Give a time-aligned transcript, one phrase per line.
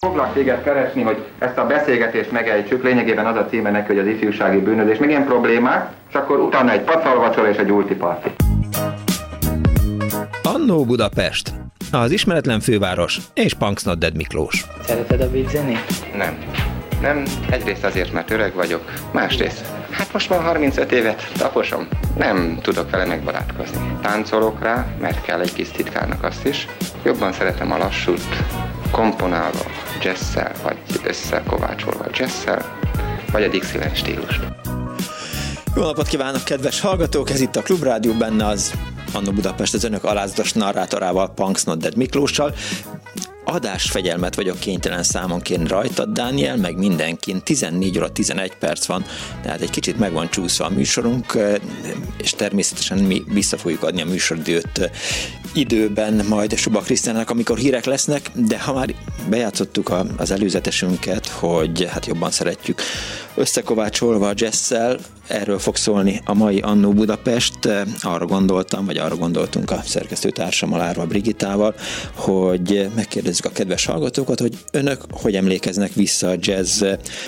[0.00, 4.06] Foglak téged keresni, hogy ezt a beszélgetést megejtsük, lényegében az a címe neki, hogy az
[4.06, 8.30] ifjúsági bűnözés, meg ilyen problémák, és akkor utána egy pacalvacsora és egy ultiparti.
[10.42, 11.52] Annó Budapest,
[11.92, 14.64] az ismeretlen főváros és Punks Not Dead Miklós.
[14.82, 16.16] Szereted a beat zenét?
[16.16, 16.38] Nem.
[17.00, 22.90] Nem, egyrészt azért, mert öreg vagyok, másrészt, hát most már 35 évet taposom, nem tudok
[22.90, 23.78] vele megbarátkozni.
[24.02, 26.66] Táncolok rá, mert kell egy kis titkárnak azt is.
[27.04, 28.20] Jobban szeretem a lassút,
[28.90, 29.58] komponálva,
[30.02, 32.78] jazzszel, vagy összekovácsolva jazzszel,
[33.32, 34.40] vagy a Dixieland stílust.
[35.76, 37.30] Jó napot kívánok, kedves hallgatók!
[37.30, 38.72] Ez itt a Klubrádió, benne az
[39.12, 42.54] Anno Budapest az önök alázatos narrátorával, Punks Not Dead Miklóssal
[43.48, 47.42] adásfegyelmet vagyok kénytelen számon kérni rajtad, Dániel, meg mindenkin.
[47.42, 49.04] 14 óra 11 perc van,
[49.42, 51.38] tehát egy kicsit meg van csúszva a műsorunk,
[52.18, 54.90] és természetesen mi vissza fogjuk adni a műsoridőt
[55.54, 58.94] időben majd Suba Krisztának, amikor hírek lesznek, de ha már
[59.28, 62.80] bejátszottuk az előzetesünket, hogy hát jobban szeretjük
[63.34, 67.54] összekovácsolva a jazzszel, erről fog szólni a mai Annó Budapest.
[68.00, 71.74] Arra gondoltam, vagy arra gondoltunk a szerkesztőtársammal, Árva Brigitával,
[72.14, 76.84] hogy megkérdezzük a kedves hallgatókat, hogy önök hogy emlékeznek vissza a jazz,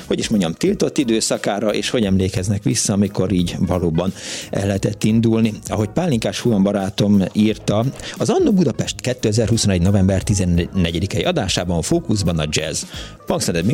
[0.06, 4.12] hogy is mondjam, tiltott időszakára, és hogy emlékeznek vissza, amikor így valóban
[4.50, 5.52] el lehetett indulni.
[5.66, 7.84] Ahogy Pálinkás Huan barátom írta,
[8.18, 9.82] az Annó Budapest 2021.
[9.82, 12.82] november 14-i adásában fókuszban a jazz.
[13.26, 13.64] Punksneded,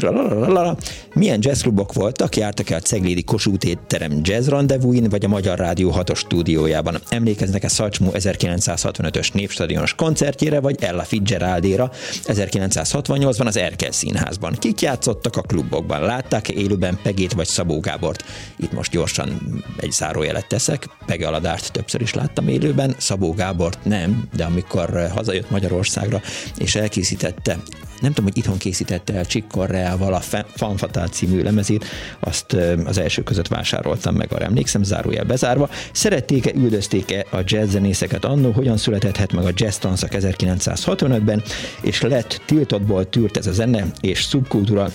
[1.14, 6.17] milyen jazzklubok voltak, jártak el Ceglédi Kossuth étterem jazz rendezvúin, vagy a Magyar Rádió 6
[6.17, 7.01] stúdiójában.
[7.09, 11.91] Emlékeznek-e Szacsmú 1965-ös népstadionos koncertjére, vagy Ella Fitzgeraldéra
[12.27, 14.52] 1968-ban az Erkel Színházban?
[14.52, 16.00] Kik játszottak a klubokban?
[16.00, 18.24] Látták-e élőben Pegét vagy Szabó Gábort?
[18.56, 20.88] Itt most gyorsan egy zárójelet teszek.
[21.06, 26.20] Pege Aladárt többször is láttam élőben, Szabó Gábort nem, de amikor hazajött Magyarországra
[26.58, 27.58] és elkészítette
[28.00, 30.20] nem tudom, hogy itthon készítette el Chick Corea-val a
[30.55, 31.84] Fanfatál című lemezét,
[32.20, 35.70] azt az első között vásároltam meg, arra emlékszem, zárójel bezárva.
[35.92, 41.42] Szerették-e, üldözték-e a jazz zenészeket annó, hogyan született meg a jazz tanszak 1965-ben,
[41.80, 44.89] és lett tiltottból tűrt ez a zene és szubkultúra?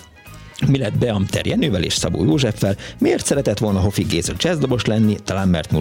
[0.67, 5.47] Mi lett Beam Terjenővel és Szabó Józseffel, miért szeretett volna Hofi Géza jazzdobos lenni, talán
[5.47, 5.71] mert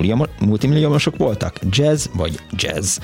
[0.40, 2.98] multimilliómosok voltak, jazz vagy jazz.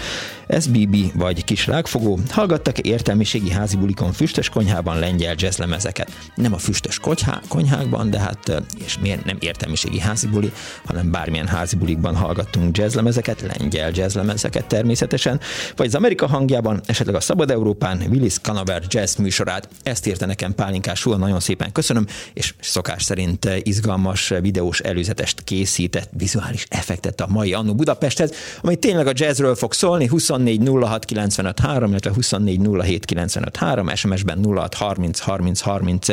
[0.48, 6.12] SBB vagy kis rágfogó, hallgattak értelmiségi házi bulikon füstös konyhában lengyel jazzlemezeket.
[6.34, 10.52] Nem a füstös konyhá, konyhákban, de hát, és miért nem értelmiségi házi buli,
[10.84, 15.40] hanem bármilyen házi bulikban hallgattunk jazzlemezeket, lengyel jazzlemezeket természetesen,
[15.76, 19.68] vagy az Amerika hangjában, esetleg a Szabad Európán Willis Canaver jazz műsorát.
[19.82, 26.08] Ezt írta nekem Pálinkás Hula, nagyon szépen köszönöm, és szokás szerint izgalmas videós előzetest készített,
[26.12, 28.32] vizuális effektet a mai Annu Budapesthez,
[28.62, 33.56] ami tényleg a jazzről fog szólni, 20 24 06 95 3, illetve 24 07 95
[33.56, 36.06] 3, SMS-ben 06 30 30 30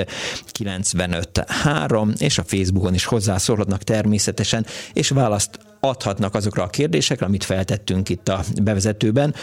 [0.52, 7.44] 95 3, és a Facebookon is hozzászólhatnak természetesen, és választ adhatnak azokra a kérdésekre, amit
[7.44, 9.36] feltettünk itt a bevezetőben,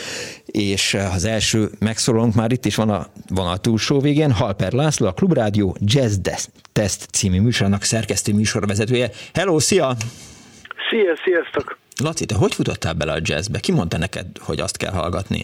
[0.46, 5.12] és az első megszólalónk már itt is van a vonal túlsó végén, Halper László, a
[5.12, 6.16] Klubrádió Jazz
[6.72, 9.10] Test című műsornak szerkesztő műsorvezetője.
[9.32, 9.96] Hello, szia!
[10.90, 11.79] Szia, sziasztok!
[12.00, 13.58] Laci, te hogy futottál bele a jazzbe?
[13.58, 15.42] Ki mondta neked, hogy azt kell hallgatni?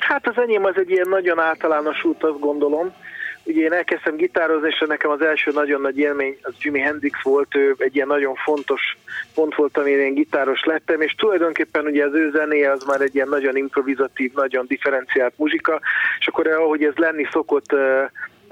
[0.00, 2.92] Hát az enyém az egy ilyen nagyon általános út, azt gondolom.
[3.44, 7.54] Ugye én elkezdtem gitározni, és nekem az első nagyon nagy élmény az Jimi Hendrix volt,
[7.54, 8.80] ő egy ilyen nagyon fontos
[9.34, 13.14] pont volt, amire én gitáros lettem, és tulajdonképpen ugye az ő zenéje az már egy
[13.14, 15.80] ilyen nagyon improvizatív, nagyon differenciált muzsika,
[16.18, 17.72] és akkor ahogy ez lenni szokott,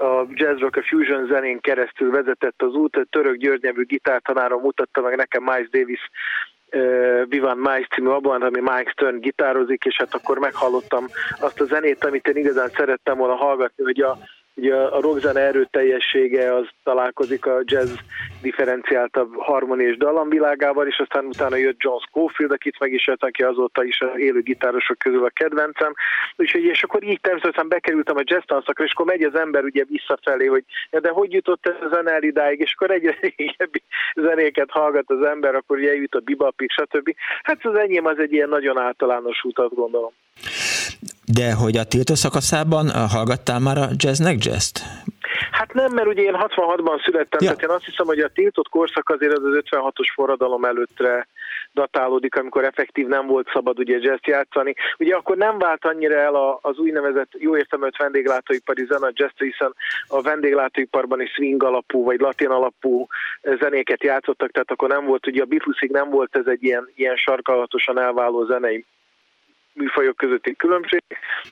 [0.01, 3.07] a jazz rock, a fusion zenén keresztül vezetett az út.
[3.09, 6.09] Török György nevű gitártanárom mutatta meg nekem Miles Davis
[7.27, 11.05] Vivan Mice című abban, ami Mike Stern gitározik, és hát akkor meghallottam
[11.39, 14.17] azt a zenét, amit én igazán szerettem volna hallgatni, hogy a
[14.59, 17.93] Ugye a rockzene erőteljessége az találkozik a jazz
[18.41, 23.43] differenciáltabb harmoni és dallamvilágával, és aztán utána jött John Scofield, akit meg is jött, aki
[23.43, 25.93] azóta is az élő gitárosok közül a kedvencem.
[26.35, 29.83] Úgyhogy és akkor így természetesen bekerültem a jazz tanszakra, és akkor megy az ember ugye
[29.87, 33.83] visszafelé, hogy ja, de hogy jutott ez a zene el idáig, és akkor egyre régebbi
[34.15, 37.15] zenéket hallgat az ember, akkor ugye eljut a bibapig, stb.
[37.43, 40.11] Hát az enyém az egy ilyen nagyon általános utat gondolom.
[41.33, 44.79] De hogy a tiltó szakaszában hallgattál már a jazznek jazzt?
[45.51, 47.47] Hát nem, mert ugye én 66-ban születtem, ja.
[47.47, 51.27] tehát én azt hiszem, hogy a tiltott korszak azért az az 56-os forradalom előttre
[51.73, 54.75] datálódik, amikor effektív nem volt szabad ugye jazz játszani.
[54.99, 59.73] Ugye akkor nem vált annyira el az úgynevezett jó értelmet vendéglátóipari zene a jazz, hiszen
[60.07, 63.07] a vendéglátóiparban is swing alapú vagy latin alapú
[63.41, 67.15] zenéket játszottak, tehát akkor nem volt, ugye a Beatlesig nem volt ez egy ilyen, ilyen
[67.15, 68.85] sarkalatosan elváló zenei
[69.79, 71.01] műfajok közötti különbség.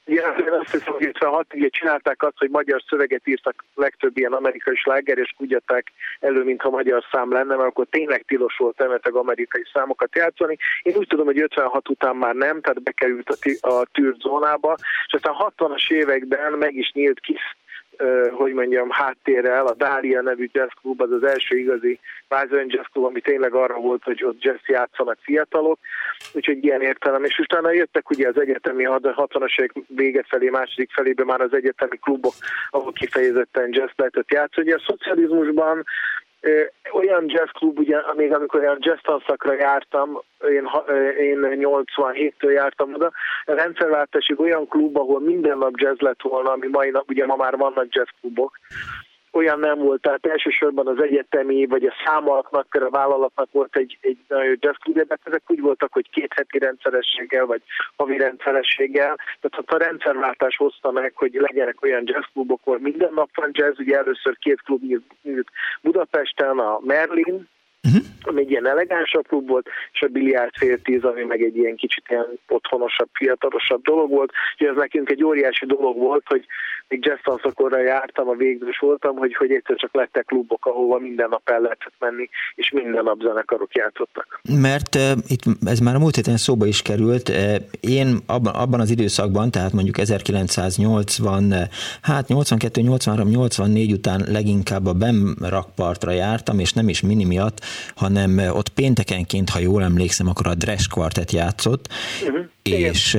[0.05, 0.21] Ugye
[0.59, 5.17] azt hiszem, hogy 56 ugye csinálták azt, hogy magyar szöveget írtak legtöbb ilyen amerikai sláger,
[5.17, 9.63] és úgy adták elő, mintha magyar szám lenne, mert akkor tényleg tilos volt emetek amerikai
[9.73, 10.57] számokat játszani.
[10.81, 14.75] Én úgy tudom, hogy 56 után már nem, tehát bekerült a, a tűrt zónába,
[15.07, 17.41] és aztán 60-as években meg is nyílt kis
[18.31, 23.05] hogy mondjam, háttérrel, a Dália nevű jazz klub az az első igazi Vázorin Jazz Club,
[23.05, 25.79] ami tényleg arra volt, hogy ott jazz játszanak fiatalok,
[26.33, 27.23] úgyhogy ilyen értelem.
[27.23, 31.97] És utána jöttek ugye az egyetemi 60-as évek vége felé, második felébe már az egyetemi
[31.97, 32.33] klubok,
[32.69, 34.67] ahol kifejezetten jazz lehetett játszani.
[34.67, 35.83] Ugye a szocializmusban
[36.93, 40.69] olyan jazzklub, ugye, még amikor olyan jazz tanszakra jártam, én,
[41.19, 43.11] én 87-től jártam oda,
[43.45, 47.35] a rendszerváltásig olyan klub, ahol minden nap jazz lett volna, ami mai nap, ugye ma
[47.35, 48.59] már vannak jazzklubok,
[49.37, 54.17] olyan nem volt, tehát elsősorban az egyetemi, vagy a számalaknak, a vállalatnak volt egy, egy
[54.27, 57.61] nagyon jazzklubja, de ezek úgy voltak, hogy két heti rendszerességgel, vagy
[57.95, 59.17] havi rendszerességgel.
[59.41, 63.97] Tehát a rendszerváltás hozta meg, hogy legyenek olyan jazzklubok, ahol minden nap van jazz, ugye
[63.97, 64.83] először két klub
[65.23, 65.49] nyílt
[65.81, 67.47] Budapesten, a Merlin,
[67.87, 68.03] uh-huh.
[68.21, 71.75] ami egy ilyen elegánsabb klub volt, és a biliárd fél tíz, ami meg egy ilyen
[71.75, 74.31] kicsit ilyen otthonosabb, fiatalosabb dolog volt.
[74.51, 76.45] Úgyhogy ez nekünk egy óriási dolog volt, hogy
[76.87, 81.29] még jazz tanszakorra jártam, a végzős voltam, hogy, hogy egyszer csak lettek klubok, ahova minden
[81.29, 84.39] nap el lehetett menni, és minden nap zenekarok játszottak.
[84.61, 87.31] Mert uh, itt ez már a múlt héten szóba is került.
[87.79, 91.53] Én abban, abban az időszakban, tehát mondjuk 1980,
[92.01, 97.59] hát 82, 83, 84 után leginkább a BEM rakpartra jártam, és nem is mini miatt,
[97.95, 101.87] hanem ott péntekenként, ha jól emlékszem, akkor a Dresch kvartet játszott,
[102.23, 102.45] uh-huh.
[102.71, 103.17] És,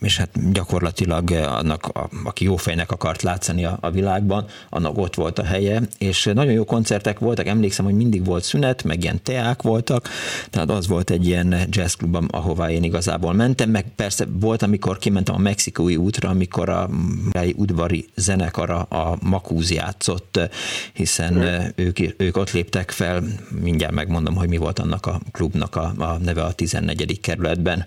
[0.00, 5.14] és hát gyakorlatilag annak, a, aki jó fejnek akart látszani a, a világban, annak ott
[5.14, 9.22] volt a helye, és nagyon jó koncertek voltak, emlékszem, hogy mindig volt szünet, meg ilyen
[9.22, 10.08] teák voltak,
[10.50, 15.34] tehát az volt egy ilyen jazzklub, ahová én igazából mentem, meg persze volt, amikor kimentem
[15.34, 16.90] a mexikói útra, amikor a
[17.54, 20.40] udvari zenekara a Makúz játszott,
[20.92, 21.64] hiszen uh-huh.
[21.74, 23.22] ők, ők ott léptek fel,
[23.60, 27.20] mindjárt megmondom, hogy mi volt annak a klubnak a, a neve a 14.
[27.20, 27.86] kerületben.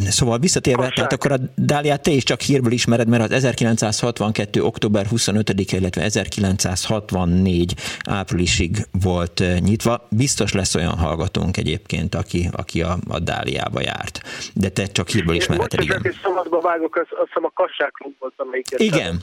[0.00, 0.96] Szóval visszatérve, Hasság.
[0.96, 4.62] tehát akkor a Dáliát te is csak hírből ismered, mert az 1962.
[4.62, 7.74] október 25-e, illetve 1964
[8.10, 10.06] áprilisig volt nyitva.
[10.10, 14.20] Biztos lesz olyan hallgatónk egyébként, aki, aki a, a Dáliába járt.
[14.54, 16.00] De te csak hírből ismered, igen.
[16.02, 19.20] Most szabadba vágok, azt, azt hiszem a Kassák klub volt, amelyiket Igen.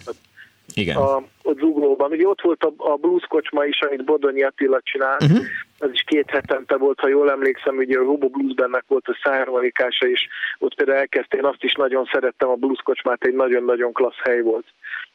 [0.74, 0.96] Igen.
[0.96, 2.12] A, ott Zuglóban.
[2.12, 5.46] Ugye ott volt a, a blues kocsma is, amit Bodonyi Attila csinált, uh-huh.
[5.86, 9.20] Az is két hetente volt, ha jól emlékszem, ugye a Robo Blues bennek volt a
[9.24, 10.28] szárvalikása, és
[10.58, 14.42] ott például elkezdte, én azt is nagyon szerettem, a blues kocsmát egy nagyon-nagyon klassz hely
[14.42, 14.66] volt.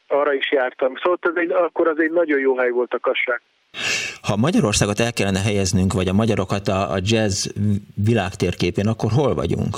[0.07, 0.95] Arra is jártam.
[0.95, 3.41] Szóval ez egy, akkor az egy nagyon jó hely volt a kasság.
[4.21, 7.47] Ha Magyarországot el kellene helyeznünk, vagy a magyarokat a, a jazz
[8.05, 9.77] világtérképén, akkor hol vagyunk?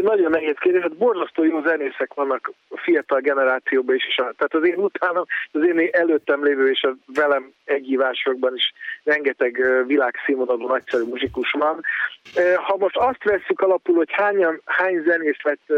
[0.00, 4.66] De nagyon nehéz kérdés, hát borzasztó jó zenészek vannak a fiatal generációban is, tehát az
[4.66, 8.72] én utána, az én előttem lévő és a velem egyívásokban is
[9.04, 11.80] rengeteg világszínvonalú nagyszerű muzsikus van.
[12.56, 15.72] Ha most azt vesszük alapul, hogy hányan, hány zenész lett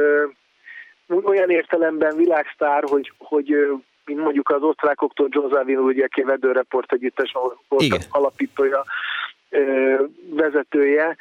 [1.22, 3.56] olyan értelemben világsztár, hogy, hogy
[4.05, 7.32] mint mondjuk az osztrákoktól John Zavin, ugye, aki Vedőreport együttes
[7.69, 8.84] volt alapítója,
[10.31, 11.17] vezetője,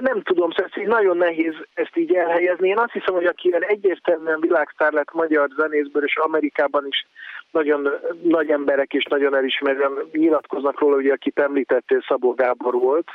[0.00, 2.68] nem tudom, szóval így nagyon nehéz ezt így elhelyezni.
[2.68, 7.06] Én azt hiszem, hogy aki egyértelműen világsztár lett magyar zenészből, és Amerikában is
[7.50, 7.88] nagyon
[8.22, 13.08] nagy emberek és nagyon elismerően nyilatkoznak róla, ugye akit említettél, Szabó Gábor volt.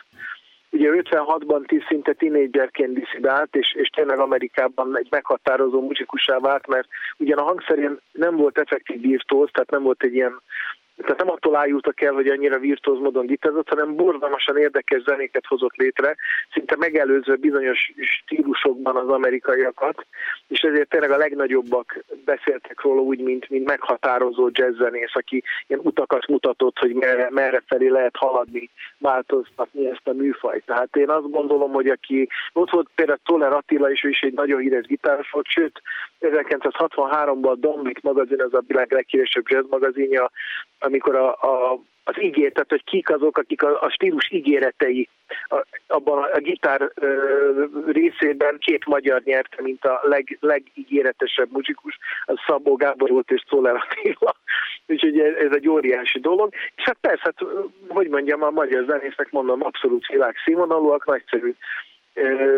[0.70, 6.88] Ugye 56-ban tíz szinte tínédzserként diszidált, és, és tényleg Amerikában egy meghatározó muzsikusá vált, mert
[7.18, 10.42] ugyan a hangszerén nem volt effektív virtuóz, tehát nem volt egy ilyen
[10.98, 15.76] tehát nem attól ájultak el, hogy annyira virtuóz módon gitározott, hanem borzalmasan érdekes zenéket hozott
[15.76, 16.16] létre,
[16.54, 20.06] szinte megelőzve bizonyos stílusokban az amerikaiakat,
[20.48, 26.28] és ezért tényleg a legnagyobbak beszéltek róla úgy, mint, mint meghatározó jazzzenész, aki ilyen utakat
[26.28, 30.66] mutatott, hogy merre, merre felé lehet haladni, változtatni ezt a műfajt.
[30.66, 34.34] Tehát én azt gondolom, hogy aki ott volt például Toller Attila is, ő is egy
[34.34, 35.82] nagyon híres gitáros volt, sőt
[36.22, 40.32] 1963-ban a Dombik magazin, az a világ leghíresebb jazz magazinja,
[40.86, 45.10] amikor a, a, az ígér, tehát hogy kik azok, akik a, a stílus ígéretei
[45.48, 52.36] a, abban a, gitár ö, részében két magyar nyerte, mint a leg, legígéretesebb muzsikus, az
[52.48, 54.36] Szabó Gábor volt és Szoller Attila.
[54.88, 56.54] Úgyhogy ez, ez egy óriási dolog.
[56.76, 57.48] És hát persze, hát,
[57.88, 61.54] hogy mondjam, a magyar zenészek mondom, abszolút világszínvonalúak, nagyszerű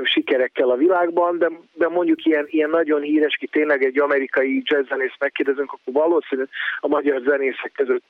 [0.04, 5.16] sikerekkel a világban, de, de mondjuk ilyen, ilyen nagyon híres, ki tényleg egy amerikai jazzzenész
[5.20, 6.50] megkérdezünk, akkor valószínűleg
[6.80, 8.04] a magyar zenészek között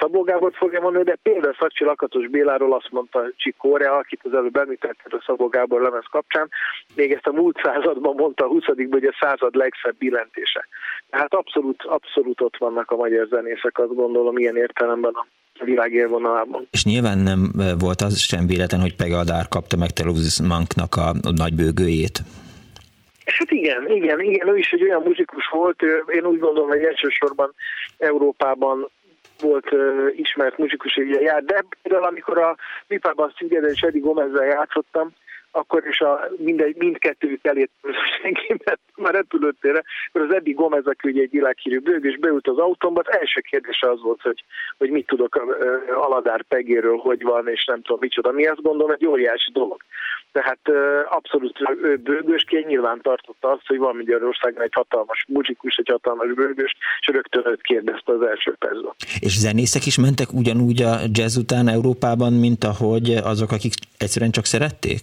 [0.00, 4.34] Szabó Gábor fogja mondani, de például Szacsi Lakatos Béláról azt mondta Csik Korea, akit az
[4.34, 6.48] előbb említetted a Szabó Gábor lemez kapcsán,
[6.94, 8.64] még ezt a múlt században mondta a 20.
[8.64, 10.66] hogy a század legszebb billentése.
[11.10, 15.26] Tehát abszolút, abszolút ott vannak a magyar zenészek, azt gondolom, ilyen értelemben a
[15.60, 16.66] világ élvonalában.
[16.70, 21.54] És nyilván nem volt az sem véletlen, hogy Pegadár kapta meg Teleusz Manknak a nagy
[21.54, 22.18] bőgőjét.
[23.24, 27.54] Hát igen, igen, igen, ő is egy olyan muzsikus volt, én úgy gondolom, hogy elsősorban
[27.98, 28.88] Európában
[29.40, 29.80] volt uh,
[30.16, 32.56] ismert muzsikus, ugye jár, de például amikor a
[32.86, 35.12] Vipában Szigeden és Eddie Gomezzel játszottam,
[35.54, 37.70] akkor is a mindegy, mindkettőjük elét
[38.20, 42.48] senki, mert már repülőtére, akkor az Eddi Gomez, aki ugye egy világhírű bőg, és beült
[42.48, 44.44] az autómba, az első kérdése az volt, hogy,
[44.78, 45.42] hogy mit tudok a,
[46.00, 48.32] a Aladár Pegéről, hogy van, és nem tudom micsoda.
[48.32, 49.82] Mi azt gondolom egy óriási dolog.
[50.32, 50.68] Tehát
[51.08, 56.76] abszolút ő bőgősként nyilván tartotta azt, hogy van Magyarországon egy hatalmas muzsikus, egy hatalmas bőgős,
[57.00, 58.92] és rögtön őt kérdezte az első percben.
[59.20, 64.44] És zenészek is mentek ugyanúgy a jazz után Európában, mint ahogy azok, akik egyszerűen csak
[64.44, 65.00] szerették?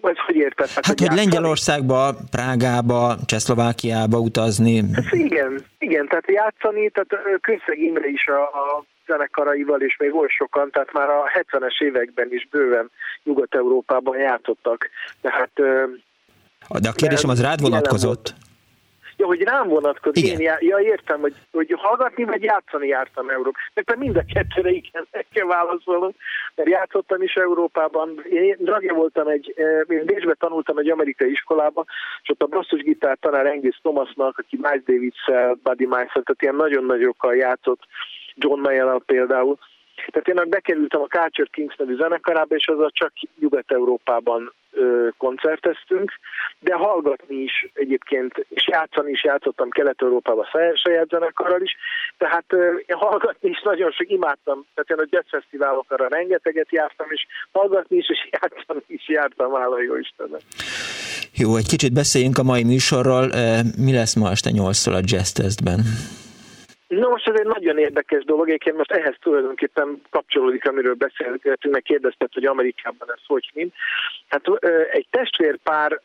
[0.00, 0.68] Vagy hogy érted?
[0.68, 4.82] Hát, hát hogy, hogy Lengyelországba, Prágába, Csehszlovákiába utazni.
[4.94, 10.30] Hát igen, igen, tehát játszani, tehát Kőszeg Imre is a, a zenekaraival, és még volt
[10.30, 12.90] sokan, tehát már a 70-es években is bőven
[13.24, 14.88] Nyugat-Európában játszottak.
[15.20, 15.50] Tehát,
[16.80, 18.34] de a kérdésem az rád vonatkozott?
[19.16, 20.24] Ja, hogy rám vonatkozik.
[20.24, 20.40] Igen.
[20.40, 23.60] Én já, ja, értem, hogy, hogy hallgatni vagy játszani jártam Európában.
[23.74, 26.12] Mert mind a kettőre igen, kell válaszolnom,
[26.54, 28.24] mert játszottam is Európában.
[28.30, 29.54] Én dragja voltam egy,
[29.88, 31.84] én Bécsbe tanultam egy amerikai iskolába,
[32.22, 36.84] és ott a basszusgitár tanár Engis Thomasnak, aki Miles Davis-szel, Buddy miles tehát ilyen nagyon
[36.84, 37.80] nagyokkal játszott,
[38.34, 39.58] John mayer például.
[40.06, 44.52] Tehát én bekerültem a Culture Kings nevű zenekarába, és azzal csak Nyugat-Európában
[45.16, 46.12] koncerteztünk,
[46.58, 51.76] de hallgatni is egyébként, és játszani is játszottam Kelet-Európában saját zenekarral is,
[52.18, 52.44] tehát
[52.86, 57.96] én hallgatni is nagyon sok imádtam, tehát én a jazz fesztiválokra rengeteget jártam, és hallgatni
[57.96, 60.40] is, és játszani is jártam, hála jó Istennek.
[61.34, 63.26] Jó, egy kicsit beszéljünk a mai műsorról.
[63.78, 65.80] Mi lesz ma este 8 a jazz testben?
[66.88, 71.82] Na most ez egy nagyon érdekes dolog, egyébként most ehhez tulajdonképpen kapcsolódik, amiről beszélgetünk, meg
[71.82, 73.74] kérdezted, hogy Amerikában ez hogy mint.
[74.28, 74.46] Hát
[74.90, 76.00] egy testvérpár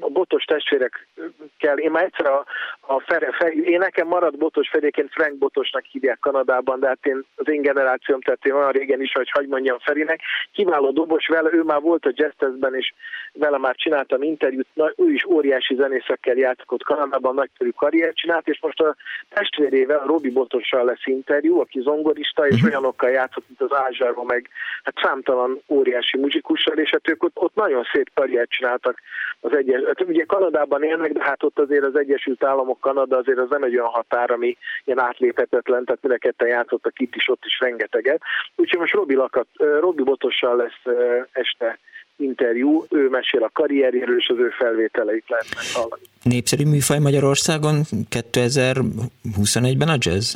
[0.00, 2.44] a botos testvérekkel, én már egyszer a,
[2.80, 7.24] a Fere, Fere, én nekem maradt botos Feréként Frank Botosnak hívják Kanadában, de hát én,
[7.36, 10.20] az én generációm, tehát én olyan régen is, hogy hagy mondjam Ferinek,
[10.52, 12.92] kiváló dobos vele, ő már volt a Jazz Testben, és
[13.32, 18.60] vele már csináltam interjút, na, ő is óriási zenészekkel játszott Kanadában, nagyszerű karriert csinált, és
[18.60, 18.96] most a
[19.28, 22.66] testvérével, a Robi Botossal lesz interjú, aki zongorista, és mhm.
[22.66, 24.48] olyanokkal játszott, mint az Ázsárba, meg
[24.82, 29.00] hát számtalan óriási muzsikussal, és hát ők ott, ott nagyon szép karriert csináltak
[29.40, 33.50] az egyes, ugye Kanadában élnek, de hát ott azért az Egyesült Államok, Kanada azért az
[33.50, 37.58] nem egy olyan határ, ami ilyen átléphetetlen, tehát mind ketten játszottak itt is, ott is
[37.60, 38.20] rengeteget.
[38.56, 39.46] Úgyhogy most Robi, Lakat,
[39.80, 40.96] Robi Botossal lesz
[41.32, 41.78] este
[42.16, 46.02] interjú, ő mesél a karrierjéről, és az ő felvételeit lehet meghallani.
[46.22, 47.74] Népszerű műfaj Magyarországon
[48.10, 50.34] 2021-ben a jazz?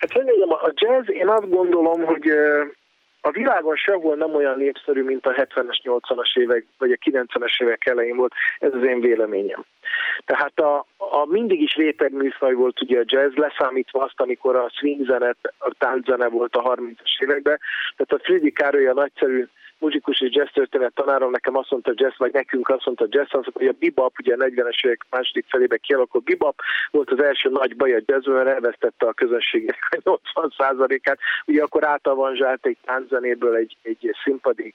[0.00, 2.24] Hát mondjam, a jazz, én azt gondolom, hogy
[3.20, 7.86] a világon sehol nem olyan népszerű, mint a 70-es, 80-as évek, vagy a 90-es évek
[7.86, 9.64] elején volt, ez az én véleményem.
[10.24, 15.06] Tehát a, a mindig is rétegműfaj volt ugye a jazz, leszámítva azt, amikor a swing
[15.06, 17.60] zene, a tánczene volt a 30-as években.
[17.96, 19.46] Tehát a Fridi Károly a nagyszerű
[19.78, 23.50] muzsikus és jazz történet tanárom nekem azt mondta jazz, vagy nekünk azt mondta jazz, azt
[23.52, 27.76] hogy a bebop, ugye a 40-es évek második felébe kialakult bebop, volt az első nagy
[27.76, 31.18] baj a jazz, mert elvesztette a közönségnek a 80%-át.
[31.46, 34.74] Ugye akkor átavanzsált egy tánczenéből egy, egy színpadi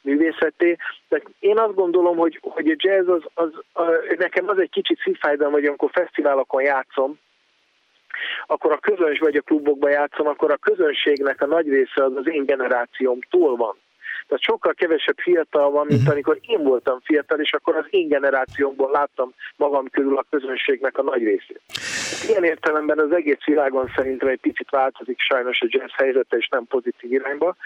[0.00, 0.76] művészeté.
[1.08, 3.82] De én azt gondolom, hogy, hogy a jazz az, az a,
[4.18, 7.18] nekem az egy kicsit szívfájdalom, hogy amikor fesztiválokon játszom,
[8.46, 12.28] akkor a közöns vagy a klubokban játszom, akkor a közönségnek a nagy része az az
[12.28, 13.76] én generációmtól van.
[14.30, 16.10] Tehát sokkal kevesebb fiatal van, mint mhm.
[16.10, 21.02] amikor én voltam fiatal, és akkor az én generációmból láttam magam körül a közönségnek a
[21.02, 21.60] nagy részét.
[22.28, 26.64] Ilyen értelemben az egész világon szerintem egy picit változik sajnos a jazz helyzete, és nem
[26.66, 27.56] pozitív irányba.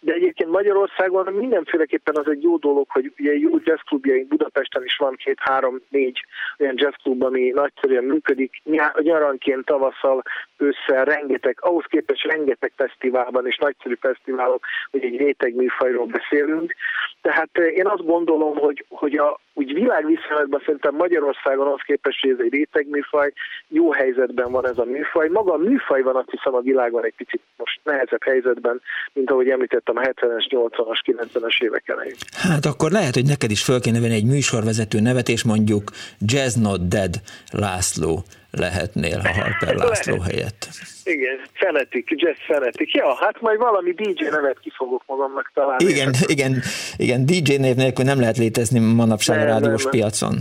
[0.00, 5.14] De egyébként Magyarországon mindenféleképpen az egy jó dolog, hogy ugye jó jazzklubjaink Budapesten is van
[5.16, 6.24] két, három, négy
[6.58, 8.62] olyan jazzklub, ami nagyszerűen működik.
[8.94, 10.22] Nyaranként, tavasszal,
[10.56, 16.74] ősszel rengeteg, ahhoz képest rengeteg fesztiválban és nagyszerű fesztiválok, hogy egy réteg műfajról beszélünk.
[17.22, 22.44] Tehát én azt gondolom, hogy, hogy a, úgy világviszonylatban szerintem Magyarországon az képest, hogy ez
[22.44, 23.32] egy réteg műfaj,
[23.68, 25.28] jó helyzetben van ez a műfaj.
[25.28, 28.80] Maga a műfaj van azt hiszem a világon egy picit most nehezebb helyzetben,
[29.12, 32.14] mint ahogy említettem a 70-es, 80-as, 90-es évek elején.
[32.32, 36.54] Hát akkor lehet, hogy neked is föl kéne venni egy műsorvezető nevet, és mondjuk Jazz
[36.54, 37.14] Not Dead
[37.52, 40.30] László lehetnél a Harper László Lehet.
[40.30, 40.68] helyett.
[41.04, 42.94] Igen, fenetik, jazz fenetik.
[42.94, 45.84] Ja, hát majd valami DJ nevet ki fogok magamnak találni.
[45.84, 46.62] Igen, igen,
[46.96, 50.38] igen, DJ név nélkül nem lehet létezni manapság a rádiós nem, piacon.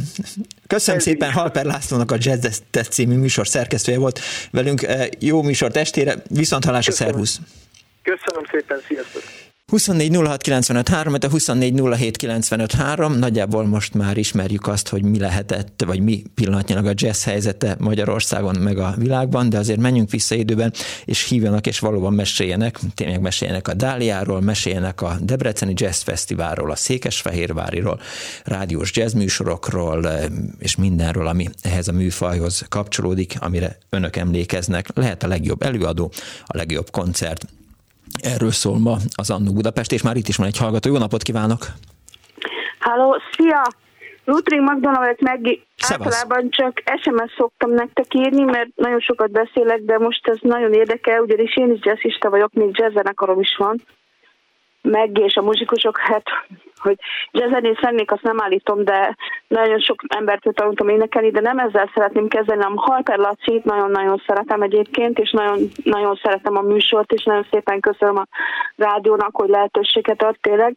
[0.67, 1.35] Köszönöm Ez szépen, is.
[1.35, 4.19] Halper Lászlónak a Jazz Test című műsor szerkesztője volt
[4.51, 4.85] velünk.
[5.19, 7.39] Jó műsor testére, viszont halás a szervusz.
[8.03, 9.21] Köszönöm szépen, sziasztok!
[9.73, 10.15] 24
[11.23, 11.73] a 24
[13.17, 18.55] nagyjából most már ismerjük azt, hogy mi lehetett, vagy mi pillanatnyilag a jazz helyzete Magyarországon,
[18.55, 20.73] meg a világban, de azért menjünk vissza időben,
[21.05, 26.75] és hívjanak, és valóban meséljenek, tényleg meséljenek a Dáliáról, meséljenek a Debreceni Jazz Fesztiválról, a
[26.75, 27.99] Székesfehérváriról,
[28.43, 30.09] rádiós jazz műsorokról,
[30.59, 34.87] és mindenről, ami ehhez a műfajhoz kapcsolódik, amire önök emlékeznek.
[34.93, 36.11] Lehet a legjobb előadó,
[36.45, 37.45] a legjobb koncert,
[38.21, 40.89] Erről szól ma az Annó Budapest, és már itt is van egy hallgató.
[40.89, 41.65] Jó napot kívánok!
[42.79, 43.61] Halló, szia!
[44.25, 50.27] Lutri McDonald meg általában csak SMS szoktam nektek írni, mert nagyon sokat beszélek, de most
[50.27, 53.81] ez nagyon érdekel, ugyanis én is jazzista vagyok, még jazzzenekarom is van.
[54.81, 56.23] Meg és a muzsikusok, hát
[56.75, 56.97] hogy
[57.31, 59.17] jazzzenész lennék, azt nem állítom, de
[59.53, 64.61] nagyon sok embert tanultam énekelni, de nem ezzel szeretném kezdeni, hanem Halper Lacit nagyon-nagyon szeretem
[64.61, 68.27] egyébként, és nagyon, nagyon szeretem a műsort, és nagyon szépen köszönöm a
[68.75, 70.75] rádiónak, hogy lehetőséget ad tényleg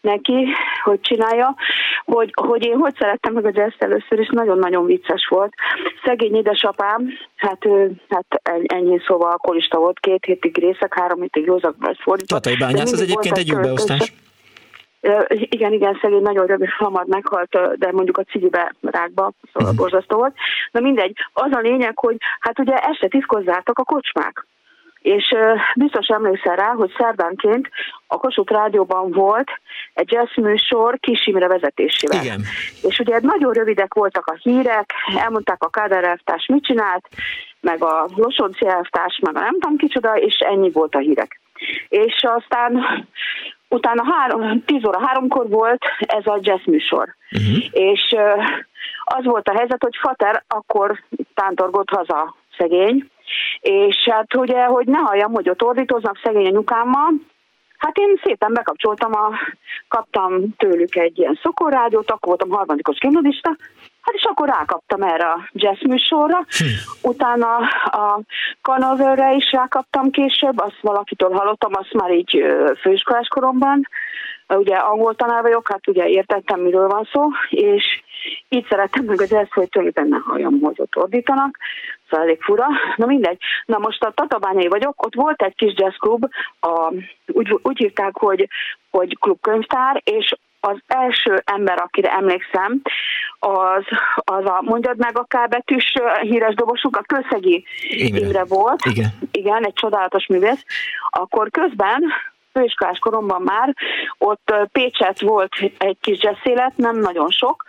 [0.00, 0.46] neki,
[0.82, 1.54] hogy csinálja,
[2.04, 5.52] hogy, hogy én hogy szerettem meg a jazz először, és nagyon-nagyon vicces volt.
[6.04, 7.66] Szegény édesapám, hát,
[8.08, 12.42] hát ennyi szóval alkoholista volt, két hétig részek, három hétig józak fordított.
[12.42, 14.12] Tatai bányász, az egyébként egy jó beosztás.
[15.30, 19.76] Igen, igen, szegény nagyon rövid, hamar meghalt, de mondjuk a cigibe rákba, szóval uh-huh.
[19.76, 20.34] borzasztó volt.
[20.70, 24.46] Na mindegy, az a lényeg, hogy hát ugye este tiszkozzáltak a kocsmák.
[24.98, 25.34] És
[25.74, 27.68] biztos emlékszel rá, hogy szerdánként
[28.06, 29.50] a Kossuth Rádióban volt
[29.94, 32.22] egy jazz műsor Kis Imre vezetésével.
[32.24, 32.40] Igen.
[32.82, 37.08] És ugye nagyon rövidek voltak a hírek, elmondták a Káder elvtárs mit csinált,
[37.60, 41.40] meg a Losonci elvtárs, meg a nem tudom kicsoda, és ennyi volt a hírek.
[41.88, 42.84] És aztán
[43.68, 47.14] utána három, 10 óra háromkor volt ez a jazz műsor.
[47.30, 47.64] Uh-huh.
[47.70, 48.16] És
[49.04, 51.02] az volt a helyzet, hogy Fater akkor
[51.34, 53.10] tántorgott haza szegény,
[53.60, 57.12] és hát ugye, hogy ne halljam, hogy ott ordítoznak szegény anyukámmal,
[57.78, 59.30] Hát én szépen bekapcsoltam, a,
[59.88, 63.56] kaptam tőlük egy ilyen szokorrádiót, akkor voltam harmadikos gimnazista,
[64.08, 66.36] Hát és akkor rákaptam erre a jazz műsorra.
[66.36, 67.08] Hm.
[67.08, 68.20] Utána a
[68.62, 72.44] Canoverre is rákaptam később, azt valakitől hallottam, azt már így
[72.80, 73.88] főiskolás koromban.
[74.48, 78.02] Ugye angol tanár vagyok, hát ugye értettem, miről van szó, és
[78.48, 81.58] így szerettem meg az ezt, hogy tulajdonképpen ne halljam, hogy ott ordítanak,
[82.10, 82.66] szóval elég fura.
[82.96, 83.38] Na mindegy.
[83.64, 86.28] Na most a Tatabányai vagyok, ott volt egy kis jazzklub,
[86.60, 86.92] a,
[87.26, 88.48] úgy, úgy hívták, hogy,
[88.90, 92.80] hogy klubkönyvtár, és az első ember, akire emlékszem,
[93.38, 98.84] az, az a, mondjad meg a kábetűs híres dobosunk, a Köszegi Imre, Imre volt.
[98.84, 99.08] Igen.
[99.30, 100.64] Igen, egy csodálatos művész.
[101.10, 102.04] Akkor közben
[102.52, 103.74] főiskolás koromban már,
[104.18, 107.64] ott Pécset volt egy kis jazzélet, nem nagyon sok,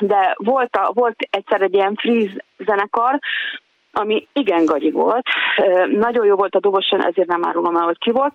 [0.00, 3.18] de volt, a, volt egyszer egy ilyen freeze zenekar,
[3.92, 5.26] ami igen gagyi volt.
[5.90, 8.34] Nagyon jó volt a doboson, ezért nem árulom el, hogy ki volt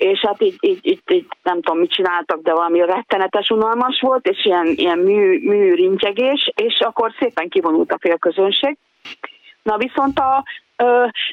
[0.00, 4.26] és hát így, így, így, így nem tudom, mit csináltak, de valami rettenetes unalmas volt,
[4.26, 8.76] és ilyen, ilyen mű, mű rintyegés, és akkor szépen kivonult a félközönség.
[9.62, 10.44] Na viszont a,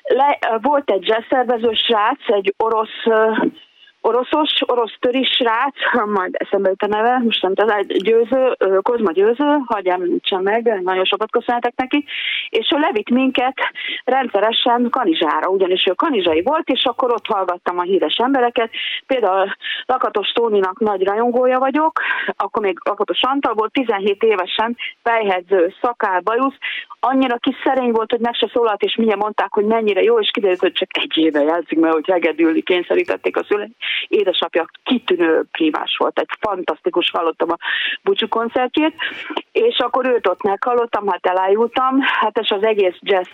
[0.03, 3.03] le, volt egy jazzszervező srác, egy orosz
[4.07, 5.75] oroszos, orosz töris srác,
[6.17, 11.05] majd eszembe jut a neve, most nem tudom, győző, Kozma győző, hagyj említsem meg, nagyon
[11.05, 12.05] sokat köszönhetek neki,
[12.49, 13.57] és ő levitt minket
[14.03, 18.69] rendszeresen Kanizsára, ugyanis ő kanizsai volt, és akkor ott hallgattam a híres embereket,
[19.05, 22.01] például Lakatos Tóninak nagy rajongója vagyok,
[22.35, 26.57] akkor még Lakatos Antal volt, 17 évesen, fejhedző, szakál, bajusz,
[26.99, 30.29] annyira kis szerény volt, hogy meg se szólalt, és mindjárt mondták, hogy mennyire jó, és
[30.31, 33.75] kiderült, hogy csak egy éve játszik, mert hogy hegedülni kényszerítették a szüleit
[34.07, 37.57] édesapja kitűnő primás volt, egy fantasztikus, hallottam a
[38.03, 38.93] búcsú koncertjét,
[39.51, 43.29] és akkor őt ott meghallottam, hát elájultam, hát és az egész jazz,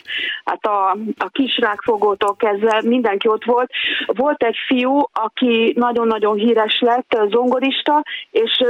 [0.46, 3.72] hát a, a kisrákfogótól kezdve mindenki ott volt.
[4.06, 8.64] Volt egy fiú, aki nagyon-nagyon híres lett, zongorista, és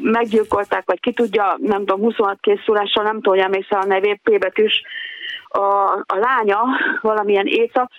[0.00, 4.38] meggyilkolták, vagy ki tudja, nem tudom, 26 készülással, nem tudom, hogy emlékszel a nevét, P
[4.38, 4.82] betűs,
[5.48, 6.62] a, a lánya,
[7.00, 7.90] valamilyen P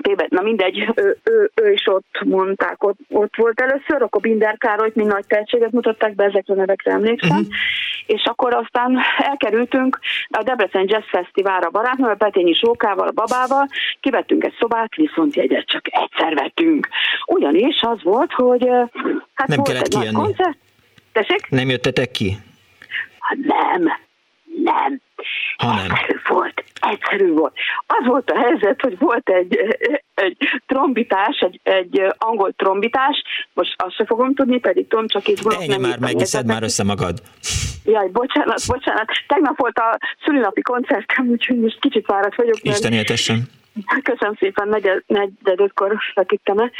[0.00, 4.56] téved, na mindegy, ő, ő, ő is ott mondták, ott, ott volt először, akkor Binder
[4.58, 7.54] Károlyt, mint nagy tehetséget mutatták be, ezekre a nevekre emlékszem, uh-huh.
[8.06, 13.68] és akkor aztán elkerültünk a Debrecen Jazz Fesztiválra barátnővel, Petényi Sókával, a babával,
[14.00, 16.88] kivettünk egy szobát, viszont jegyet csak egyszer vettünk.
[17.26, 18.66] Ugyanis az volt, hogy
[19.34, 20.16] hát Nem volt kellett egy kijönni.
[20.16, 20.58] koncert.
[21.12, 21.48] Tessék?
[21.48, 22.36] Nem jöttetek ki?
[23.18, 23.92] Hát nem,
[24.62, 25.00] nem.
[25.56, 25.84] Hanem.
[25.90, 27.52] Egyszerű volt, egyszerű volt.
[27.86, 29.56] Az volt a helyzet, hogy volt egy,
[30.14, 35.42] egy trombitás, egy, egy angol trombitás, most azt se fogom tudni, pedig tudom, csak itt
[35.42, 35.70] gondolok.
[35.70, 37.18] Ennyi már meg, szed már össze magad.
[37.84, 39.06] Jaj, bocsánat, bocsánat.
[39.26, 42.62] Tegnap volt a szülinapi koncertem, úgyhogy most kicsit fáradt vagyok.
[42.62, 43.48] Isten éltessen.
[44.02, 46.70] Köszönöm szépen, negyed, negyed ötkor feküdtem el.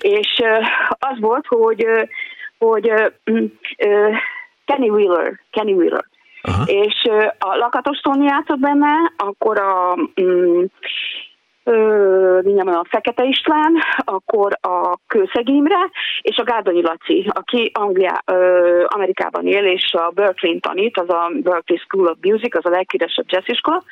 [0.00, 0.42] És
[0.88, 1.86] az volt, hogy,
[2.58, 2.92] hogy
[4.64, 6.04] Kenny Wheeler, Kenny Wheeler
[6.42, 6.64] Aha.
[6.66, 10.64] és a Lakatos Tony játszott benne, akkor a mm,
[12.66, 19.46] a Fekete István, akkor a Kőszeg Imre, és a Gárdonyi Laci, aki Anglia, ö, Amerikában
[19.46, 23.48] él, és a Berkeley tanít, az a Berkeley School of Music, az a leghíresebb jazz
[23.48, 23.82] iskola.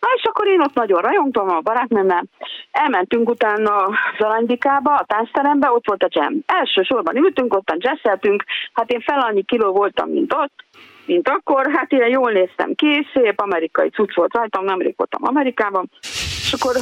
[0.00, 2.24] Na és akkor én ott nagyon rajongtam a barátnőmmel,
[2.70, 3.88] elmentünk utána
[4.18, 6.42] Zalandikába, a táncterembe, ott volt a jam.
[6.46, 10.64] Elsősorban ültünk, ottan jazzeltünk, hát én fel annyi kiló voltam, mint ott,
[11.06, 15.90] mint akkor, hát ilyen jól néztem ki, szép amerikai cucc volt rajtam, nemrég voltam Amerikában,
[16.00, 16.74] és akkor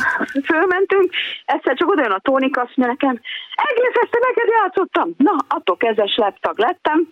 [0.45, 1.13] fölmentünk,
[1.45, 3.21] egyszer csak oda jön a Tónik, azt mondja nekem,
[3.55, 5.15] egész este neked játszottam.
[5.17, 7.09] Na, attól kezdve leptag lettem,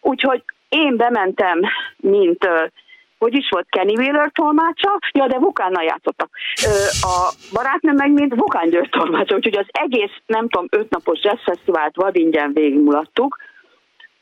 [0.00, 1.60] úgyhogy én bementem,
[1.96, 2.48] mint
[3.18, 6.30] hogy is volt Kenny Wheeler tolmácsa, ja, de Vukánnal játszottak.
[7.00, 11.96] A barátnőm meg mint Vukán György tolmácsa, úgyhogy az egész, nem tudom, ötnapos jazz fesztivált
[11.96, 13.36] vadingyen végigmulattuk,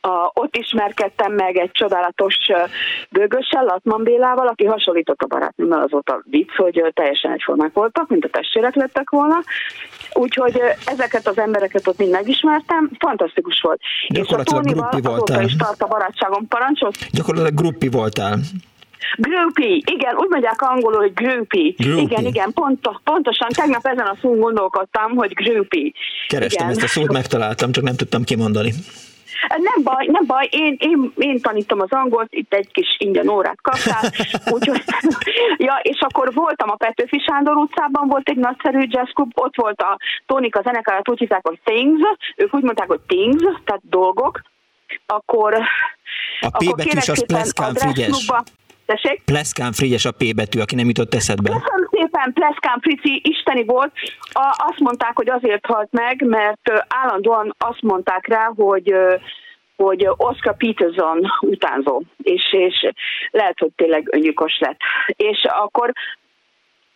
[0.01, 2.37] a, ott ismerkedtem meg egy csodálatos
[3.11, 8.09] bőgössel, Latman Bélával, aki hasonlított a barátnőmmel, az volt a vicc, hogy teljesen egyformák voltak,
[8.09, 9.43] mint a testvérek lettek volna.
[10.13, 13.81] Úgyhogy ezeket az embereket ott mind megismertem, fantasztikus volt.
[14.09, 15.45] És a Tónival voltál.
[15.45, 16.97] is tart a barátságom parancsot.
[17.13, 18.39] Gyakorlatilag gruppi voltál.
[19.17, 21.73] Groupie, igen, úgy mondják angolul, hogy groupie.
[21.77, 22.03] groupie.
[22.03, 23.49] Igen, igen, pont, pontosan.
[23.49, 25.91] Tegnap ezen a szón gondolkodtam, hogy groupie.
[26.29, 26.79] Kerestem igen.
[26.79, 28.73] ezt a szót, megtaláltam, csak nem tudtam kimondani.
[29.49, 33.61] Nem baj, nem baj, én, én, én tanítom az angolt, itt egy kis ingyen órát
[33.63, 34.11] kaptál,
[34.55, 34.83] úgyhogy,
[35.67, 39.99] ja, és akkor voltam a Petőfi Sándor utcában, volt egy nagyszerű jazzklub, ott volt a
[40.27, 42.01] Tónika zenekarát, úgy hívták, hogy Things,
[42.37, 44.41] ők úgy mondták, hogy Things, tehát dolgok,
[45.07, 45.55] akkor...
[46.41, 48.31] A P betűs az Pleszkán Frigyes.
[48.87, 49.23] Tessék?
[49.25, 51.51] Pleszkán Frigyes a P betű, aki nem jutott eszedbe.
[51.51, 53.93] Köszönöm szépen, Pleszkán Frici isteni volt.
[54.33, 58.95] A, azt mondták, hogy azért halt meg, mert állandóan azt mondták rá, hogy
[59.77, 62.91] hogy Oscar Peterson utánzó, és, és
[63.31, 64.79] lehet, hogy tényleg öngyilkos lett.
[65.07, 65.93] És akkor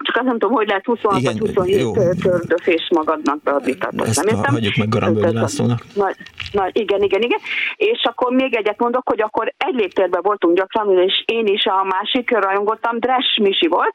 [0.03, 4.07] csak azt nem tudom, hogy lehet 26 vagy 27 tördöfés magadnak beadítatod.
[4.07, 4.53] Ezt nem értem?
[4.53, 5.83] hagyjuk meg Lászlónak.
[5.95, 6.07] Na,
[6.53, 7.39] na, igen, igen, igen.
[7.77, 11.85] És akkor még egyet mondok, hogy akkor egy léptérben voltunk gyakran, és én is a
[11.85, 13.95] másik rajongottam, Dresch Misi volt,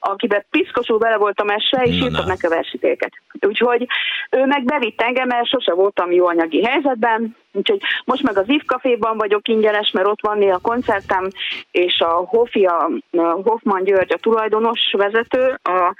[0.00, 3.12] akiben piszkosul bele voltam esve, és írtam neki a versitéket.
[3.40, 3.86] Úgyhogy
[4.30, 8.62] ő meg bevitt engem, mert sose voltam jó anyagi helyzetben, Úgyhogy most meg az IV
[8.66, 11.28] Caféban vagyok ingyenes, mert ott van a koncertem,
[11.70, 12.90] és a Hofi, a
[13.42, 15.94] Hoffman György a tulajdonos vezető, a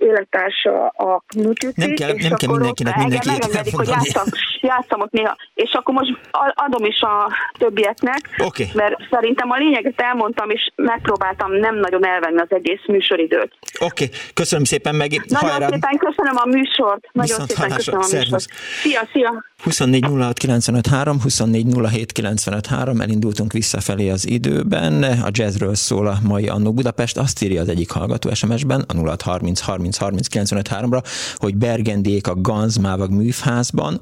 [0.00, 4.26] élettársa a Knutjuci, nem kell, nem kell mindenkinek mindenki megengedik, hogy játszam,
[4.60, 5.36] játszam ott néha.
[5.54, 6.10] És akkor most
[6.54, 8.66] adom is a többieknek, okay.
[8.74, 13.52] mert szerintem a lényeget elmondtam, és megpróbáltam nem nagyon elvenni az egész műsoridőt.
[13.80, 14.18] Oké, okay.
[14.34, 15.10] köszönöm szépen meg.
[15.10, 15.68] Nagyon hajrá.
[15.68, 17.08] szépen köszönöm a műsort.
[17.12, 17.96] Nagyon Viszont szépen hallásra.
[17.96, 18.44] köszönöm a műsort.
[18.82, 19.44] Szia, szia.
[19.62, 25.02] 24 06 953, 24 07 953, elindultunk visszafelé az időben.
[25.02, 27.16] A jazzről szól a mai Annó Budapest.
[27.18, 31.02] Azt írja az egyik hallgató SMS-ben, a 06 30 30 30 95 ra
[31.34, 34.00] hogy Bergendiék a Ganz Mávag műfházban,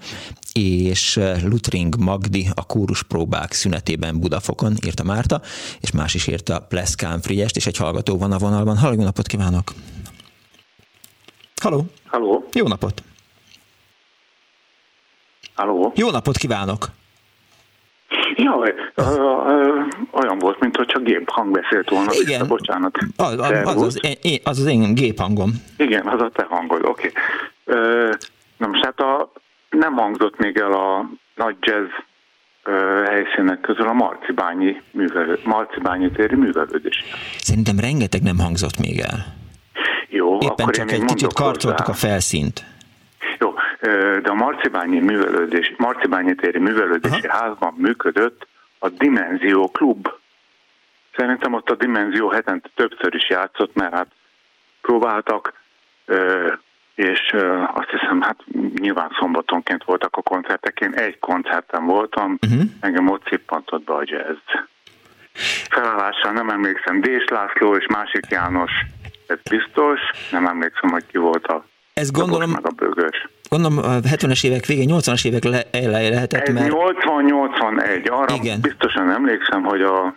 [0.53, 5.41] és Lutring Magdi a kóruspróbák szünetében Budafokon, írta Márta,
[5.81, 8.77] és más is írta Pleszkán Frigyest, és egy hallgató van a vonalban.
[8.77, 9.75] Halló, jó napot kívánok!
[11.61, 11.87] Halló!
[12.07, 12.45] Halló!
[12.53, 13.03] Jó napot!
[15.55, 15.93] Halló!
[15.95, 16.91] Jó napot kívánok!
[18.37, 18.75] Jaj,
[20.13, 22.11] olyan volt, mint hogy csak géphang beszélt volna.
[22.13, 22.27] Igen.
[22.27, 22.99] Vissza, bocsánat.
[23.17, 25.51] Az az, az, az, én, az az én géphangom.
[25.77, 27.13] Igen, az a te hangod, oké.
[27.67, 28.11] Okay.
[28.57, 29.33] Na most hát a,
[29.71, 31.91] nem hangzott még el a nagy jazz
[33.07, 37.05] helyszínek közül a Marcibányi, művelő, Marcibányi téri művelődés.
[37.39, 39.37] Szerintem rengeteg nem hangzott még el.
[40.09, 42.65] Jó, Éppen akkor csak egy kicsit karcoltuk a felszínt.
[44.23, 47.39] De a Marcibányi, művelődés, Marcibányi téri művelődési Aha.
[47.39, 48.47] házban működött
[48.79, 50.09] a Dimenzió klub.
[51.17, 54.09] Szerintem ott a Dimenzió hetente többször is játszott, mert hát
[54.81, 55.53] próbáltak
[56.95, 57.35] és
[57.75, 62.63] azt hiszem, hát nyilván szombatonként voltak a koncertek, én egy koncerten voltam, uh-huh.
[62.81, 64.63] engem ott szippantott be a jazz.
[65.71, 68.71] Felállással nem emlékszem, Dés László és másik János,
[69.27, 71.65] ez biztos, nem emlékszem, hogy ki volt a
[71.95, 73.29] ez gondolom, a bőgős.
[73.49, 76.73] Gondolom a 70-es évek végén, 80-as évek le, elejé lehetett, mert...
[76.73, 78.61] 80-81, arra Igen.
[78.61, 80.17] biztosan emlékszem, hogy a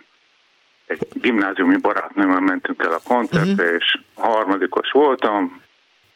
[0.86, 3.76] egy gimnáziumi barátnőmmel mentünk el a koncertre, uh-huh.
[3.78, 5.61] és harmadikos voltam,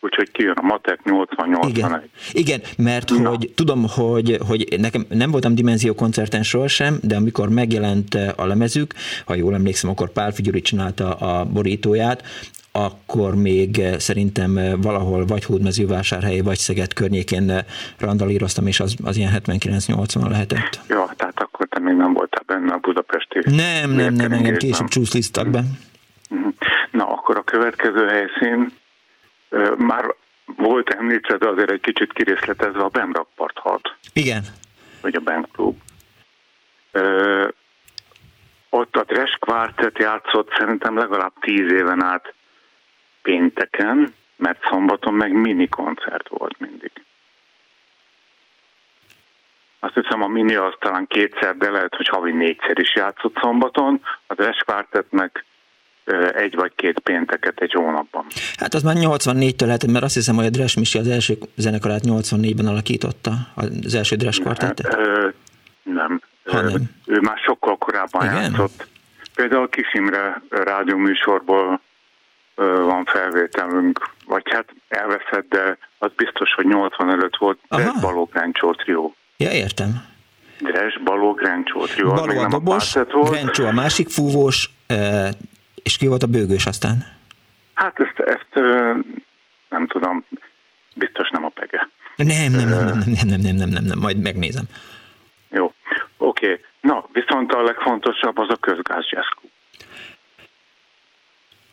[0.07, 1.69] úgyhogy kijön a matek 80-81.
[1.69, 3.29] Igen, Igen mert Na.
[3.29, 8.95] hogy tudom, hogy, hogy nekem nem voltam Dimenzió koncerten sohasem, de amikor megjelent a lemezük,
[9.27, 12.23] ha jól emlékszem, akkor Pál Figyuri csinálta a borítóját,
[12.73, 17.53] akkor még szerintem valahol vagy Hódmezővásárhely, vagy Szeged környékén
[17.99, 20.81] randalíroztam, és az, az ilyen 79-80 lehetett.
[20.89, 23.39] Ja, tehát akkor te még nem voltál benne a budapesti...
[23.45, 25.63] Nem, nem, nem, engem később csúszlisztak be.
[26.31, 26.49] Mhm.
[26.91, 28.73] Na, akkor a következő helyszín
[29.77, 30.15] már
[30.45, 33.95] volt említve, de azért egy kicsit kirészletezve a Bemrakparthalt.
[34.13, 34.43] Igen.
[35.01, 35.77] Vagy a Band Club.
[36.93, 37.49] Ö,
[38.71, 42.35] ott a Dresch Quartet játszott szerintem legalább tíz éven át
[43.23, 46.91] pénteken, mert szombaton meg mini koncert volt mindig.
[49.81, 54.03] Azt hiszem a mini az talán kétszer, de lehet, hogy havi négyszer is játszott szombaton,
[54.27, 55.45] a Dresch Quartet meg
[56.35, 58.27] egy vagy két pénteket egy hónapban.
[58.57, 62.03] Hát az már 84-től lehet, mert azt hiszem, hogy a Dres Misi az első zenekarát
[62.05, 64.97] 84-ben alakította, az első Dres kvartettet.
[65.83, 66.67] Nem, nem.
[66.67, 66.83] nem.
[67.07, 68.43] Ő már sokkal korábban Igen?
[68.43, 68.87] játszott.
[69.35, 71.81] Például Kis Imre rádióműsorból
[72.85, 78.73] van felvételünk, vagy hát elveszett, de az biztos, hogy 80 előtt volt Dres Baló Grencsó
[78.75, 79.15] trió.
[79.37, 80.05] Ja, értem.
[80.61, 82.13] Dres Baló Grencsó trió.
[82.13, 82.95] Baló a dobos,
[83.31, 84.71] Grencsó a másik fúvós,
[85.87, 86.97] és ki volt a bőgős aztán?
[87.75, 88.65] Hát ezt, ezt
[89.69, 90.25] nem tudom,
[90.95, 91.89] biztos nem a pege.
[92.17, 94.65] Nem, nem, nem, nem, nem, nem, nem, nem, nem, nem, majd megnézem.
[95.51, 95.73] Jó,
[96.17, 96.47] oké.
[96.47, 96.65] Okay.
[96.81, 99.05] Na, viszont a legfontosabb az a közgáz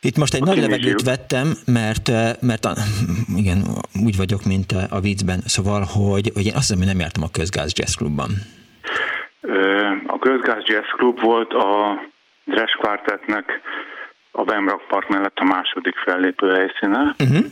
[0.02, 2.08] Itt most egy a nagy levegőt vettem, mert,
[2.42, 2.74] mert a,
[3.42, 3.64] igen,
[4.06, 7.32] úgy vagyok, mint a viccben, szóval, hogy, hogy én azt hiszem, hogy nem jártam a
[7.32, 8.32] Közgáz Jazz Clubban.
[10.08, 12.00] A Közgáz Jazz Club volt a
[12.44, 13.62] Dresch Quartetnek
[14.36, 17.16] a Bemrak Park mellett a második fellépő helyszíne.
[17.20, 17.46] Uh-huh.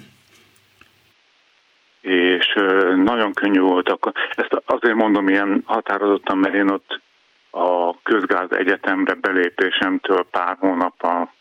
[2.01, 2.53] És
[2.95, 3.97] nagyon könnyű volt.
[4.35, 7.01] Ezt azért mondom ilyen határozottan, mert én ott
[7.49, 11.33] a közgáz egyetemre belépésemtől pár hónappal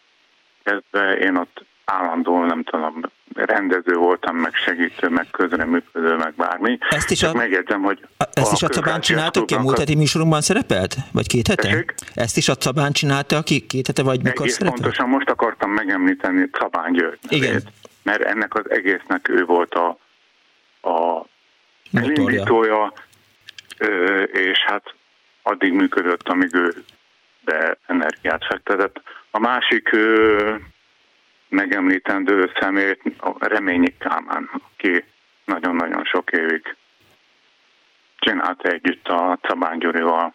[0.63, 3.01] kezdve én ott állandó, nem tudom,
[3.35, 6.79] rendező voltam, meg segítő, meg közreműködő, meg bármi.
[6.91, 10.41] Ezt is a, megjegyzem, hogy ezt is a Cabán csinálta, aki a múlt heti műsorunkban
[10.41, 10.97] szerepelt?
[11.13, 11.69] Vagy két hete?
[11.69, 11.95] Tessék?
[12.15, 14.81] Ezt is a Cabán csinálta, aki két hete, vagy mikor Egész szerepelt?
[14.81, 17.19] pontosan most akartam megemlíteni Cabán György.
[17.29, 17.63] Igen.
[18.03, 19.99] Mert ennek az egésznek ő volt a,
[20.89, 21.27] a
[21.93, 22.93] elindítója,
[24.33, 24.95] és hát
[25.43, 26.85] addig működött, amíg ő
[27.45, 29.01] be energiát fektetett.
[29.31, 29.97] A másik
[31.51, 35.05] megemlítendő szemét a Reményi Kálmán, aki
[35.45, 36.77] nagyon-nagyon sok évig
[38.19, 40.35] csinálta együtt a Cabán Gyurival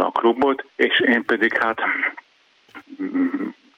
[0.00, 1.80] a klubot, és én pedig hát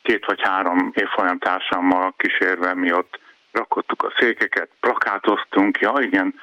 [0.03, 3.21] két vagy három évfolyam társammal kísérve mi ott
[3.53, 6.35] rakottuk a székeket, plakátoztunk, ja igen,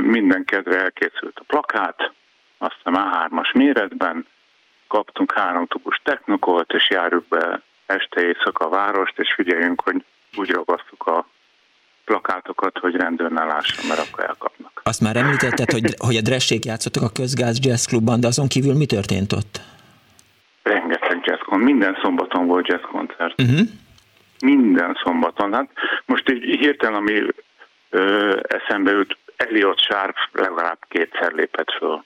[0.00, 2.12] minden kedve elkészült a plakát,
[2.58, 4.26] azt hiszem A3-as méretben,
[4.86, 10.04] kaptunk három tubus technokolt, és járjuk be este éjszaka a várost, és figyeljünk, hogy
[10.36, 11.26] úgy ragasztuk a
[12.04, 14.80] plakátokat, hogy rendőr ne lásson, mert akkor elkapnak.
[14.84, 18.74] Azt már említetted, hogy, hogy a Dressék játszottak a Közgáz Jazz Clubban, de azon kívül
[18.74, 19.60] mi történt ott?
[20.62, 23.40] Rengeteg jazz minden szombaton volt jazz koncert.
[23.42, 23.68] Uh-huh.
[24.40, 25.52] Minden szombaton.
[25.52, 25.68] Hát
[26.04, 27.22] most így hirtelen, ami
[27.90, 32.04] ö, eszembe jut, Elliot Sharp legalább kétszer lépett föl.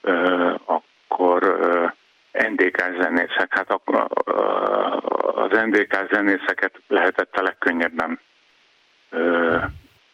[0.00, 1.86] Ö, akkor ö,
[2.46, 3.80] NDK zenészek, hát
[5.34, 8.20] az NDK zenészeket lehetett a legkönnyebben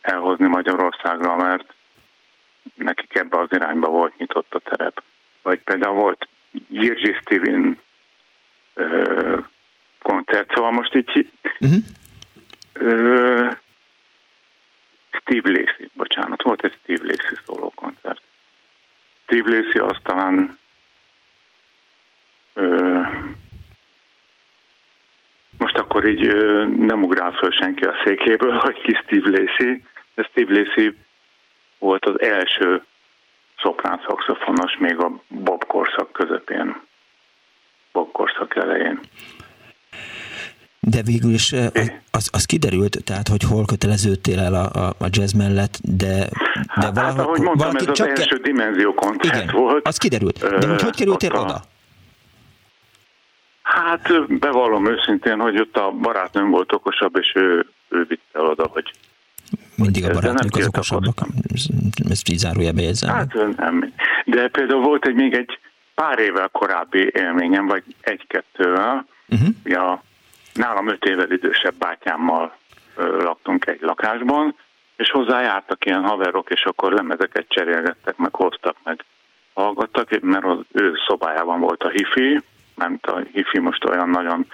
[0.01, 1.75] elhozni Magyarországra, mert
[2.75, 5.03] nekik ebbe az irányba volt nyitott a terep.
[5.43, 6.29] Vagy például volt
[6.69, 7.81] Jirgyi Steven
[10.03, 11.83] koncert, szóval most így uh-huh.
[15.11, 18.21] Steve Lacey, bocsánat, volt egy Steve Lacey szóló koncert.
[19.23, 20.59] Steve Lacey az talán
[25.59, 26.35] most akkor így
[26.79, 30.95] nem ugrál föl senki a székéből, hogy ki Steve Lacey, de Steve Lacey
[31.79, 32.83] volt az első
[33.63, 36.77] szoprán szakszofonos még a Bob korszak közepén,
[37.93, 39.01] Bob korszak elején.
[40.81, 45.07] De végül is az, az, az kiderült, tehát hogy hol köteleződtél el a, a, a
[45.11, 46.29] jazz mellett, de, de
[46.67, 49.89] hát, valahol, hát, ahogy mondtam, ez csak az első dimenzió koncert Igen, volt.
[49.89, 50.39] az kiderült.
[50.59, 51.41] De hogy, hogy kerültél a...
[51.41, 51.61] oda?
[53.65, 58.93] Hát bevallom őszintén, hogy ott a barátnőm volt okosabb, és ő, ő vitte oda, hogy
[59.77, 61.19] mindig a barátnők az okosabbak.
[62.11, 63.15] Ezt így zárójelbe jegyzem.
[63.15, 63.93] Hát nem.
[64.25, 65.59] De például volt egy még egy
[65.95, 69.07] pár évvel korábbi élményem, vagy egy-kettővel.
[69.29, 69.49] Uh-huh.
[69.65, 70.03] Ja,
[70.55, 72.57] nálam öt évvel idősebb bátyámmal
[72.97, 74.57] ö, laktunk egy lakásban,
[74.97, 79.05] és hozzájártak ilyen haverok, és akkor lemezeket cserélgettek, meg hoztak, meg
[79.55, 82.41] hallgattak, mert az ő szobájában volt a hifi,
[82.75, 84.47] nem a hifi most olyan nagyon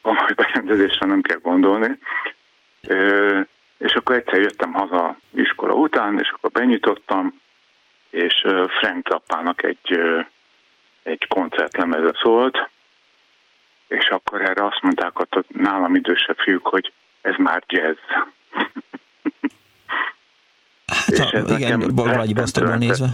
[0.00, 1.98] komoly berendezésre nem kell gondolni.
[3.78, 7.40] És akkor egyszer jöttem haza iskola után, és akkor benyitottam,
[8.10, 8.46] és
[8.80, 10.00] Frank Zappának egy,
[11.02, 12.68] egy koncertlemeze szólt,
[13.88, 17.98] és akkor erre azt mondták ott a nálam idősebb fiúk, hogy ez már jazz.
[20.86, 23.08] Hát és a, igen, Vladivostokban nézve.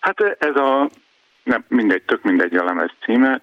[0.00, 0.88] Hát ez a,
[1.46, 3.40] nem, mindegy, tök mindegy a lemez címe,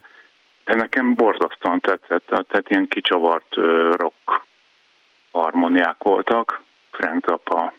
[0.66, 3.56] de nekem borzasztóan tetszett, tehát ilyen kicsavart
[3.92, 4.46] rock
[5.32, 6.62] harmoniák voltak,
[6.92, 7.74] Frank Zappa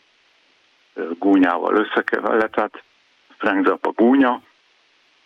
[1.19, 2.83] gúnyával összekeveredett, tehát
[3.37, 4.41] Frank Zappa gúnya,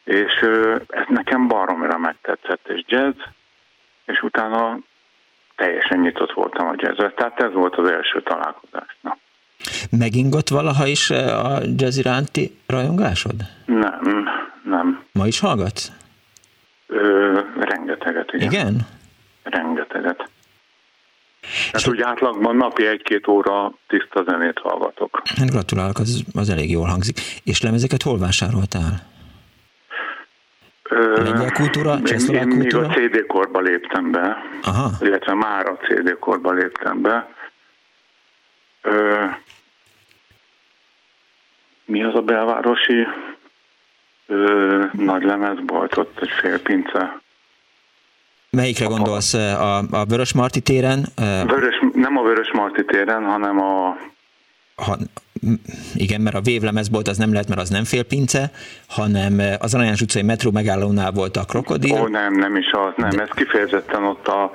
[0.04, 0.46] és
[0.88, 3.18] ez nekem baromira megtetszett, és jazz,
[4.06, 4.78] és utána
[5.56, 8.98] teljesen nyitott voltam a jazzre, tehát ez volt az első találkozás.
[9.02, 9.18] Na.
[9.92, 13.36] Megingott valaha is a jazz iránti rajongásod?
[13.66, 14.30] Nem,
[14.70, 15.04] nem.
[15.12, 15.92] Ma is hallgatsz?
[16.88, 18.52] Ö, rengeteget, igen.
[18.52, 18.88] Igen?
[19.44, 20.30] Rengeteget.
[21.72, 25.22] Hát úgy átlagban napi egy-két óra tiszta zenét hallgatok.
[25.38, 27.20] Hát gratulálok, az, az elég jól hangzik.
[27.44, 29.08] És lemezeket hol vásároltál?
[31.16, 34.92] Lengyel kultúra, én, én még a CD korba léptem be, Aha.
[35.00, 37.34] illetve már a CD korba léptem be.
[38.82, 39.26] Ö,
[41.86, 43.08] mi az a belvárosi
[44.30, 47.20] ö, nagy lemezbolt, ott egy fél pince
[48.52, 49.34] Melyikre gondolsz?
[49.34, 51.06] A, a Vörös Marti téren?
[51.46, 53.98] Vörös, nem a Vörös Marti téren, hanem a...
[54.76, 54.98] Ha,
[55.94, 58.52] igen, mert a vévlemezbolt az nem lehet, mert az nem félpince,
[58.88, 62.02] hanem az Aranyás utcai metró megállónál volt a krokodil.
[62.02, 63.22] Ó, nem, nem is az, nem, De...
[63.22, 64.52] ez kifejezetten ott a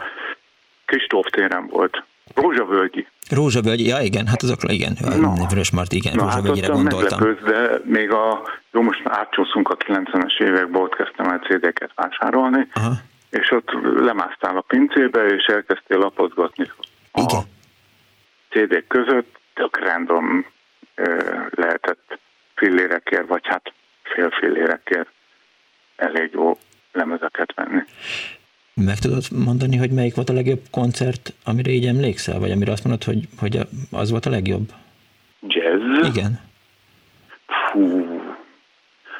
[0.84, 2.02] Kristóf téren volt.
[2.34, 3.06] Rózsavölgyi.
[3.30, 5.46] Rózsavölgyi, ja igen, hát azok, igen, no.
[5.48, 7.36] Vörös Marti, igen, no, Rózsavölgyire hát gondoltam.
[7.44, 12.92] De még a, jó, most átcsúszunk a 90-es években, ott kezdtem el CD-ket vásárolni, Aha
[13.34, 16.70] és ott lemásztál a pincébe, és elkezdtél lapozgatni
[17.12, 17.42] a
[18.50, 20.46] CD között, tök random
[21.50, 22.18] lehetett
[22.54, 25.08] fillérekért, vagy hát fél fillérekért
[25.96, 26.58] elég jó
[26.92, 27.82] lemezeket venni.
[28.74, 32.84] Meg tudod mondani, hogy melyik volt a legjobb koncert, amire így emlékszel, vagy amire azt
[32.84, 33.58] mondod, hogy, hogy
[33.90, 34.72] az volt a legjobb?
[35.40, 36.06] Jazz?
[36.06, 36.40] Igen.
[37.70, 38.04] Fú,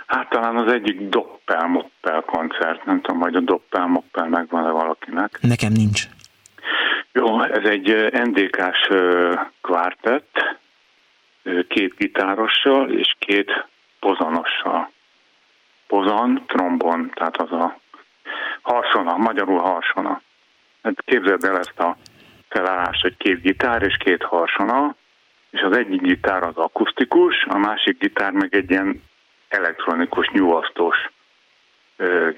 [0.06, 5.38] Hát talán az egyik Doppel-Moppel koncert, nem tudom, hogy a Doppel-Moppel megvan-e valakinek.
[5.40, 6.02] Nekem nincs.
[7.12, 8.88] Jó, ez egy NDK-s
[9.60, 10.58] kvártett,
[11.68, 13.66] két gitárossal és két
[14.00, 14.90] pozanossal.
[15.86, 17.78] Pozan, trombon, tehát az a
[18.64, 20.20] harsona, magyarul harsona.
[20.82, 21.96] Hát képzeld el ezt a
[22.48, 24.94] felállást, hogy két gitár és két harsona,
[25.50, 29.02] és az egyik gitár az akusztikus, a másik gitár meg egy ilyen
[29.48, 30.96] elektronikus nyúasztós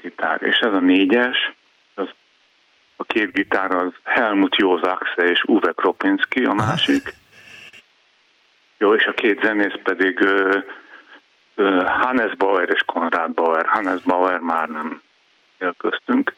[0.03, 0.43] gitár.
[0.43, 1.53] És ez a négyes,
[1.95, 2.09] az,
[2.97, 7.15] a két gitár az Helmut Józaxe és Uwe Kropinski, a másik.
[8.79, 10.62] Jó, és a két zenész pedig uh,
[11.57, 13.67] uh, Hannes Bauer és Konrad Bauer.
[13.67, 15.03] Hannes Bauer már nem
[15.79, 16.35] köztünk,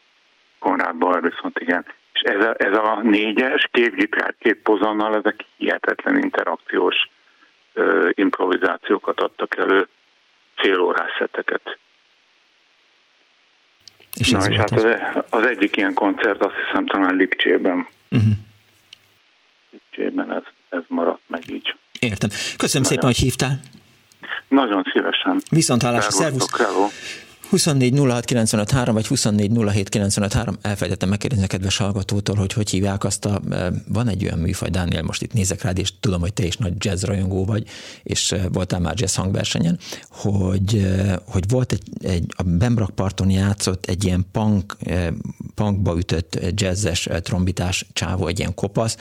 [0.59, 1.85] Konrad Bauer viszont igen.
[2.13, 6.95] És ez a, ez a négyes, két gitár, két pozannal, ezek hihetetlen interakciós
[7.75, 9.87] uh, improvizációkat adtak elő
[10.79, 11.77] órás szeteket.
[14.13, 14.85] És Na, és hát az,
[15.29, 17.87] az egyik ilyen koncert azt hiszem talán Lipcsében.
[18.11, 18.31] Uh-huh.
[19.71, 21.75] Lipcsében ez, ez maradt meg így.
[21.99, 22.29] Értem.
[22.29, 22.83] Köszönöm Nagyon.
[22.83, 23.59] szépen, hogy hívtál.
[24.47, 25.41] Nagyon szívesen.
[25.49, 26.57] Viszont hálás, szervusz.
[26.57, 26.87] Hello.
[27.49, 27.97] 24
[28.93, 29.51] vagy 24
[30.61, 34.69] elfelejtettem megkérdezni a kedves hallgatótól, hogy hogy hívják azt a, e, van egy olyan műfaj,
[34.69, 37.67] Dániel, most itt nézek rád, és tudom, hogy te is nagy jazz rajongó vagy,
[38.03, 43.29] és e, voltál már jazz hangversenyen, hogy, e, hogy volt egy, egy a Bembrak parton
[43.29, 44.77] játszott egy ilyen punk,
[45.55, 48.97] punkba ütött jazzes trombitás csávó, egy ilyen kopasz,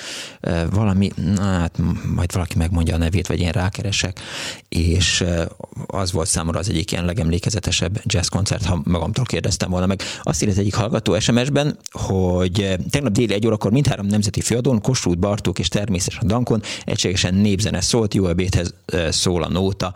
[0.70, 1.78] valami, hát
[2.14, 4.20] majd valaki megmondja a nevét, vagy én rákeresek,
[4.68, 5.24] és
[5.86, 10.02] az volt számomra az egyik ilyen legemlékezetesebb jazz koncert, ha magamtól kérdeztem volna meg.
[10.22, 15.18] Azt ír az egyik hallgató SMS-ben, hogy tegnap déli egy órakor mindhárom nemzeti fiadón, Kossuth,
[15.18, 18.74] Bartók és természetesen Dankon egységesen népzene szólt, jó ebédhez
[19.10, 19.92] szól a nóta,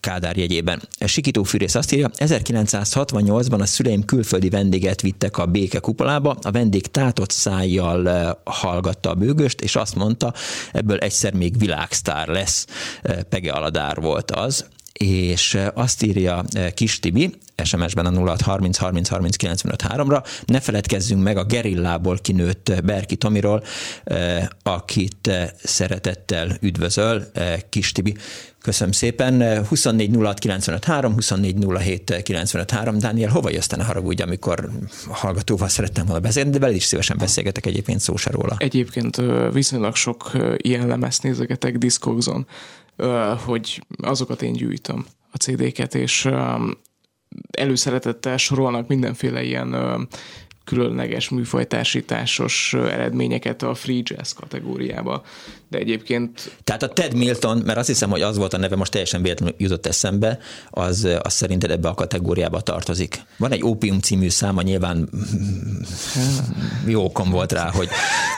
[0.00, 0.82] Kádár jegyében.
[1.00, 6.86] Sikító Fűrész azt írja, 1968-ban a szüleim külföldi vendéget vittek a béke kupolába, a vendég
[6.86, 10.34] tátott szájjal eh, hallgatta a bőgöst, és azt mondta,
[10.72, 12.66] ebből egyszer még világsztár lesz.
[13.02, 17.34] Eh, Pege Aladár volt az, és azt írja Kis Tibi,
[17.64, 20.24] SMS-ben a 0630 30 30 95 3-ra.
[20.46, 23.64] Ne feledkezzünk meg a gerillából kinőtt Berki Tomiról,
[24.62, 25.30] akit
[25.62, 27.24] szeretettel üdvözöl
[27.68, 28.16] Kis Tibi.
[28.60, 29.64] Köszönöm szépen.
[29.66, 32.98] 24 06 95 3, 24 07 95 3.
[32.98, 34.70] Dániel, hova jössz ne haragudj, amikor
[35.08, 38.54] hallgatóval szerettem volna beszélni, de veled is szívesen beszélgetek egyébként szó se róla.
[38.58, 39.22] Egyébként
[39.52, 42.46] viszonylag sok ilyen lemezt nézegetek Discogzon,
[43.44, 46.28] hogy azokat én gyűjtöm a CD-ket, és
[47.50, 50.08] előszeretettel sorolnak mindenféle ilyen
[50.72, 55.22] különleges műfajtársításos eredményeket a free jazz kategóriába.
[55.68, 56.56] De egyébként...
[56.64, 59.54] Tehát a Ted Milton, mert azt hiszem, hogy az volt a neve, most teljesen véletlenül
[59.58, 60.38] jutott eszembe,
[60.70, 63.22] az, az szerinted ebbe a kategóriába tartozik.
[63.36, 65.08] Van egy Opium című száma, nyilván
[66.86, 67.88] jó okom volt rá, hogy,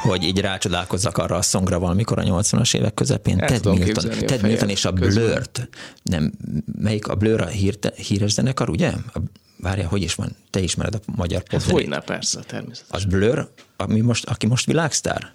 [0.03, 3.41] hogy így rácsodálkozzak arra a szongra valamikor a 80-as évek közepén.
[3.41, 5.69] El Ted Milton, Ted Milton és a Blurt.
[6.03, 6.33] Nem,
[6.79, 8.89] melyik a Blur a hírte, híres zenekar, ugye?
[8.89, 9.21] A
[9.57, 12.97] várja, hogy is van, te ismered a magyar pop hát, Hogyne, persze, természetesen.
[12.97, 15.33] Az Blur, ami most, aki most világsztár?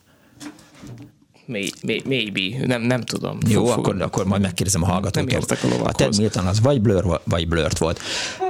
[1.46, 3.38] May, may, maybe, nem, nem tudom.
[3.48, 5.24] Jó, fog, akkor, akkor majd megkérdezem a hallgatóktól.
[5.24, 8.00] Nem értek a A Ted Milton az vagy Blur, vagy Blurt volt.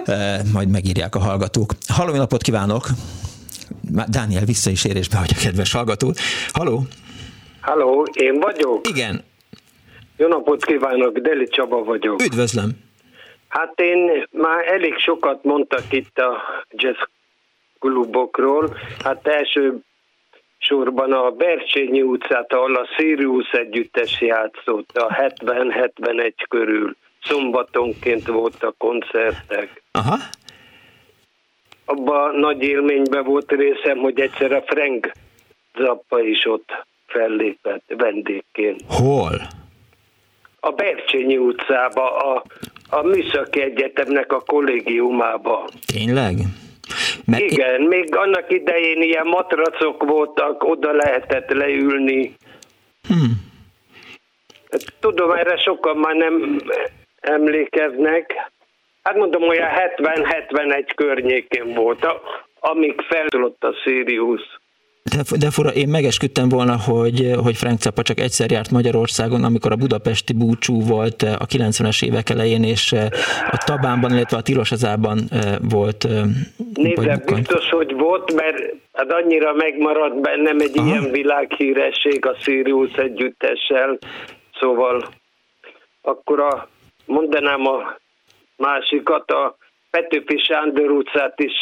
[0.05, 1.73] E, majd megírják a hallgatók.
[1.87, 2.87] Halló, napot kívánok!
[4.07, 6.13] Dániel vissza is érésbe, hogy a kedves hallgató.
[6.51, 6.87] Halló!
[7.61, 8.87] Halló, én vagyok?
[8.87, 9.23] Igen.
[10.17, 12.21] Jó napot kívánok, Deli Csaba vagyok.
[12.21, 12.71] Üdvözlöm.
[13.49, 16.97] Hát én már elég sokat mondtak itt a jazz
[17.79, 18.77] klubokról.
[19.03, 19.77] Hát első
[20.57, 26.95] sorban a Bercsényi utcát, ahol a Sirius együttes játszott a 70-71 körül.
[27.23, 29.81] Szombatonként voltak koncertek.
[29.91, 30.17] Aha.
[31.85, 35.11] Abban nagy élményben volt részem, hogy egyszer a Frank
[35.77, 38.81] Zappa is ott fellépett vendégként.
[38.87, 39.41] Hol?
[40.59, 42.43] A Bercsényi utcába, a
[42.89, 45.69] a Műszaki Egyetemnek a kollégiumába.
[45.93, 46.35] Tényleg?
[47.25, 47.87] Mert Igen, én...
[47.87, 52.35] még annak idején ilyen matracok voltak, oda lehetett leülni.
[53.07, 53.47] Hmm.
[54.99, 56.61] Tudom, erre sokan már nem
[57.19, 58.51] emlékeznek.
[59.03, 62.07] Hát mondom, olyan 70-71 környékén volt,
[62.59, 64.58] amíg feltudott a Sirius.
[65.15, 69.71] De, de fura, én megesküdtem volna, hogy, hogy Frank Zappa csak egyszer járt Magyarországon, amikor
[69.71, 72.91] a budapesti búcsú volt a 90-es évek elején, és
[73.51, 75.19] a Tabánban, illetve a Tilosazában
[75.69, 76.07] volt.
[76.73, 78.57] Nézd, biztos, hogy volt, mert
[78.93, 80.87] hát annyira megmaradt bennem egy Aha.
[80.87, 83.97] ilyen világhíresség a Sirius együttessel,
[84.59, 85.03] szóval
[86.01, 86.67] akkor a,
[87.05, 87.97] mondanám a
[88.55, 89.57] másikat, a
[89.89, 91.53] Petőfi Sándor utcát is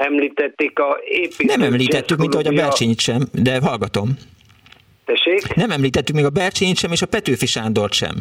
[0.00, 1.44] említették a építő.
[1.44, 4.08] Nem említettük, mint ahogy a Bercsényit sem, de hallgatom.
[5.04, 5.54] Tessék?
[5.54, 8.14] Nem említettük még a Bercsényit sem, és a Petőfi Sándort sem.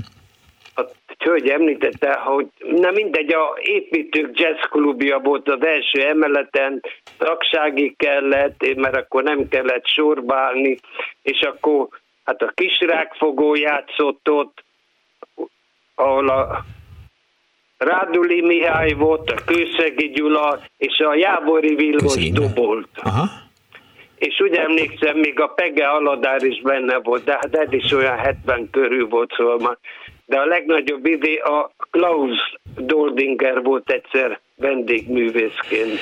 [0.76, 0.82] A
[1.18, 6.82] hölgy említette, hogy na mindegy, a építők jazzklubja volt az első emeleten,
[7.18, 10.80] tagsági kellett, mert akkor nem kellett sorbálni,
[11.22, 11.88] és akkor
[12.24, 14.64] hát a kisrákfogó játszott ott,
[15.96, 16.66] ahol a
[17.80, 22.88] Ráduli Mihály volt, a Kőszegi Gyula, és a Jábori Vilmos dobolt.
[22.96, 23.26] Aha.
[24.18, 28.18] És úgy emlékszem, még a Pege Aladár is benne volt, de hát ez is olyan
[28.18, 29.78] 70 körül volt, szóval már.
[30.26, 36.00] De a legnagyobb idé a Klaus Doldinger volt egyszer vendégművészként.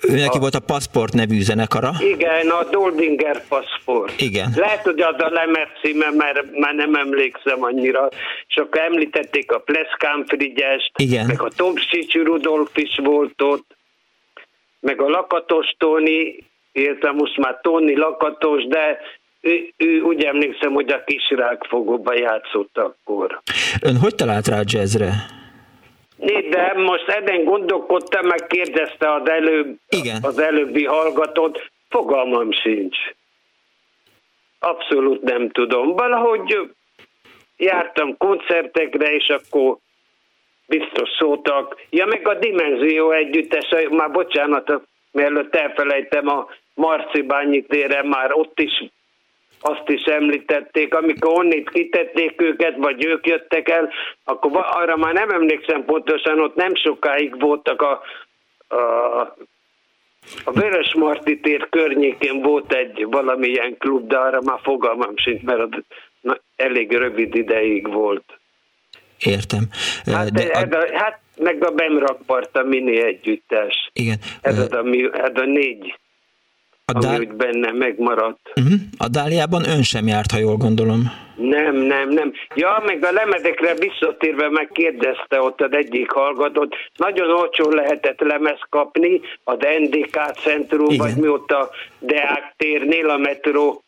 [0.00, 1.90] Ő neki a, volt a Passport nevű zenekara.
[1.98, 4.20] Igen, a Doldinger Passport.
[4.20, 4.52] Igen.
[4.56, 8.08] Lehet, hogy az a lemez címe, mert már nem emlékszem annyira.
[8.54, 11.26] Akkor említették a Pleszkán Frigyest, Igen.
[11.26, 13.76] meg a Tomsics Rudolf is volt ott,
[14.80, 18.98] meg a Lakatos Tóni, értem most már Tóni Lakatos, de
[19.40, 23.40] ő, ő úgy emlékszem, hogy a kisrákfogóba játszott akkor.
[23.80, 25.40] Ön hogy talált rá jazzre?
[26.24, 30.18] De most ebben gondolkodtam, meg kérdezte az, előbb, Igen.
[30.22, 32.96] az előbbi hallgatót, fogalmam sincs.
[34.58, 35.92] Abszolút nem tudom.
[35.92, 36.70] Valahogy
[37.56, 39.76] jártam koncertekre, és akkor
[40.66, 41.80] biztos szóltak.
[41.90, 48.90] Ja, meg a Dimenzió együttes, már bocsánat, mielőtt elfelejtem a Marcibányi téren már ott is
[49.62, 53.90] azt is említették, amikor onnit kitették őket, vagy ők jöttek el,
[54.24, 58.00] akkor arra már nem emlékszem pontosan, ott nem sokáig voltak a,
[58.68, 59.20] a,
[60.44, 65.60] a Vörös Marti tér környékén volt egy valamilyen klub, de arra már fogalmam sincs, mert
[65.60, 65.68] az
[66.20, 68.38] na, elég rövid ideig volt.
[69.18, 69.68] Értem.
[70.04, 70.76] Hát, de a...
[70.76, 73.90] a, hát meg a Bemrakpart a mini együttes.
[73.92, 74.18] Igen.
[74.40, 75.94] Ez, az, a, ez a négy
[76.84, 77.20] a ami Dál...
[77.20, 78.52] úgy benne megmaradt.
[78.54, 78.72] Uh-huh.
[78.98, 81.10] A Dáliában ön sem járt, ha jól gondolom.
[81.36, 82.32] Nem, nem, nem.
[82.54, 89.20] Ja, meg a lemezekre visszatérve megkérdezte ott az egyik hallgatót, nagyon olcsó lehetett lemez kapni
[89.44, 91.06] az NDK centrum, igen.
[91.06, 93.82] vagy mi ott a Deák térnél, a metró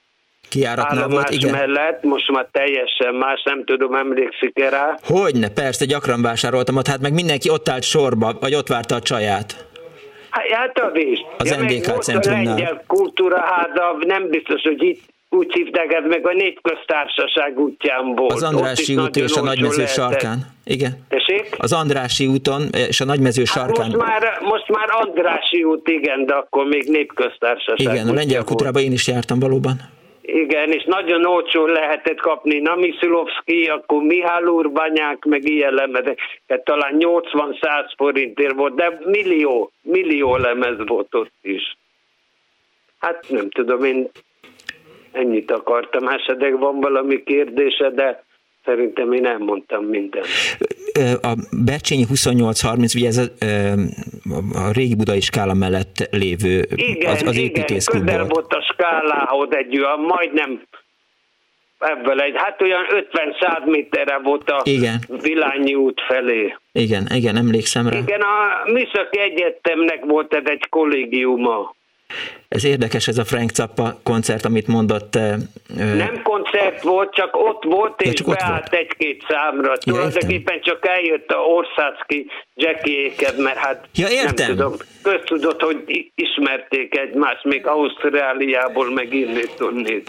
[0.49, 1.51] kiáratnál volt, igen.
[1.51, 4.99] mellett, most már teljesen más, nem tudom, emlékszik -e rá?
[5.03, 9.01] Hogyne, persze, gyakran vásároltam ott, hát meg mindenki ott állt sorba, vagy ott várta a
[9.01, 9.67] csaját.
[10.35, 11.19] Hát az is.
[11.39, 12.47] Az ja, NDK centrumnál.
[12.47, 18.33] A lengyel kultúraháza, nem biztos, hogy itt úgy hívták, meg a négy köztársaság útján volt.
[18.33, 20.39] Az Andrási út és a Nagymező sarkán.
[20.65, 21.07] Igen.
[21.09, 21.55] Tessék?
[21.59, 23.87] Az Andrási úton és a Nagymező hát sarkán.
[23.87, 27.95] Most már, most már Andrási út, igen, de akkor még népköztársaság.
[27.95, 29.81] Igen, a lengyel kultúrában én is jártam valóban.
[30.27, 36.19] Igen, és nagyon olcsó lehetett kapni Namiszilovszki, akkor Mihály Urbanyák, meg ilyen lemezek.
[36.47, 41.77] Tehát talán 80-100 forintért volt, de millió, millió lemez volt ott is.
[42.99, 44.09] Hát nem tudom, én
[45.13, 46.09] ennyit akartam.
[46.09, 48.24] Esetleg van valami kérdése, de
[48.65, 50.27] Szerintem én elmondtam mindent.
[51.23, 51.35] A
[51.65, 53.47] Bercsényi 2830, ugye ez a,
[54.55, 59.49] a régi budai skála mellett lévő igen, az, az építészklub igen, közel volt a skálához
[59.51, 60.63] egy olyan, majdnem
[61.79, 65.05] ebből egy, hát olyan 50-100 méterre volt a igen.
[65.09, 66.57] Vilányi út felé.
[66.73, 67.99] Igen, igen, emlékszem rá.
[67.99, 71.75] Igen, a Műszaki Egyetemnek volt ez egy kollégiuma.
[72.49, 75.19] Ez érdekes ez a Frank Zappa koncert, amit mondott.
[75.77, 79.71] Nem koncert volt, csak ott volt, és csak beállt egy-két számra.
[79.71, 84.35] Ja, Tulajdonképpen csak eljött a Orszácki Jackie mert hát ja, értem.
[84.37, 89.53] nem tudom, köztudott, hogy ismerték egymást, még Ausztráliából, meg innét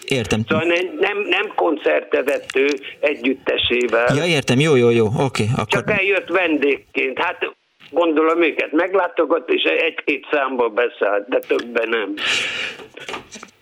[0.08, 0.42] Értem.
[0.48, 2.68] Szóval nem, nem, nem koncertezett ő
[3.00, 4.16] együttesével.
[4.16, 5.22] Ja, értem, jó, jó, jó, oké.
[5.24, 5.68] Okay, akkor...
[5.68, 7.20] Csak eljött vendégként.
[7.20, 7.56] Hát
[7.90, 12.14] gondolom őket meglátogat, és egy-két számba beszállt, de többen nem.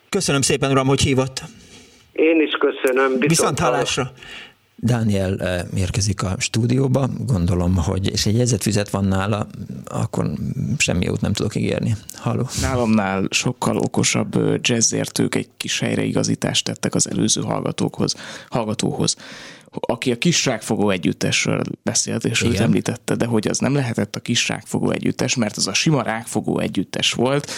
[0.09, 1.41] Köszönöm szépen, uram, hogy hívott.
[2.11, 3.05] Én is köszönöm.
[3.05, 4.11] Viszont, Viszont hallásra.
[4.75, 9.47] Dániel eh, érkezik a stúdióba, gondolom, hogy és egy jegyzetfüzet van nála,
[9.85, 10.25] akkor
[10.77, 11.95] semmi jót nem tudok ígérni.
[12.15, 12.47] Halló.
[12.61, 18.15] Nálamnál sokkal okosabb eh, jazzértők egy kis helyreigazítást tettek az előző hallgatókhoz,
[18.49, 19.15] hallgatóhoz
[19.79, 22.53] aki a kisrágfogó együttesről beszélt, és Igen.
[22.53, 26.59] őt említette, de hogy az nem lehetett a kisrágfogó együttes, mert az a sima rágfogó
[26.59, 27.51] együttes volt,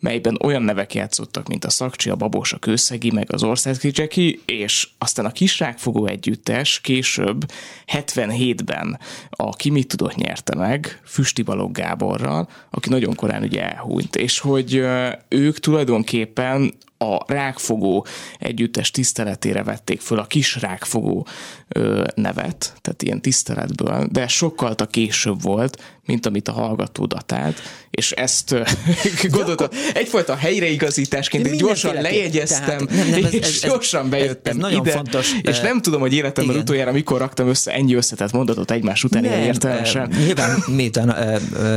[0.00, 4.38] melyben olyan nevek játszottak, mint a Szakcsi, a Babos, a Kőszegi, meg az Országki Jackie,
[4.44, 7.52] és aztán a Kisrágfogó együttes később
[7.92, 8.98] 77-ben
[9.30, 14.38] a Ki mit tudott nyerte meg Füsti Balogh Gáborral, aki nagyon korán ugye elhúnyt, és
[14.38, 14.82] hogy
[15.28, 18.06] ők tulajdonképpen a rákfogó
[18.38, 21.26] együttes tiszteletére vették föl a kis rákfogó
[21.68, 27.62] ö, nevet, tehát ilyen tiszteletből, de sokkal a később volt, mint amit a hallgató datált,
[27.90, 28.54] és ezt
[29.30, 34.64] gondoltam, egyfajta helyreigazításként én gyorsan lejegyeztem, tehát, nem, nem, ez, és ez, gyorsan bejöttem ez,
[34.64, 35.32] ez nagyon ide, fontos.
[35.42, 36.66] és nem tudom, hogy életemben igen.
[36.66, 40.12] utoljára mikor raktam össze ennyi összetett mondatot egymás után ilyen értelmesen.
[40.24, 41.14] Nyilván, miután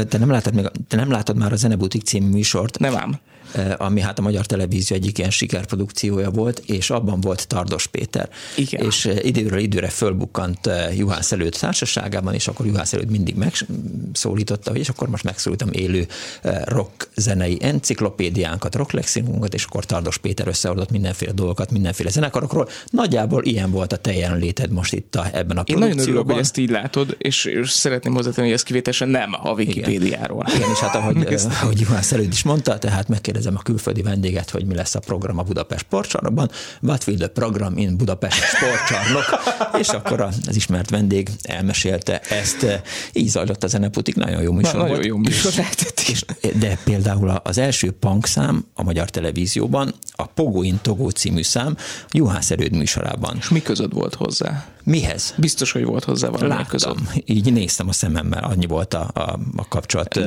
[0.10, 2.80] te nem látod, még, te nem látod már a Zenebutik című műsort.
[2.80, 3.20] Nem ám.
[3.54, 8.30] Eh, ami hát a Magyar Televízió egyik ilyen sikerprodukciója volt, és abban volt Tardos Péter.
[8.56, 8.86] Igen.
[8.86, 14.72] És eh, időről időre fölbukkant eh, Juhász előtt társaságában, és akkor Juhász előtt mindig megszólította,
[14.72, 16.08] hogy és akkor most megszólítom élő
[16.66, 22.70] rock zenei enciklopédiánkat, rock lexinunkat, és akkor Tardos Péter összeadott mindenféle dolgokat, mindenféle zenekarokról.
[22.90, 26.40] Nagyjából ilyen volt a te jelenléted most itt a, ebben a Én nagyon örülök, hogy
[26.40, 30.44] ezt így látod, és, és szeretném hozzátenni, hogy ez kivételesen nem a Wikipédiáról.
[30.48, 34.02] Igen, Igen és hát ahogy, ahogy Juhász előtt is mondta, tehát megkérdez megkérdezem a külföldi
[34.02, 36.50] vendéget, hogy mi lesz a program a Budapest sportcsarnokban.
[36.82, 39.24] What will the program in Budapest sportcsarnok?
[39.82, 42.82] és akkor az ismert vendég elmesélte ezt.
[43.14, 45.54] Így zajlott a zeneputik, nagyon jó műsor Nagyon jó műsor
[46.08, 51.42] és, és, De például az első punk szám a magyar televízióban, a Pogoin Togó című
[51.42, 51.78] szám
[52.12, 53.36] Juhász Erőd műsorában.
[53.40, 54.73] És mi között volt hozzá?
[54.84, 55.34] Mihez?
[55.38, 56.68] Biztos, hogy volt hozzá valami Láttam.
[56.68, 56.98] között.
[57.26, 60.20] Így néztem a szememmel, annyi volt a, a, a kapcsolat.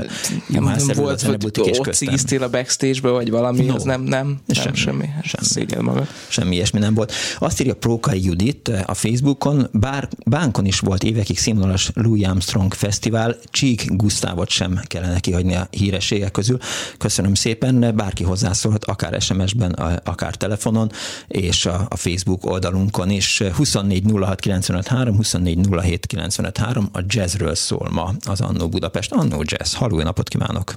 [0.48, 3.74] Nem, nem volt, hogy ott cigiztél a backstage-be, vagy valami, no.
[3.74, 4.76] az nem, nem, nem semmi.
[4.76, 5.08] semmi.
[5.22, 5.46] semmi.
[5.46, 6.06] Szégyen magad.
[6.28, 7.12] Semmi ilyesmi nem volt.
[7.38, 13.36] Azt írja Prókai Judit a Facebookon, bár bánkon is volt évekig színvonalas Louis Armstrong Fesztivál,
[13.50, 16.58] Csík Gusztávot sem kellene kihagyni a hírességek közül.
[16.98, 19.72] Köszönöm szépen, bárki hozzászólhat, akár SMS-ben,
[20.04, 20.90] akár telefonon,
[21.28, 23.42] és a, a Facebook oldalunkon is.
[23.56, 29.12] 24 06 953, 24 07 953, a jazzről szól ma az Annó Budapest.
[29.12, 29.74] Annó Jazz.
[29.74, 30.72] Halló, jó napot kívánok!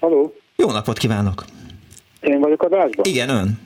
[0.00, 0.34] Halló!
[0.56, 1.44] Jó napot kívánok!
[2.20, 3.04] Én vagyok a dásban?
[3.04, 3.58] Igen, ön.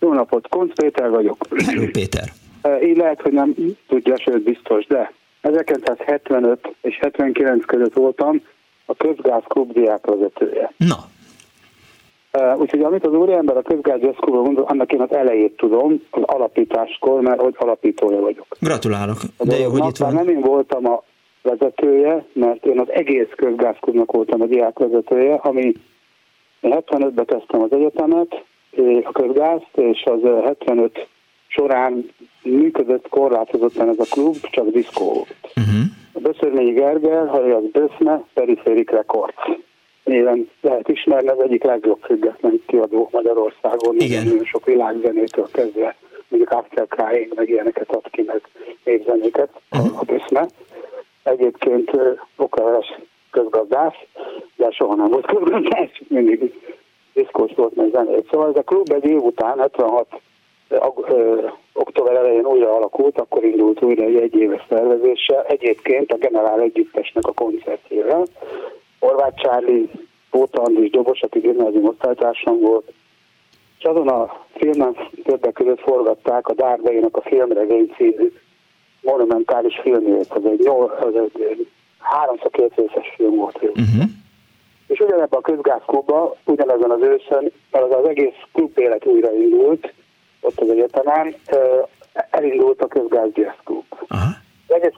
[0.00, 1.46] Jó napot, Konc Péter vagyok.
[1.66, 2.32] Hello, Péter.
[2.82, 3.54] Így lehet, hogy nem
[3.88, 8.42] tudja, sőt biztos, de 1975 és 79 között voltam
[8.86, 10.72] a közgáz klub diákvezetője.
[10.76, 11.08] Na.
[12.56, 17.20] Úgyhogy amit az úriember a közgáz klubról mondott, annak én az elejét tudom, az alapításkor,
[17.20, 18.46] mert hogy alapítója vagyok.
[18.60, 20.14] Gratulálok, de jó, hogy itt van.
[20.14, 21.02] Nem én voltam a
[21.42, 25.72] vezetője, mert én az egész közgázklubnak voltam a diákvezetője, ami
[26.62, 28.44] 75-ben kezdtem az egyetemet,
[29.02, 31.06] a közgázt, és az 75
[31.46, 32.10] során
[32.42, 35.36] működött korlátozottan ez a klub, csak diszkó volt.
[35.56, 35.82] Uh-huh.
[36.12, 39.34] A Böszörményi Gergely, ha az Böszme, Periféric Records.
[40.08, 43.96] Néven lehet ismerni, az egyik legjobb független kiadó Magyarországon.
[43.98, 44.24] Igen.
[44.24, 45.96] Nagyon sok világzenétől kezdve,
[46.28, 48.40] mondjuk Axel Crying, meg ilyeneket ad ki, meg
[48.84, 49.98] népzenéket uh-huh.
[49.98, 50.46] a Böszme.
[51.22, 51.90] Egyébként
[52.36, 52.98] okaveres
[53.30, 53.96] közgazdász,
[54.56, 56.52] de soha nem volt közgazdász, mindig
[57.14, 58.28] diszkós volt, meg zenét.
[58.30, 60.06] Szóval ez a klub egy év után, 76
[61.72, 67.32] október elején újra alakult, akkor indult újra egy egyéves szervezéssel, egyébként a Generál Együttesnek a
[67.32, 68.24] koncertjével.
[68.98, 69.90] Horváth Csárli,
[70.30, 72.92] Póta Andris Dobos, aki gimnázium osztálytársam volt,
[73.78, 78.32] és azon a filmen többek között forgatták a Dárdainak a filmregény című
[79.00, 80.26] monumentális filmjét.
[80.30, 80.66] Az egy,
[81.00, 81.14] az
[81.50, 81.68] egy
[81.98, 83.62] háromszor két részes film volt.
[83.62, 84.04] Uh-huh.
[84.86, 89.92] És ugyanebben a közgázklubban, ugyanezen az őszön, mert az, az egész klub élet újraindult,
[90.40, 91.34] ott az egyetemen,
[92.30, 93.84] elindult a közgáz jazz klub.
[94.00, 94.37] Uh-huh.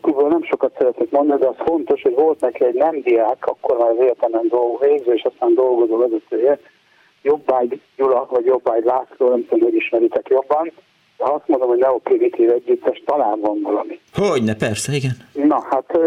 [0.00, 3.78] Klubról nem sokat szeretnék mondani, de az fontos, hogy volt neki egy nem diák, akkor
[3.78, 6.58] már az egyetemen dolgozó, végző, és aztán dolgozó vezetője,
[7.22, 10.72] Jobbágy Gyula, vagy Jobbágy László, nem tudom, hogy ismeritek jobban,
[11.16, 14.00] de azt mondom, hogy neoprimitív együttes talán van valami.
[14.14, 15.16] Hogyne, persze, igen.
[15.32, 15.98] Na, hát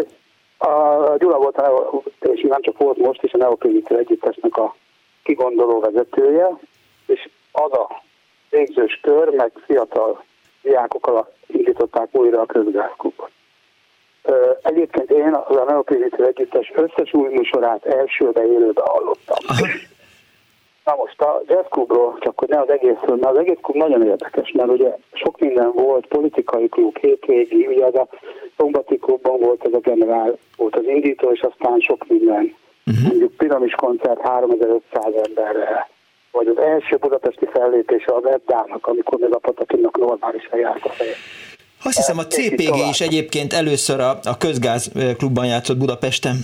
[0.57, 4.75] a Gyula volt, a, és nem csak volt most is a neoprimitív együttesnek a
[5.23, 6.49] kigondoló vezetője,
[7.05, 8.01] és az a
[8.49, 10.23] végzős kör, meg fiatal
[10.61, 13.31] diákokkal indították újra a közgázklubot.
[14.61, 19.37] Egyébként én az a Neoprimitív Együttes összes új műsorát elsőbe élőbe hallottam.
[19.47, 19.65] Aha.
[20.85, 24.51] Na most a jazzklubról, csak hogy ne az egészről, mert az egész klub nagyon érdekes,
[24.51, 28.07] mert ugye sok minden volt, politikai klub, hétvégi, ugye az a
[28.57, 32.55] szombati klubban volt ez a generál, volt az indító, és aztán sok minden.
[32.85, 33.07] Uh-huh.
[33.07, 35.89] Mondjuk piramis koncert 3500 emberre,
[36.31, 41.13] vagy az első budapesti fellépése az Eddának, amikor még a Patakinnak normálisan járt a feje.
[41.83, 46.35] Azt hiszem a CPG is egyébként először a, a közgáz klubban játszott Budapesten.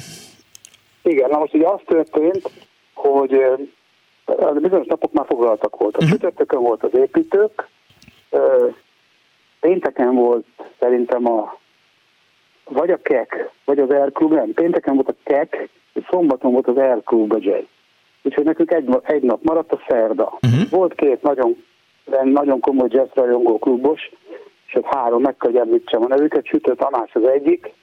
[1.04, 2.52] Igen, na most ugye az történt,
[2.94, 3.42] hogy
[4.62, 6.02] bizonyos napok már foglaltak voltak.
[6.02, 6.18] Uh-huh.
[6.18, 7.68] Csütörtökön volt az építők,
[9.60, 10.46] pénteken volt
[10.80, 11.58] szerintem a
[12.70, 16.68] vagy a KEK, vagy az Air Club, nem, pénteken volt a KEK, és szombaton volt
[16.68, 17.66] az Air Club a jazz.
[18.24, 20.38] Úgyhogy nekünk egy, egy nap maradt a szerda.
[20.42, 20.70] Uh-huh.
[20.70, 21.64] Volt két nagyon,
[22.24, 24.12] nagyon komoly jazz rajongó klubos,
[24.76, 27.74] ott három, meg kell említsem a nevüket, Sütő Tamás az egyik,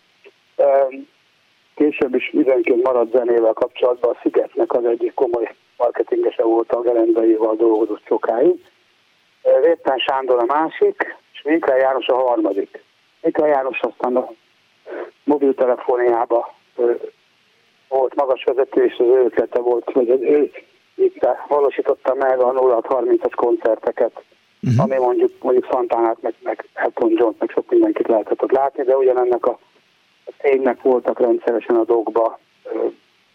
[1.75, 7.57] később is időnként maradt zenével kapcsolatban a Szigetnek az egyik komoly marketingese volt a Gerendaival
[7.57, 8.65] dolgozott sokáig.
[9.63, 12.83] Vétán Sándor a másik, és Minkler János a harmadik.
[13.21, 14.29] Minkler János aztán a
[15.25, 16.55] mobiltelefóniába
[17.89, 20.51] volt magas vezető, és az ő ötlete volt, hogy ő
[20.95, 24.25] itt valósította meg a 0630-as koncerteket,
[24.63, 24.83] uh-huh.
[24.83, 28.97] ami mondjuk mondjuk Szantánát, meg, meg Elton John, meg sok mindenkit lehetett ott látni, de
[28.97, 29.59] ugyanennek a,
[30.25, 32.39] a cégnek voltak rendszeresen a dolgba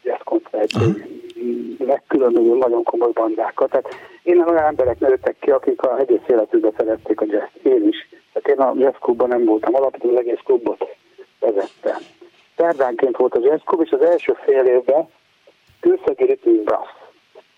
[0.03, 1.88] jazzkoncertjei, uh-huh.
[1.88, 3.69] legkülönböző nagyon komoly bandákat.
[3.69, 3.88] Tehát
[4.24, 8.09] innen olyan emberek nőttek ki, akik a egész életükben szerették a jazz Én is.
[8.34, 10.86] Tehát én a jazz klubban nem voltam, alapvetően az egész klubot
[11.39, 11.97] vezettem
[12.61, 15.09] szerdánként volt az jazzklub, és az első fél évben
[15.80, 16.89] Kőszegi Rhythm Brass.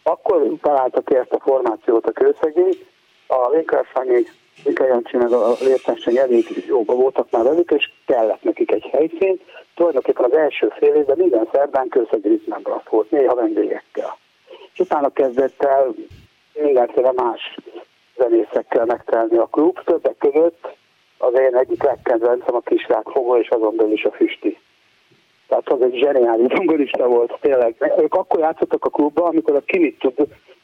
[0.03, 2.85] Akkor találtak ki ezt a formációt a Kőszegi,
[3.33, 4.25] a Sanyi,
[4.63, 9.39] Linker Jancsi meg a Lértenseny elég jóba voltak már velük, és kellett nekik egy helyszín.
[9.75, 11.87] Tulajdonképpen az első fél évben minden szerdán
[12.63, 14.17] Brass volt, néha vendégekkel.
[14.73, 15.93] És utána kezdett el
[16.53, 17.57] mindenféle más
[18.17, 19.83] zenészekkel megtelni a klub.
[19.83, 20.67] Többek között
[21.17, 24.59] az én egyik legkedvencem a Kisrákfogó, és azon belül is a Füsti.
[25.47, 27.93] Tehát az egy zseniális zongorista volt, tényleg.
[27.97, 30.13] Ők akkor játszottak a klubban, amikor a Kimit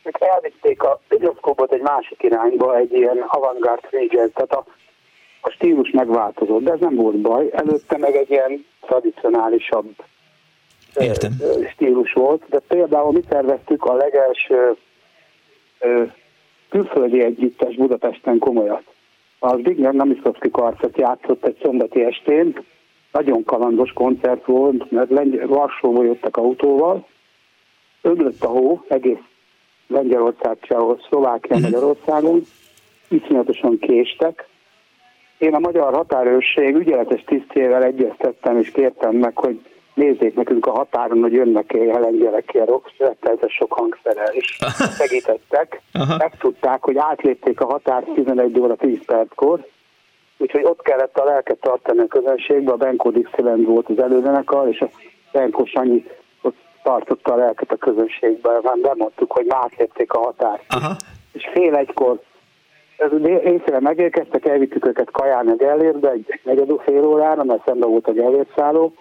[0.04, 4.64] Meg elvitték a videoszkópot egy másik irányba, egy ilyen avantgárd jazz, tehát a,
[5.42, 7.50] a stílus megváltozott, de ez nem volt baj.
[7.52, 9.90] Előtte meg egy ilyen tradicionálisabb
[10.96, 11.32] Értem.
[11.72, 14.76] stílus volt, de például mi terveztük a legelső
[16.70, 18.84] külföldi együttes Budapesten komolyat
[19.40, 22.64] a Zbigniew Namiszowski karcet játszott egy szombati estén,
[23.12, 27.08] nagyon kalandos koncert volt, mert Lengy- Varsóból jöttek autóval,
[28.02, 29.24] öblött a hó, egész
[29.88, 31.66] Lengyelország, Csehol, Szlovákia, mhm.
[31.66, 32.42] Magyarországon,
[33.08, 34.48] iszonyatosan késtek.
[35.38, 39.60] Én a magyar határőrség ügyeletes tisztjével egyeztettem, és kértem meg, hogy
[39.96, 44.58] nézzék nekünk a határon, hogy jönnek-e lengyelek ilyen retteltes sok hangszerrel, és
[45.00, 45.82] segítettek.
[45.94, 46.18] Aha.
[46.18, 49.66] Megtudták, hogy átlépték a határ 11 óra 10 perckor,
[50.38, 54.82] úgyhogy ott kellett a lelket tartani a közönségbe, a Benko Dixieland volt az előzenekar, és
[54.82, 54.90] a
[55.32, 56.06] Benko Sanyi
[56.42, 60.64] ott tartotta a lelket a közönségbe, már bemondtuk, hogy már átlépték a határt.
[60.70, 60.96] Aha.
[61.34, 62.20] És fél egykor
[63.26, 68.12] éjféle megérkeztek, elvittük őket kajálni a Gellérbe egy negyed fél órára, mert szemben volt a
[68.12, 68.94] Gellérszálló,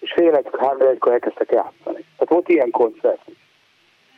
[0.00, 2.04] és fél egy, három egykor elkezdtek játszani.
[2.16, 3.20] Tehát volt ilyen koncert.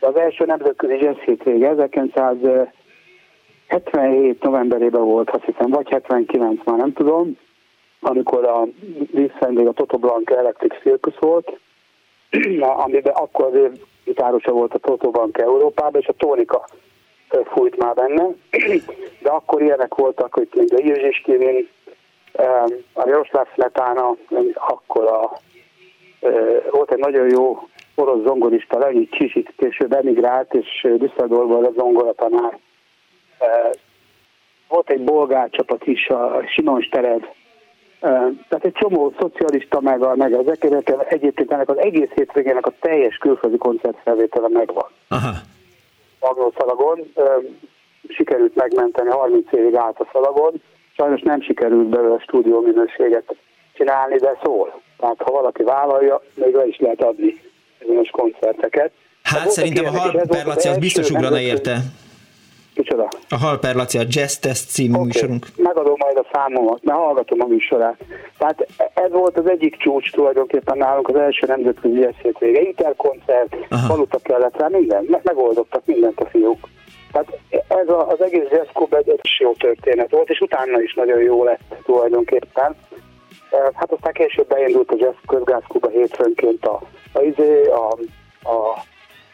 [0.00, 6.92] De az első nemzetközi jazz hétvége 1977 novemberében volt, azt hiszem, vagy 79, már nem
[6.92, 7.38] tudom,
[8.00, 8.66] amikor a
[9.12, 11.58] vízszendég a Toto Blanca Electric Circus volt,
[12.84, 13.52] amiben akkor az
[14.04, 16.64] gitárosa volt a Toto Blanca Európában, és a Tónika
[17.44, 18.26] fújt már benne,
[19.22, 21.68] de akkor ilyenek voltak, hogy mint a Jirzsis Kivin,
[22.92, 24.16] a Jaroszláv Smetana,
[24.54, 25.30] akkor a
[26.70, 32.58] volt egy nagyon jó orosz zongorista, Leonid Csisit, később emigrált, és Düsseldorfban a zongoratanár.
[34.68, 37.30] Volt egy bolgár csapat is, a Simon Stered,
[38.48, 40.64] tehát egy csomó szocialista, meg, a, meg ezek,
[41.08, 44.86] egyébként ennek az egész hétvégének a teljes külföldi koncertfelvétele megvan.
[45.08, 45.30] Aha.
[46.58, 47.12] Szalagon
[48.08, 50.62] sikerült megmenteni, 30 évig állt a szalagon,
[50.96, 53.36] sajnos nem sikerült belőle a stúdió minőséget
[53.72, 54.80] csinálni, de szól.
[54.98, 57.40] Tehát ha valaki vállalja, még le is lehet adni
[57.78, 58.90] bizonyos koncerteket.
[59.22, 61.76] Hát szerintem a Hal Perlaci az biztos ugrana érte.
[62.74, 63.08] Kicsoda?
[63.28, 65.04] A Hal Perlaci, a Jazz Test című okay.
[65.04, 65.46] műsorunk.
[65.56, 67.96] Megadom majd a számomat, mert hallgatom a műsorát.
[68.38, 72.60] Tehát ez volt az egyik csúcs tulajdonképpen nálunk az első nemzetközi jazz vége.
[72.60, 73.56] Interkoncert,
[73.88, 76.68] valuta kellett rá, minden, meg, megoldottak mindent a fiúk.
[77.12, 80.94] Tehát ez a, az egész Jazz Club egy, egy jó történet volt, és utána is
[80.94, 82.76] nagyon jó lett tulajdonképpen.
[83.74, 86.80] Hát aztán később beindult a Jazz Közgázkuba hétfőnként a,
[87.12, 87.88] a, izé, a,
[88.42, 88.56] a,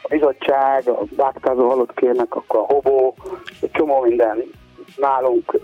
[0.02, 3.14] a bizottság, a vágtázó halott kérnek, akkor a hobó,
[3.60, 4.50] egy csomó minden
[4.96, 5.60] nálunk,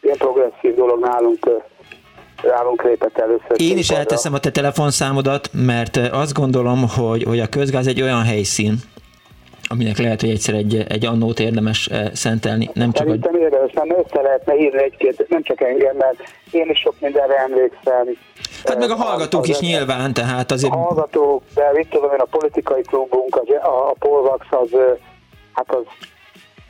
[0.00, 1.50] ilyen progresszív dolog nálunk
[2.42, 3.60] nálunk lépett először.
[3.60, 8.22] Én is elteszem a te telefonszámodat, mert azt gondolom, hogy, hogy a közgáz egy olyan
[8.22, 8.74] helyszín,
[9.68, 12.70] aminek lehet, hogy egyszer egy, egy annót érdemes eh, szentelni.
[12.72, 13.38] Nem csak Szerintem a...
[13.38, 16.16] érdemes, mert össze lehetne írni egy-két, nem csak engem, mert
[16.50, 18.06] én is sok mindenre emlékszem.
[18.64, 20.72] Hát meg a hallgatók az, is az nyilván, tehát azért...
[20.72, 24.70] A hallgatók, de mit tudom én, a politikai klubunk, a, a, Polvax az,
[25.52, 25.82] hát az,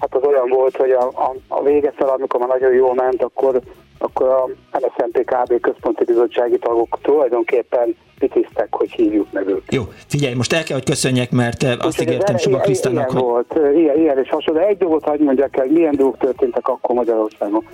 [0.00, 3.22] hát az olyan volt, hogy a, a, a vége fel, amikor már nagyon jól ment,
[3.22, 3.60] akkor,
[3.98, 9.74] akkor a NSZNP-KB központi bizottsági tagok tulajdonképpen pitisztek, hogy hívjuk meg őket.
[9.74, 13.20] Jó, figyelj, most el kell, hogy köszönjek, mert eh, azt ígértem Suba Krisztának, hogy...
[13.20, 14.60] volt, eh, ilyen, ilyen és hasonló.
[14.60, 17.68] De egy dolgot hagyd mondjak el, milyen dolgok történtek akkor Magyarországon.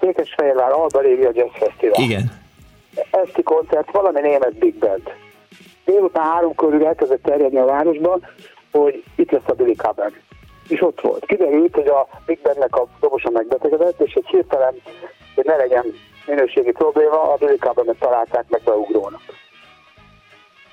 [0.00, 2.02] Székesfehérvár Alba Régia Jazz Fesztivál.
[2.02, 2.42] Igen.
[3.10, 5.02] Esti koncert, valami német Big Band.
[5.84, 8.26] Délután három körül elkezdett terjedni a városban,
[8.72, 10.12] hogy itt lesz a Billy Cobham.
[10.68, 11.26] És ott volt.
[11.26, 14.74] Kiderült, hogy a Big Bandnek a dobosa megbetegedett, és egy hirtelen,
[15.34, 15.84] hogy ne legyen
[16.26, 19.22] minőségi probléma, a Billy Cobhamet találták meg beugrónak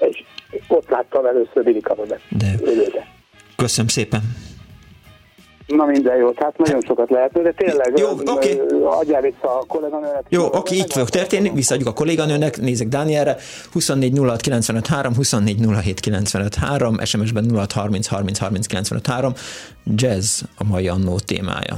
[0.10, 0.24] és
[0.68, 2.22] ott láttam először Billy Kabodet.
[2.30, 2.60] De.
[3.56, 4.22] Köszönöm szépen.
[5.68, 8.62] Na minden jó, hát nagyon sokat lehet, de tényleg jó, oké.
[8.62, 8.82] Okay.
[8.84, 10.24] adjál vissza a kolléganőnek.
[10.30, 13.38] Jó, oké, okay, így fog történni, visszaadjuk a kolléganőnek, nézek Dánielre,
[13.72, 19.34] 24 06 95 3, 24 07 95 3, SMS-ben 06 30 30 30 95 3,
[19.96, 21.78] jazz a mai annó témája.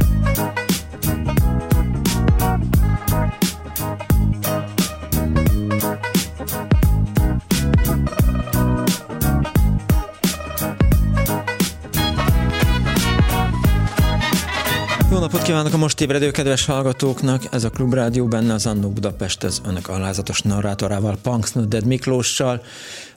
[15.19, 17.43] Napot kívánok a most ébredő kedves hallgatóknak!
[17.51, 21.51] Ez a Klubrádió benne az Annó Budapest, az önök alázatos narrátorával, Punks
[21.85, 22.61] Miklóssal.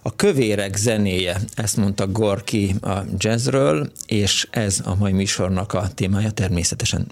[0.07, 6.31] A kövérek zenéje, ezt mondta Gorki a jazzről, és ez a mai műsornak a témája.
[6.31, 7.07] Természetesen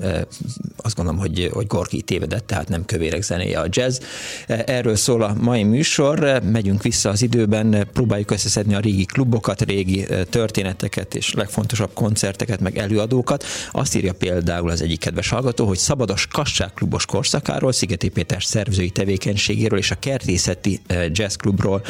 [0.76, 3.98] azt gondolom, hogy, hogy Gorki tévedett, tehát nem kövérek zenéje a jazz.
[4.46, 6.42] Erről szól a mai műsor.
[6.42, 12.78] Megyünk vissza az időben, próbáljuk összeszedni a régi klubokat, régi történeteket és legfontosabb koncerteket, meg
[12.78, 13.44] előadókat.
[13.70, 19.78] Azt írja például az egyik kedves hallgató, hogy szabados kasságklubos korszakáról, Szigeti Péter szervezői tevékenységéről
[19.78, 20.80] és a kertészeti
[21.12, 21.82] jazzklubról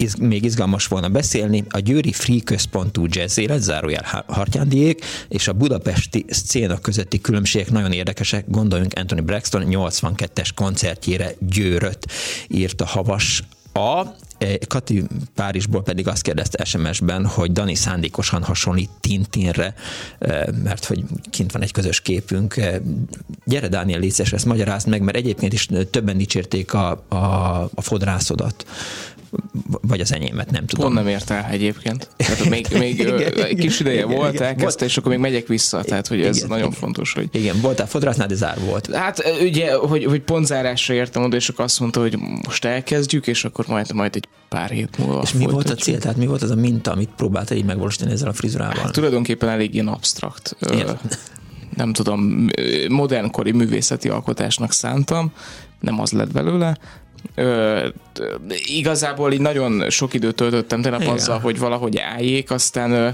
[0.00, 5.52] iz, még izgalmas volna beszélni, a Győri Free központú jazz élet, zárójel Hartyándiék, és a
[5.52, 8.44] budapesti szcéna közötti különbségek nagyon érdekesek.
[8.48, 12.06] Gondoljunk Anthony Braxton 82-es koncertjére Győröt
[12.48, 13.42] írt a Havas
[13.72, 14.06] a,
[14.38, 19.74] e, Kati Párizsból pedig azt kérdezte SMS-ben, hogy Dani szándékosan hasonlít Tintinre,
[20.18, 22.56] e, mert hogy kint van egy közös képünk.
[22.56, 22.80] E,
[23.44, 27.16] gyere, Dániel, létszes, ezt magyarázd meg, mert egyébként is többen dicsérték a, a,
[27.74, 28.64] a fodrászodat
[29.80, 30.84] vagy az enyémet, nem tudom.
[30.84, 32.08] Pont nem ért el egyébként.
[32.16, 35.82] Tehát még, még igen, kis ideje igen, volt, igen, elkezdte, és akkor még megyek vissza,
[35.82, 36.78] tehát hogy ez igen, nagyon igen.
[36.78, 37.12] fontos.
[37.12, 37.28] Hogy...
[37.32, 38.94] Igen, voltál fodrásznál, de zár volt.
[38.94, 43.26] Hát ugye, hogy, hogy pont zárásra értem oda, és akkor azt mondta, hogy most elkezdjük,
[43.26, 45.20] és akkor majd, majd egy pár hét múlva.
[45.22, 45.98] És mi volt a cél?
[45.98, 48.82] Tehát mi volt az a minta, amit próbáltál így megvalósítani ezzel a frizurával?
[48.82, 50.56] Hát, tulajdonképpen elég ilyen abstrakt.
[51.76, 52.46] nem tudom,
[52.88, 55.32] modernkori művészeti alkotásnak szántam,
[55.80, 56.76] nem az lett belőle,
[57.34, 57.88] Ö,
[58.64, 63.08] igazából így nagyon sok időt töltöttem tényleg azzal, hogy valahogy álljék, aztán ö,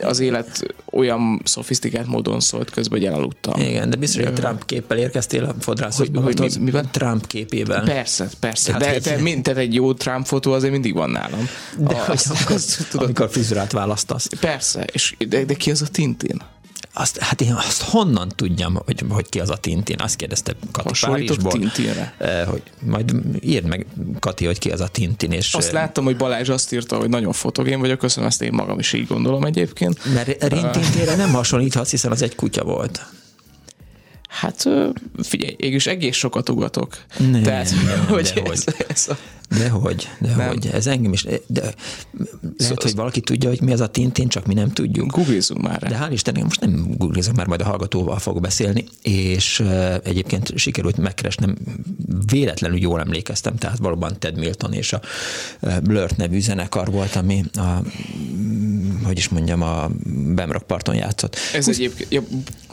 [0.00, 3.60] az élet olyan szofisztikált módon szólt közben, hogy elaludtam.
[3.60, 6.20] Igen, de biztos, hogy a Trump képpel érkeztél a fodrászatba.
[6.20, 6.88] Hogy, hogy mi, miben?
[6.90, 7.84] Trump képében.
[7.84, 8.72] Persze, persze.
[8.72, 11.48] Hát, de, de, mind, tehát egy jó Trump fotó azért mindig van nálam.
[11.78, 14.28] De a, azt, amikor, azt, tudod, amikor frizurát választasz.
[14.40, 16.42] Persze, és de, de ki az a Tintin?
[16.96, 20.00] Azt, hát én azt honnan tudjam, hogy, hogy ki az a Tintin?
[20.00, 21.52] Azt kérdezte Kati Párizsból.
[21.52, 22.14] Tintinre.
[22.18, 23.86] Eh, hogy majd írd meg,
[24.18, 25.32] Kati, hogy ki az a Tintin.
[25.32, 28.78] És azt láttam, hogy Balázs azt írta, hogy nagyon fotogén vagyok, köszönöm, ezt én magam
[28.78, 30.14] is így gondolom egyébként.
[30.14, 33.06] Mert Rintintére nem hasonlíthatsz, hiszen az egy kutya volt.
[34.28, 34.68] Hát
[35.22, 36.96] figyelj, én is egész sokat ugatok.
[37.18, 38.64] Nem, Tehát, nem, hogy ez.
[38.88, 39.16] Ez a...
[39.48, 40.66] Dehogy, dehogy.
[40.72, 41.22] Ez engem is.
[41.46, 41.76] De, lehet,
[42.56, 45.10] szóval hogy valaki tudja, hogy mi az a Tintin, csak mi nem tudjuk.
[45.10, 45.78] Googlizunk már.
[45.78, 50.58] De hál' Istennek, most nem googlizom, már majd a hallgatóval fog beszélni, és uh, egyébként
[50.58, 51.56] sikerült megkeresnem,
[52.26, 55.00] véletlenül jól emlékeztem, tehát valóban Ted Milton és a
[55.82, 57.82] Blurt nevű zenekar volt, ami a,
[59.04, 59.90] hogy is mondjam, a
[60.34, 61.36] Bemrock parton játszott.
[61.54, 61.76] Ez Húsz...
[61.76, 62.22] egyébként, ja,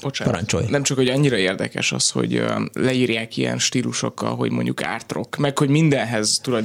[0.01, 0.65] bocsánat, Parancsolj.
[0.69, 2.43] nem csak, hogy annyira érdekes az, hogy
[2.73, 6.60] leírják ilyen stílusokkal, hogy mondjuk art rock, meg hogy mindenhez tulajdonképpen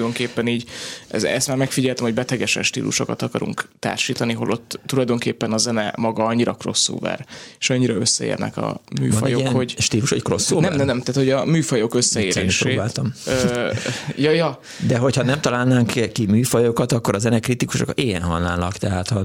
[0.47, 0.65] így,
[1.09, 6.53] ez, ezt már megfigyeltem, hogy betegesen stílusokat akarunk társítani, holott tulajdonképpen a zene maga annyira
[6.53, 7.27] crossover,
[7.59, 9.75] és annyira összeérnek a műfajok, Van hogy...
[9.79, 10.69] stílus, hogy crossover?
[10.69, 13.01] Nem, nem, nem, tehát hogy a műfajok összeérését.
[13.27, 13.73] Ö,
[14.17, 14.61] ja, ja.
[14.87, 19.25] De hogyha nem találnánk ki műfajokat, akkor a zenekritikusok ilyen halnának, tehát ha...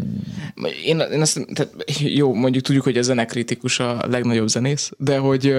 [0.85, 5.53] Én, én azt, tehát jó, mondjuk tudjuk, hogy a zenekritikus a legnagyobb zenész, de hogy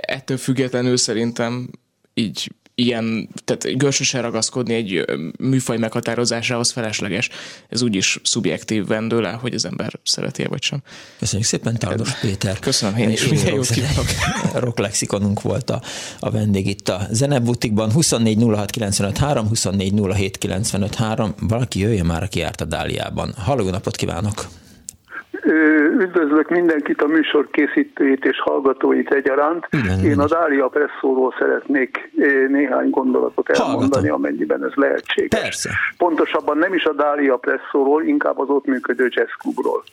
[0.00, 1.70] ettől függetlenül szerintem
[2.14, 5.04] így ilyen, tehát görsösen ragaszkodni egy
[5.38, 7.28] műfaj meghatározásához felesleges.
[7.68, 10.82] Ez úgyis szubjektív vendőle, hogy az ember szereti vagy sem.
[11.18, 12.58] Köszönjük szépen, Tardos Péter.
[12.58, 14.06] Köszönöm, én is minden jót kívánok.
[14.64, 15.82] Rock lexikonunk volt a,
[16.18, 17.92] a vendég itt a Zenebutikban.
[17.92, 21.34] 24 06 95 3, 24 07 95 3.
[21.40, 23.34] Valaki jöjjön már, aki járt a Dáliában.
[23.36, 24.48] Halló, napot kívánok!
[25.98, 29.68] Üdvözlök mindenkit, a műsor készítőit és hallgatóit egyaránt.
[29.70, 32.10] Igen, Én a Dália Presszóról szeretnék
[32.48, 34.12] néhány gondolatot elmondani, Hallgatom.
[34.12, 35.40] amennyiben ez lehetséges.
[35.40, 35.70] Persze.
[35.98, 39.84] Pontosabban nem is a Dália Presszóról, inkább az ott működő jazzklubról.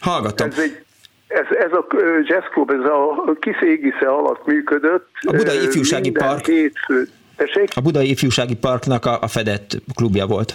[0.00, 0.48] Hallgatom.
[0.48, 0.84] Ez egy
[1.26, 1.86] ez, ez a
[2.22, 5.08] jazzklub, ez a kis égisze alatt működött.
[5.20, 6.46] A Budai Ifjúsági Park.
[6.46, 7.68] Hétfő, Tessék?
[7.74, 10.54] A Budai Ifjúsági Parknak a, a fedett klubja volt.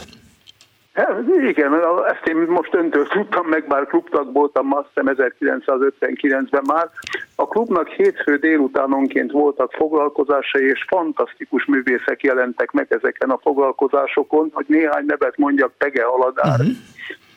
[0.98, 1.74] Hát, igen,
[2.08, 6.90] ezt én most öntől tudtam meg, bár klubtag voltam azt hiszem 1959-ben már.
[7.36, 14.66] A klubnak hétfő délutánonként voltak foglalkozásai, és fantasztikus művészek jelentek meg ezeken a foglalkozásokon, hogy
[14.68, 16.76] néhány nevet mondjak, Pege Aladár, uh-huh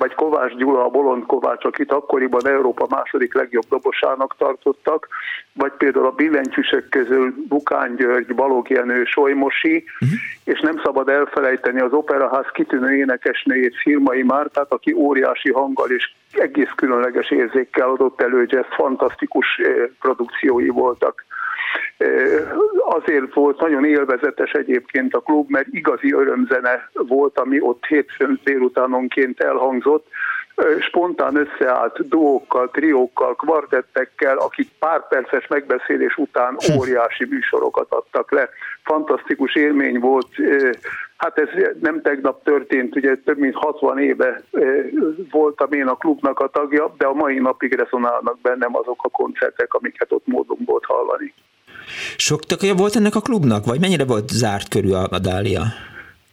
[0.00, 5.08] vagy Kovács Gyula, a Bolond Kovács, akit akkoriban Európa második legjobb dobosának tartottak,
[5.52, 10.18] vagy például a billentyűsök közül Bukán György, Balog Jenő, Solymosi, uh-huh.
[10.44, 16.72] és nem szabad elfelejteni az Operaház kitűnő énekesnőjét, Firmai Mártát, aki óriási hanggal és egész
[16.76, 21.24] különleges érzékkel adott elő, ez fantasztikus eh, produkciói voltak.
[22.88, 29.40] Azért volt nagyon élvezetes egyébként a klub, mert igazi örömzene volt, ami ott hétfőn délutánonként
[29.40, 30.06] elhangzott,
[30.80, 36.78] spontán összeállt duókkal, triókkal, kvartettekkel, akik pár perces megbeszélés után hm.
[36.78, 38.48] óriási műsorokat adtak le.
[38.84, 40.28] Fantasztikus élmény volt.
[41.16, 41.48] Hát ez
[41.80, 44.42] nem tegnap történt, ugye több mint 60 éve
[45.30, 49.74] voltam én a klubnak a tagja, de a mai napig rezonálnak bennem azok a koncertek,
[49.74, 51.34] amiket ott módon volt hallani.
[52.16, 55.62] Sok tagja volt ennek a klubnak, vagy mennyire volt zárt körül a, Dália?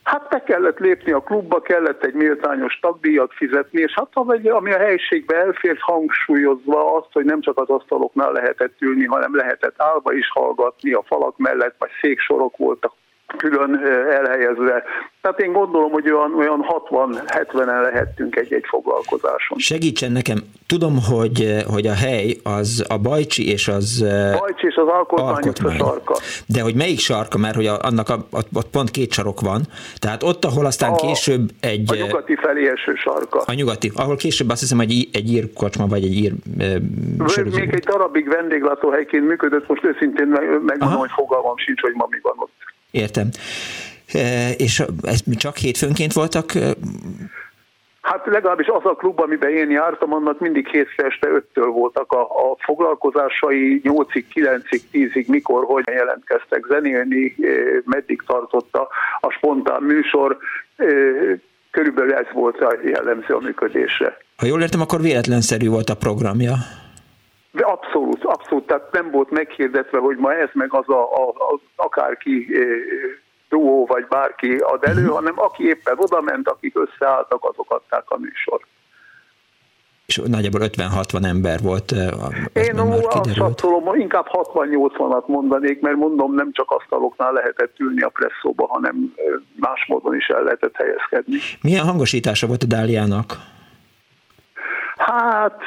[0.03, 4.08] Hát be kellett lépni a klubba, kellett egy méltányos tagdíjat fizetni, és hát
[4.43, 9.76] ami a helyiségbe elfért hangsúlyozva azt, hogy nem csak az asztaloknál lehetett ülni, hanem lehetett
[9.78, 12.93] állva is hallgatni a falak mellett, vagy széksorok voltak
[13.38, 14.84] külön elhelyezve.
[15.21, 19.57] Tehát én gondolom, hogy olyan, olyan 60-70-en lehettünk egy-egy foglalkozáson.
[19.57, 24.05] Segítsen nekem, tudom, hogy, hogy a hely az a Bajcsi és az...
[24.39, 26.15] Bajcsi és az Alkotmány, sarka.
[26.45, 29.61] De hogy melyik sarka, mert hogy a, annak a, ott pont két sarok van,
[29.99, 31.91] tehát ott, ahol aztán a, később egy...
[31.91, 33.41] A nyugati felé eső sarka.
[33.45, 36.34] A nyugati, ahol később azt hiszem, hogy egy ír kocsma, vagy egy ír...
[36.59, 36.80] E,
[37.43, 40.28] még egy darabig vendéglátóhelyként működött, most őszintén
[40.65, 42.51] megmondom, hogy fogalmam sincs, hogy ma mi van ott.
[42.91, 43.29] Értem.
[44.13, 46.55] E, és ez csak hétfőnként voltak?
[46.55, 46.73] E,
[48.01, 52.21] hát legalábbis az a klub, amiben én jártam, annak mindig hétfő este öttől voltak a,
[52.21, 57.47] a foglalkozásai, 8-ig, 9-ig, 10-ig, mikor, hogy jelentkeztek zenélni, e,
[57.85, 58.88] meddig tartotta
[59.19, 60.38] a spontán műsor.
[61.71, 64.17] Körülbelül ez volt a jellemző a működésre.
[64.38, 66.53] Ha jól értem, akkor véletlenszerű volt a programja.
[67.58, 71.60] De abszolút, abszolút, tehát nem volt meghirdetve, hogy ma ez meg az a, a, a
[71.76, 72.60] akárki e,
[73.49, 75.16] duó vagy bárki ad elő, uh-huh.
[75.16, 78.66] hanem aki éppen oda ment, akik összeálltak, azok adták a műsort.
[80.05, 81.91] És nagyjából 50-60 ember volt.
[82.53, 88.68] Én azt satszolom, inkább 60-80-at mondanék, mert mondom, nem csak asztaloknál lehetett ülni a presszóba,
[88.68, 89.14] hanem
[89.55, 91.38] más módon is el lehetett helyezkedni.
[91.62, 93.55] Milyen hangosítása volt a Dáliának?
[95.08, 95.62] Hát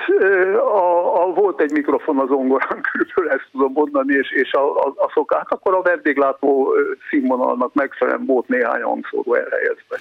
[0.74, 4.86] a, a, volt egy mikrofon az ongorán, körülbelül ezt tudom mondani, és, és a, a,
[4.96, 6.74] a szokás, hát akkor a vendéglátó
[7.10, 9.96] színvonalnak megfelelően volt néhány hangszóró elhelyezve.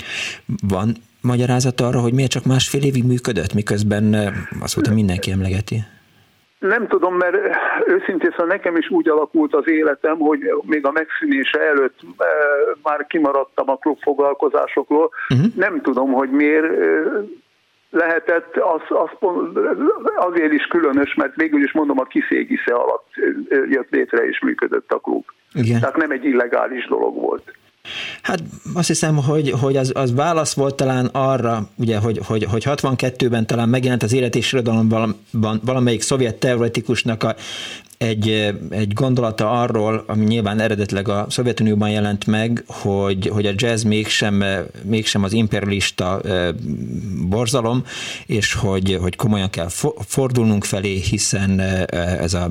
[0.68, 4.04] Van magyarázat arra, hogy miért csak másfél évig működött, miközben
[4.60, 5.78] mondta mindenki emlegeti?
[6.60, 7.36] Nem tudom, mert
[7.86, 12.00] őszintén szóval nekem is úgy alakult az életem, hogy még a megszűnése előtt
[12.84, 15.10] már kimaradtam a klubfoglalkozásokról.
[15.30, 15.48] Uh-huh.
[15.56, 16.66] Nem tudom, hogy miért
[17.90, 19.30] lehetett, az, az,
[20.16, 23.08] azért is különös, mert végül is mondom, a kiszégisze alatt
[23.70, 25.24] jött létre és működött a klub.
[25.54, 25.80] Igen.
[25.80, 27.54] Tehát nem egy illegális dolog volt.
[28.22, 28.40] Hát
[28.76, 33.48] azt hiszem, hogy, hogy az, az válasz volt talán arra, ugye, hogy, hogy, hogy 62-ben
[33.48, 35.16] talán megjelent az élet és irodalomban
[35.66, 37.36] valamelyik szovjet teoretikusnak a
[38.00, 43.84] egy, egy gondolata arról, ami nyilván eredetleg a Szovjetunióban jelent meg, hogy, hogy a jazz
[43.84, 44.44] mégsem,
[44.84, 46.22] mégsem az imperialista
[47.30, 47.86] borzalom,
[48.26, 49.68] és hogy, hogy komolyan kell
[50.08, 52.50] fordulnunk felé, hiszen ez a,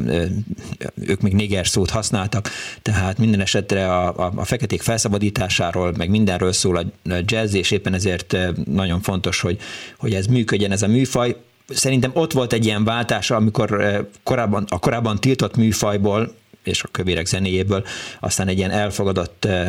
[0.95, 2.51] ők még néger szót használtak,
[2.83, 6.85] tehát minden esetre a, a, a feketék felszabadításáról, meg mindenről szól a
[7.25, 9.59] jazz, és éppen ezért nagyon fontos, hogy,
[9.99, 11.37] hogy ez működjen ez a műfaj
[11.69, 16.89] szerintem ott volt egy ilyen váltás, amikor eh, korábban, a korábban tiltott műfajból és a
[16.91, 17.85] kövérek zenéjéből
[18.21, 19.69] aztán egy ilyen elfogadott eh,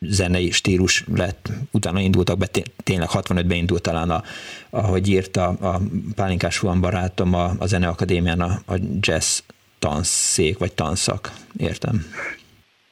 [0.00, 2.48] zenei stílus lett, utána indultak be,
[2.82, 4.22] tényleg 65-ben indult talán, a,
[4.70, 5.80] ahogy írta a
[6.14, 9.38] Pálinkás Fuan barátom a, a Zeneakadémián a, a jazz
[9.78, 12.06] tanszék, vagy tanszak, értem.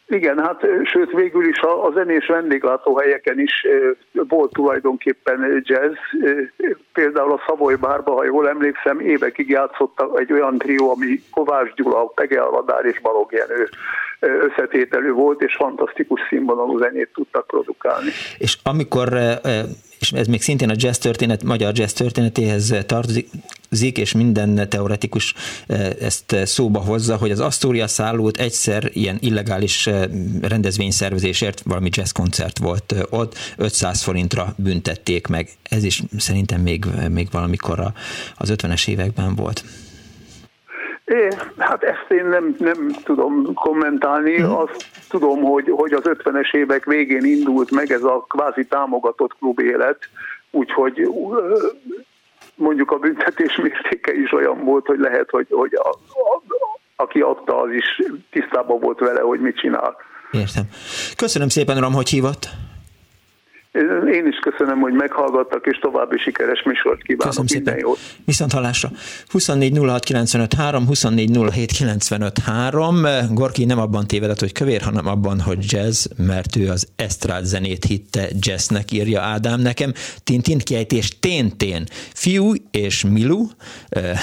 [0.08, 3.66] Igen, hát sőt végül is a, a zenés vendéglátóhelyeken is
[4.12, 5.94] volt tulajdonképpen jazz.
[6.92, 12.04] Például a Szavoly Bárba, ha jól emlékszem, évekig játszott egy olyan trió, ami Kovács Gyula,
[12.04, 13.68] Pege Aladár és Balog Jenő
[14.20, 18.10] összetételű volt, és fantasztikus színvonalú zenét tudtak produkálni.
[18.38, 19.08] És amikor
[20.04, 25.34] és ez még szintén a jazz történet, magyar jazz történetéhez tartozik, és minden teoretikus
[26.00, 29.88] ezt szóba hozza, hogy az Astoria szállót egyszer ilyen illegális
[30.40, 35.48] rendezvényszervezésért, valami jazz koncert volt ott, 500 forintra büntették meg.
[35.62, 37.92] Ez is szerintem még, még valamikor
[38.36, 39.64] az 50-es években volt.
[41.04, 41.28] É,
[41.58, 44.40] hát ezt én nem, nem tudom kommentálni.
[44.40, 44.50] Mm.
[44.50, 49.60] Azt tudom, hogy, hogy az 50-es évek végén indult meg ez a kvázi támogatott klub
[49.60, 49.98] élet,
[50.50, 51.08] úgyhogy
[52.54, 56.42] mondjuk a büntetés mértéke is olyan volt, hogy lehet, hogy, hogy a, a,
[56.96, 59.96] aki adta, az is tisztában volt vele, hogy mit csinál.
[60.30, 60.64] Értem.
[61.16, 62.48] Köszönöm szépen, Ram, hogy hívott.
[64.12, 67.26] Én is köszönöm, hogy meghallgattak, és további sikeres műsort kívánok.
[67.26, 67.78] Köszönöm szépen.
[67.78, 67.98] Jót.
[68.24, 68.90] Viszont hallásra.
[69.28, 69.78] 24
[72.08, 77.44] 06 Gorki nem abban tévedett, hogy kövér, hanem abban, hogy jazz, mert ő az esztrád
[77.44, 79.92] zenét hitte jazznek, írja Ádám nekem.
[80.24, 81.84] Tintin kiejtés tén-tén.
[82.12, 83.46] Fiú és Milu,
[83.88, 84.18] eh,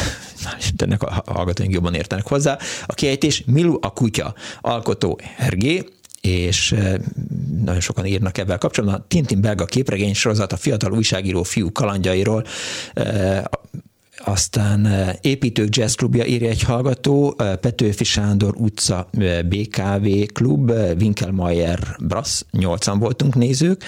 [0.78, 4.34] ennek a hallgatóink jobban értenek hozzá, a kiejtés Milu a kutya.
[4.62, 5.84] Alkotó Hergé,
[6.22, 6.76] és
[7.64, 9.00] nagyon sokan írnak ebben kapcsolatban.
[9.00, 12.46] A Tintin belga képregény sorozat a fiatal újságíró fiú kalandjairól,
[14.26, 14.88] aztán
[15.22, 19.10] Építők Jazz Klubja írja egy hallgató, Petőfi Sándor utca
[19.46, 20.70] BKV klub,
[21.00, 23.84] Winkelmeyer Brass, nyolcan voltunk nézők,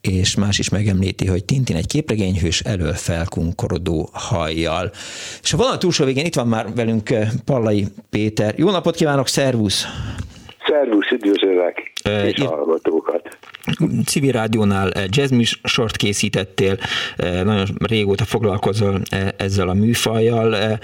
[0.00, 4.90] és más is megemlíti, hogy Tintin egy képregényhős elől felkunkorodó hajjal.
[5.42, 7.14] És a vonal túlsó végén itt van már velünk
[7.44, 8.54] Pallai Péter.
[8.56, 9.84] Jó napot kívánok, szervusz!
[10.72, 13.38] Szervusz, üdvözöllek, e, és hallgatókat.
[14.06, 16.78] Civil rádiónál jazz sort készítettél,
[17.16, 19.00] nagyon régóta foglalkozol
[19.36, 20.78] ezzel a műfajjal,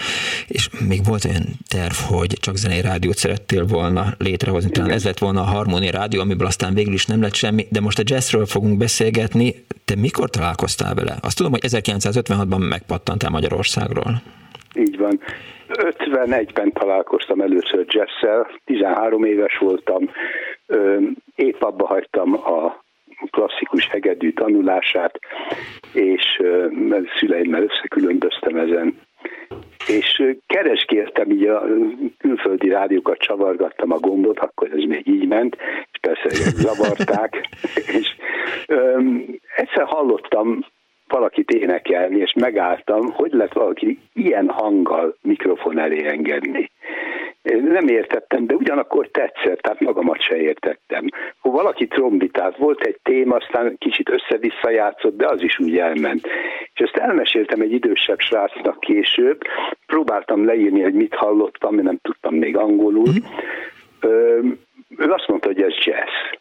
[0.46, 5.18] és még volt olyan terv, hogy csak zenei rádiót szerettél volna létrehozni, talán ez lett
[5.18, 8.46] volna a Harmónia Rádió, amiből aztán végül is nem lett semmi, de most a jazzről
[8.46, 9.64] fogunk beszélgetni.
[9.84, 11.16] Te mikor találkoztál vele?
[11.20, 14.22] Azt tudom, hogy 1956-ban megpattantál Magyarországról.
[14.78, 15.20] Így van.
[15.68, 20.10] 51-ben találkoztam először jazzszel, 13 éves voltam,
[21.34, 22.84] épp abba hagytam a
[23.30, 25.18] klasszikus hegedű tanulását,
[25.92, 26.42] és
[27.18, 28.98] szüleimmel összekülönböztem ezen.
[29.86, 31.62] És kereskértem, így a
[32.18, 35.56] külföldi rádiókat csavargattam a gombot, akkor ez még így ment,
[35.92, 37.48] és persze zavarták,
[37.98, 38.16] és
[38.66, 39.24] öm,
[39.56, 40.64] egyszer hallottam
[41.08, 46.70] valakit énekelni, és megálltam, hogy lett valaki ilyen hanggal mikrofon elé engedni.
[47.42, 51.08] Nem értettem, de ugyanakkor tetszett, tehát magamat se értettem.
[51.38, 56.26] Ha valaki trombitált, volt egy téma, aztán kicsit össze-vissza játszott, de az is úgy elment.
[56.74, 59.40] És ezt elmeséltem egy idősebb srácnak később,
[59.86, 63.08] próbáltam leírni, hogy mit hallottam, mert nem tudtam még angolul.
[63.08, 64.52] Mm.
[64.96, 66.38] ő azt mondta, hogy ez jazz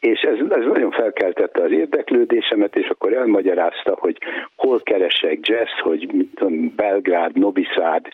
[0.00, 4.18] és ez, ez nagyon felkeltette az érdeklődésemet, és akkor elmagyarázta, hogy
[4.56, 8.06] hol keresek jazz, hogy mit tudom, Belgrád, Nobiszád,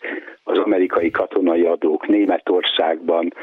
[0.43, 3.33] az amerikai katonai adók Németországban,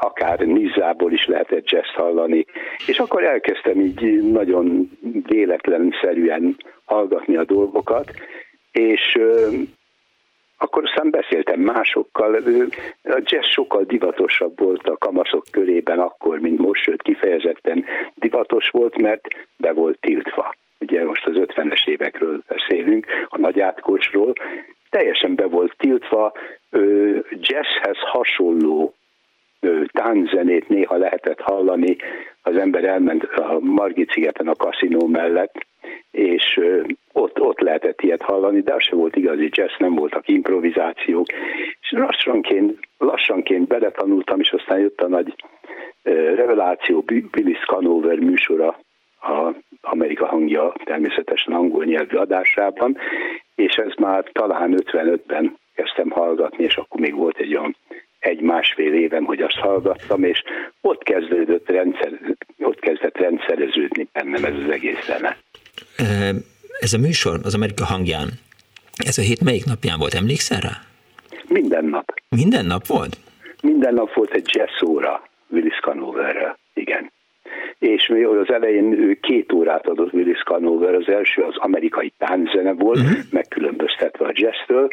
[0.00, 2.44] akár Nizából is lehetett jazz hallani,
[2.86, 4.90] és akkor elkezdtem így nagyon
[5.26, 8.10] véletlenszerűen hallgatni a dolgokat,
[8.72, 9.18] és
[10.62, 12.34] akkor aztán beszéltem másokkal.
[13.02, 17.84] A jazz sokkal divatosabb volt a kamaszok körében akkor, mint most, sőt kifejezetten
[18.14, 20.54] divatos volt, mert be volt tiltva.
[20.80, 24.32] Ugye most az 50-es évekről beszélünk, a nagy átkocsról,
[24.90, 26.32] teljesen be volt tiltva,
[27.30, 28.94] jazzhez hasonló
[29.92, 31.96] tánczenét néha lehetett hallani,
[32.42, 35.66] az ember elment a Margit szigeten a kaszinó mellett,
[36.10, 36.60] és
[37.12, 41.26] ott, ott lehetett ilyet hallani, de az se volt igazi jazz, nem voltak improvizációk,
[41.80, 45.34] és lassanként, lassanként beletanultam, és aztán jött a nagy
[46.34, 48.78] reveláció Billy Scanover műsora
[49.20, 52.96] a Amerika hangja természetesen angol nyelvű adásában,
[53.54, 57.76] és ez már talán 55-ben kezdtem hallgatni, és akkor még volt egy olyan
[58.20, 60.42] egy-másfél évem, hogy azt hallgattam, és
[60.80, 62.12] ott kezdődött rendszer,
[62.58, 65.36] ott kezdett rendszereződni bennem ez az egész zene.
[66.80, 68.28] Ez a műsor az Amerika hangján,
[69.06, 70.82] ez a hét melyik napján volt, emlékszel rá?
[71.48, 72.14] Minden nap.
[72.28, 73.18] Minden nap volt?
[73.62, 77.10] Minden nap volt egy jazz óra Willis Canoverrel, igen
[77.78, 82.98] és az elején ő két órát adott Willis Canover, az első az amerikai tánczene volt,
[82.98, 83.18] uh-huh.
[83.30, 84.88] megkülönböztetve a jazztől,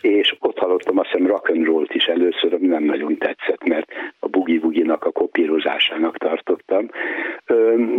[0.00, 3.92] és ott hallottam azt hiszem rock and roll-t is először, ami nem nagyon tetszett, mert
[4.18, 6.88] a bugi nak a kopírozásának tartottam,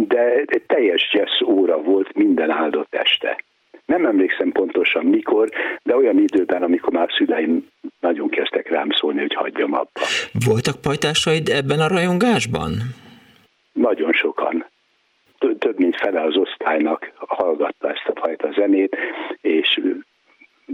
[0.08, 3.44] de egy teljes jazz óra volt minden áldott este.
[3.86, 5.50] Nem emlékszem pontosan mikor,
[5.84, 7.68] de olyan időben, amikor már szüleim
[8.00, 10.02] nagyon kezdtek rám szólni, hogy hagyjam abba.
[10.46, 12.72] Voltak pajtásaid ebben a rajongásban?
[13.80, 14.66] Nagyon sokan.
[15.60, 18.98] Több mint fele az osztálynak hallgatta ezt a fajta zenét,
[19.42, 19.80] és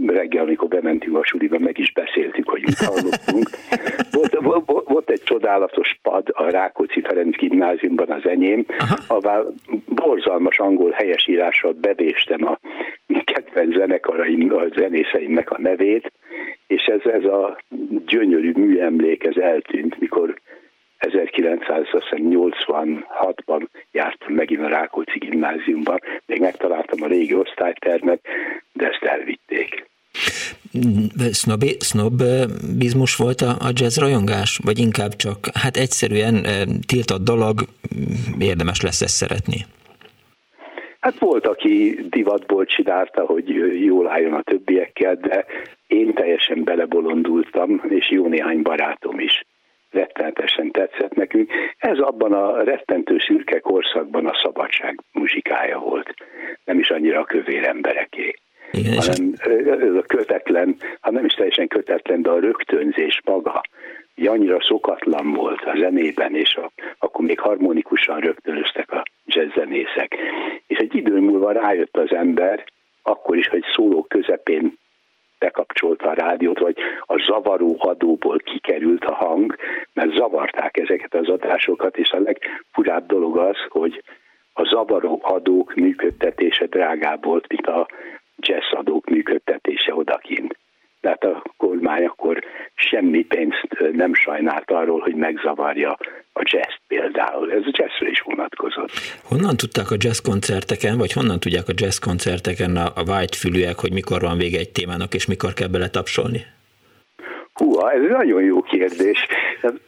[0.06, 3.48] reggel, amikor bementünk a suliba, meg is beszéltük, hogy mit hallottunk.
[4.16, 8.66] Volt, volt, volt egy csodálatos pad a Rákóczi Ferenc gimnáziumban az enyém,
[9.06, 9.54] ahol
[9.86, 12.58] borzalmas angol helyesírással bevéstem a
[13.24, 16.12] kedvenc zenekaraim, a zenészeimnek a nevét,
[16.66, 17.58] és ez, ez a
[18.06, 20.34] gyönyörű műemlék, ez eltűnt, mikor
[20.98, 28.20] 1986-ban jártam megint a Rákóczi gimnáziumban, még megtaláltam a régi osztálytermet,
[28.72, 29.86] de ezt elvitték.
[31.32, 36.46] Snob, sznobizmus volt a, a jazz rajongás, vagy inkább csak hát egyszerűen
[36.86, 37.60] tiltott dolog,
[38.38, 39.56] érdemes lesz ezt szeretni?
[41.00, 43.48] Hát volt, aki divatból csinálta, hogy
[43.84, 45.44] jól álljon a többiekkel, de
[45.86, 49.44] én teljesen belebolondultam, és jó néhány barátom is
[49.90, 51.50] rettenetesen tetszett nekünk.
[51.76, 56.14] Ez abban a rettentő szürke korszakban a szabadság muzsikája volt,
[56.64, 58.34] nem is annyira a kövér embereké.
[58.70, 59.32] Igen, hanem
[59.80, 63.60] ez a kötetlen, ha nem is teljesen kötetlen, de a rögtönzés maga,
[64.14, 70.16] hogy annyira szokatlan volt a zenében, és a, akkor még harmonikusan rögtönöztek a jazzzenészek.
[70.66, 72.64] És egy idő múlva rájött az ember,
[73.02, 74.78] akkor is, hogy szóló közepén
[75.46, 79.56] bekapcsolta a rádiót, vagy a zavaró adóból kikerült a hang,
[79.92, 84.02] mert zavarták ezeket az adásokat, és a legfurább dolog az, hogy
[84.52, 87.86] a zavaró adók működtetése drágább volt, mint a
[88.36, 90.58] jazz adók működtetése odakint.
[91.06, 92.38] Tehát a kormány akkor
[92.74, 95.96] semmi pénzt nem sajnált arról, hogy megzavarja
[96.32, 97.52] a jazz például.
[97.52, 98.90] Ez a jazzre is vonatkozott.
[99.24, 103.78] Honnan tudták a jazz koncerteken, vagy honnan tudják a jazz koncerteken a, a white fülűek,
[103.78, 106.40] hogy mikor van vége egy témának, és mikor kell bele tapsolni?
[107.52, 109.26] Húha, ez egy nagyon jó kérdés.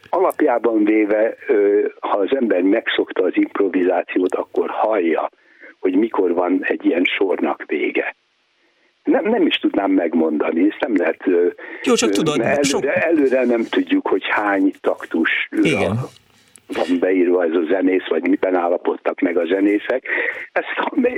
[0.09, 1.37] Alapjában véve,
[2.01, 5.31] ha az ember megszokta az improvizációt, akkor hallja,
[5.81, 8.17] hogy mikor van egy ilyen sornak vége.
[9.09, 11.25] Nem, nem is tudnám megmondani, ezt nem lehet.
[11.85, 12.41] Jó, csak tudod.
[12.41, 12.87] Előre, sok...
[12.87, 15.99] előre nem tudjuk, hogy hány taktus Igen.
[16.67, 20.05] van beírva ez a zenész, vagy miben állapodtak meg a zenészek.
[20.53, 20.67] Ezt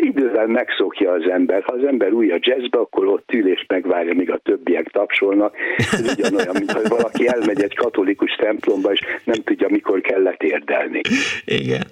[0.00, 1.62] idővel megszokja az ember.
[1.62, 5.56] Ha az ember új a jazzbe, akkor ott ül és megvárja, míg a többiek tapsolnak.
[5.76, 11.00] Ez ugyanolyan, mint hogy valaki elmegy egy katolikus templomba, és nem tudja, mikor kellett érdelni.
[11.44, 11.82] Igen.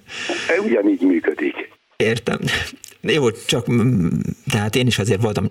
[0.64, 1.68] Ugyanígy működik.
[1.96, 2.38] Értem.
[3.00, 3.64] Jó, csak
[4.50, 5.46] tehát én is azért voltam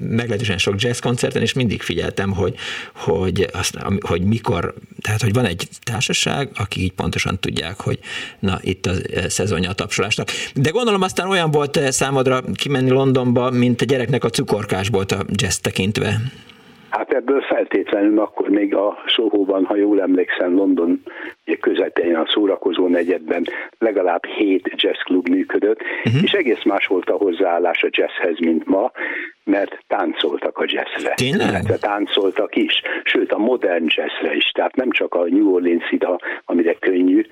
[0.00, 2.54] meglehetősen sok jazz koncerten, és mindig figyeltem, hogy,
[2.94, 7.98] hogy, azt, hogy mikor, tehát hogy van egy társaság, akik így pontosan tudják, hogy
[8.38, 8.92] na, itt a
[9.28, 10.28] szezonja a tapsolásnak.
[10.54, 15.24] De gondolom aztán olyan volt számodra kimenni Londonba, mint a gyereknek a cukorkás volt a
[15.32, 16.20] jazz tekintve.
[16.88, 21.02] Hát ebből feltétlenül akkor még a Sohóban, ha jól emlékszem, London
[21.54, 23.46] közepén a szórakozó negyedben
[23.78, 26.22] legalább hét jazzklub működött, uh-huh.
[26.22, 28.92] és egész más volt a hozzáállás a jazzhez, mint ma,
[29.44, 31.14] mert táncoltak a jazzre.
[31.14, 31.48] Tényleg?
[31.48, 36.20] Illetve táncoltak is, sőt a modern jazzre is, tehát nem csak a New Orleans ida,
[36.44, 37.26] amire könnyű,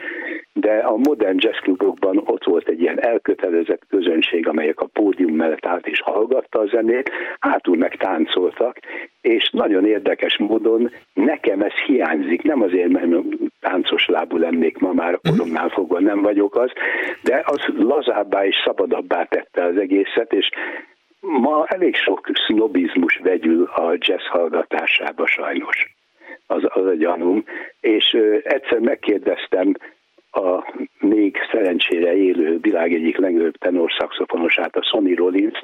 [0.52, 5.86] de a modern jazzklubokban ott volt egy ilyen elkötelezett közönség, amelyek a pódium mellett állt
[5.86, 8.78] és hallgatta a zenét, hátul meg táncoltak,
[9.20, 13.06] és nagyon érdekes módon nekem ez hiányzik, nem azért, mert
[13.64, 15.36] táncos lábú lennék ma már, a mhm.
[15.36, 16.70] koromnál fogva nem vagyok az,
[17.22, 20.48] de az lazábbá és szabadabbá tette az egészet, és
[21.20, 25.94] ma elég sok sznobizmus vegyül a jazz hallgatásába sajnos.
[26.46, 27.44] Az, az a gyanúm.
[27.80, 29.74] És egyszer megkérdeztem
[30.30, 35.60] a még szerencsére élő világ egyik legnagyobb tenorszakszofonosát, a Sonny Rollins,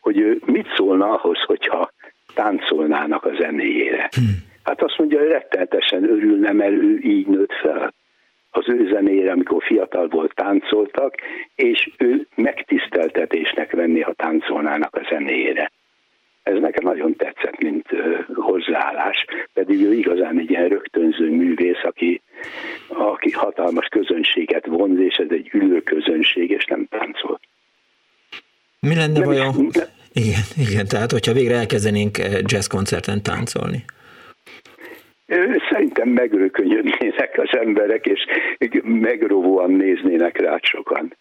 [0.00, 1.90] hogy ő mit szólna ahhoz, hogyha
[2.34, 4.08] táncolnának a zenéjére.
[4.16, 4.53] Hmm.
[4.64, 7.94] Hát azt mondja, hogy rettenetesen örülne, mert ő így nőtt fel
[8.56, 11.14] az ő zenére, amikor fiatal volt, táncoltak,
[11.54, 15.72] és ő megtiszteltetésnek venni, ha táncolnának a zenéjére.
[16.42, 17.86] Ez nekem nagyon tetszett, mint
[18.34, 22.22] hozzáállás, pedig ő igazán egy ilyen rögtönző művész, aki,
[22.88, 27.40] aki hatalmas közönséget vonz, és ez egy ülő közönség, és nem táncol.
[28.80, 29.68] Mi lenne nem vajon?
[29.72, 29.82] Is,
[30.12, 33.84] igen, igen, tehát hogyha végre elkezdenénk jazzkoncerten táncolni.
[35.70, 38.20] Szerintem megrökönyödnének az emberek, és
[38.82, 41.16] megrovóan néznének rá sokan.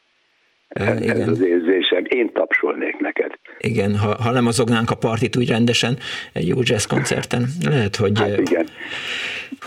[0.67, 1.29] Ez Igen.
[1.29, 2.03] az érzésem.
[2.07, 3.31] Én tapsolnék neked.
[3.57, 5.97] Igen, ha, ha nem azognánk a partit úgy rendesen
[6.33, 8.19] egy jó jazz koncerten, lehet, hogy...
[8.19, 8.67] Hát igen.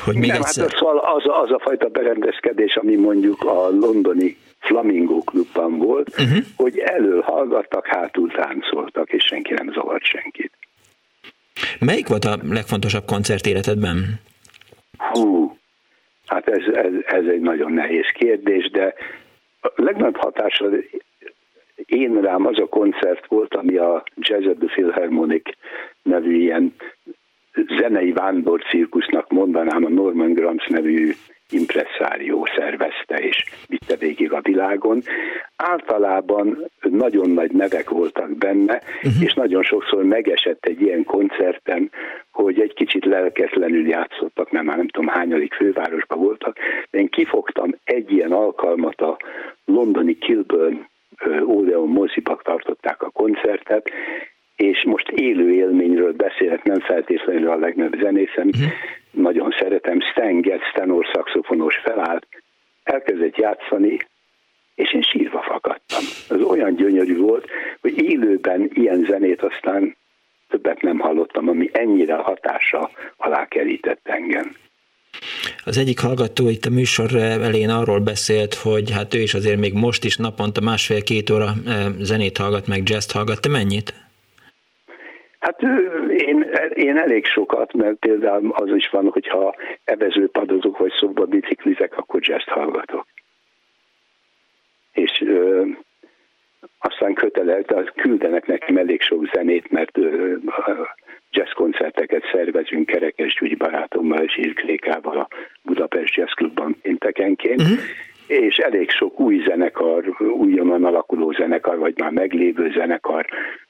[0.04, 0.70] Hogy még nem, egyszer...
[0.70, 6.44] hát az, az, az a fajta berendezkedés, ami mondjuk a londoni Flamingo klubban volt, uh-huh.
[6.56, 10.52] hogy elől hallgattak, hátul táncoltak, és senki nem zavart senkit.
[11.80, 14.20] Melyik volt a legfontosabb koncert életedben?
[14.98, 15.56] Hú,
[16.26, 18.94] hát ez, ez, ez egy nagyon nehéz kérdés, de
[19.60, 20.66] a legnagyobb hatása
[21.86, 25.50] én rám az a koncert volt, ami a Jazz at the Philharmonic
[26.02, 26.74] nevű ilyen
[27.80, 31.14] zenei vándor cirkusznak mondanám a Norman Gramps nevű
[31.50, 35.02] impresszárió szervezte és vitte végig a világon.
[35.56, 39.22] Általában nagyon nagy nevek voltak benne, uh-huh.
[39.22, 41.90] és nagyon sokszor megesett egy ilyen koncerten,
[42.30, 46.58] hogy egy kicsit lelketlenül játszottak, mert már nem tudom hányadik fővárosban voltak,
[46.90, 49.16] én kifogtam egy ilyen alkalmat a
[49.64, 50.86] londoni Kilburn
[51.46, 53.90] Odeon mozipak tartották a koncertet,
[54.56, 58.70] és most élő élményről beszélek, nem feltétlenül a legnagyobb zenészem, uh-huh.
[59.10, 62.26] nagyon szeretem, Stan Getz, tenor szaxofonos felállt,
[62.82, 63.98] elkezdett játszani,
[64.74, 66.04] és én sírva fakadtam.
[66.28, 67.46] Az olyan gyönyörű volt,
[67.80, 69.96] hogy élőben ilyen zenét aztán
[70.48, 74.54] többet nem hallottam, ami ennyire hatása alá kerített engem.
[75.64, 79.72] Az egyik hallgató itt a műsor elején arról beszélt, hogy hát ő is azért még
[79.72, 83.40] most is naponta másfél-két óra eh, zenét hallgat, meg jazz hallgat.
[83.40, 84.05] Te mennyit?
[85.46, 85.62] Hát
[86.08, 89.54] én, én elég sokat, mert például az is van, hogyha
[89.84, 93.06] evezőpadozok vagy szokba biciklizek, akkor jazz hallgatok.
[94.92, 95.64] És ö,
[96.78, 100.34] aztán kötelet, küldenek nekem elég sok zenét, mert ö,
[101.30, 105.28] jazz koncerteket szervezünk Kerekes Gyügy barátommal és Irklékával a
[105.62, 107.60] Budapest Jazz Clubban péntekenként.
[107.60, 107.78] Uh-huh
[108.26, 113.26] és elég sok új zenekar, újonnan alakuló zenekar, vagy már meglévő zenekar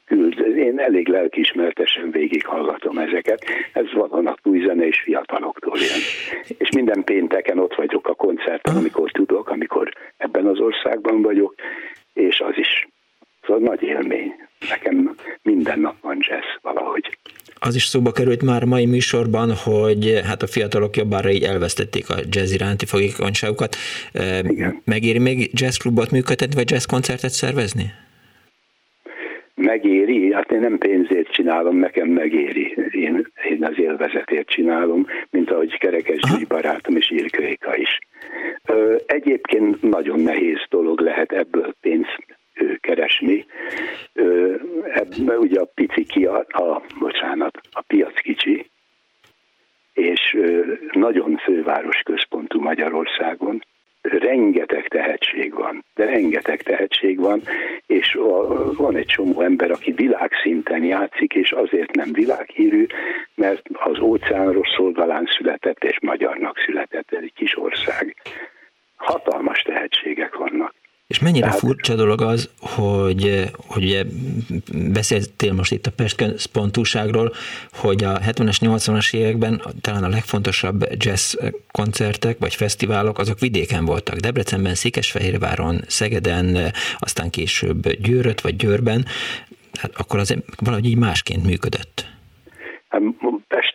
[0.06, 0.56] küld.
[0.56, 3.44] Én elég lelkismertesen végighallgatom ezeket.
[3.72, 6.02] Ez valónak új zene és fiataloktól jön.
[6.58, 11.54] És minden pénteken ott vagyok a koncerten, amikor tudok, amikor ebben az országban vagyok,
[12.12, 12.88] és az is
[13.42, 14.34] szóval nagy élmény.
[14.68, 17.18] Nekem minden nap van jazz valahogy
[17.58, 22.10] az is szóba került már a mai műsorban, hogy hát a fiatalok jobbára így elvesztették
[22.10, 23.76] a jazz iránti fogékonyságukat.
[24.42, 24.82] Igen.
[24.84, 27.92] Megéri még jazzklubot működtetni, vagy jazzkoncertet szervezni?
[29.56, 30.32] Megéri?
[30.32, 32.76] Hát én nem pénzért csinálom, nekem megéri.
[32.90, 37.98] Én, én az élvezetért csinálom, mint ahogy Kerekes Gyügy barátom és Irköéka is.
[39.06, 42.24] Egyébként nagyon nehéz dolog lehet ebből pénzt
[42.80, 43.46] keresni.
[44.94, 48.70] Ebben ugye a pici ki, a, a, bocsánat, a piac kicsi,
[49.94, 50.36] és
[50.92, 53.62] nagyon főváros központú Magyarországon.
[54.08, 57.42] Rengeteg tehetség van, de rengeteg tehetség van,
[57.86, 58.18] és
[58.76, 62.86] van egy csomó ember, aki világszinten játszik, és azért nem világhírű,
[63.34, 68.16] mert az óceánról szolgalán született, és magyarnak született, egy kis ország.
[68.96, 70.74] Hatalmas tehetségek vannak.
[71.06, 71.58] És mennyire Tehát...
[71.58, 74.04] furcsa dolog az, hogy, hogy ugye
[74.92, 77.32] beszéltél most itt a Pest központúságról,
[77.72, 81.34] hogy a 70-es, 80-as években talán a legfontosabb jazz
[81.70, 84.16] koncertek vagy fesztiválok azok vidéken voltak.
[84.16, 89.04] Debrecenben, Székesfehérváron, Szegeden, aztán később Győröt vagy Győrben,
[89.80, 92.06] hát akkor az valahogy így másként működött.
[92.88, 93.02] Hát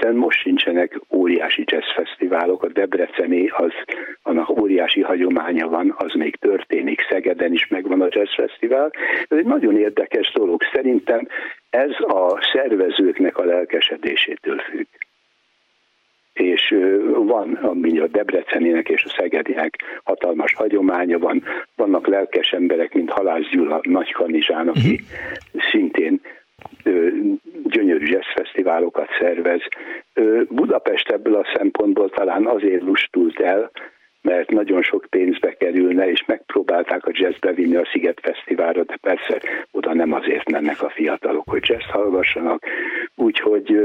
[0.01, 3.71] Pesten most sincsenek óriási jazzfesztiválok, a Debreceni az,
[4.21, 8.91] annak óriási hagyománya van, az még történik, Szegeden is megvan a jazzfesztivál.
[9.27, 10.61] Ez egy nagyon érdekes dolog.
[10.73, 11.27] Szerintem
[11.69, 14.87] ez a szervezőknek a lelkesedésétől függ
[16.33, 16.75] és
[17.15, 21.43] van, ami a Debrecenének és a Szegedinek hatalmas hagyománya van,
[21.75, 25.69] vannak lelkes emberek, mint Halász Gyula, Nagy Kanizsán, aki uh-huh.
[25.71, 26.21] szintén
[27.63, 29.61] gyönyörű jazzfesztiválokat szervez.
[30.49, 33.71] Budapest ebből a szempontból talán azért lustult el,
[34.21, 39.41] mert nagyon sok pénzbe kerülne, és megpróbálták a jazzbe vinni a Sziget Fesztiválra, de persze
[39.71, 42.65] oda nem azért mennek a fiatalok, hogy jazz hallgassanak,
[43.15, 43.79] úgyhogy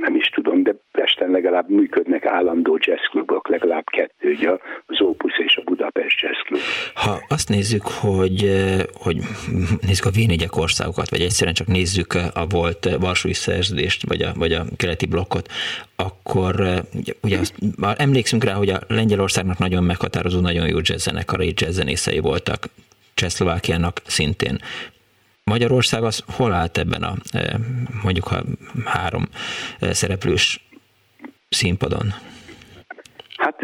[0.00, 4.50] nem is tudom, de Pesten legalább működnek állandó jazzklubok, legalább kettő, ugye
[4.86, 6.60] az Opus és a Budapest Jazz Club.
[6.94, 8.64] Ha azt nézzük, hogy,
[8.94, 9.16] hogy
[9.80, 14.52] nézzük a v országokat, vagy egyszerűen csak nézzük a volt Varsói szerződést, vagy a, vagy
[14.52, 15.48] a keleti blokkot,
[15.96, 16.54] akkor
[16.94, 22.18] ugye, ugye azt, már emlékszünk rá, hogy a Lengyelországnak nagyon meghatározó, nagyon jó jazzzenekarai jazzzenészei
[22.18, 22.68] voltak,
[23.14, 24.58] Csehszlovákiának szintén.
[25.50, 27.14] Magyarország az hol állt ebben a
[28.02, 28.42] mondjuk a
[28.84, 29.22] három
[29.80, 30.68] szereplős
[31.48, 32.06] színpadon?
[33.36, 33.60] Hát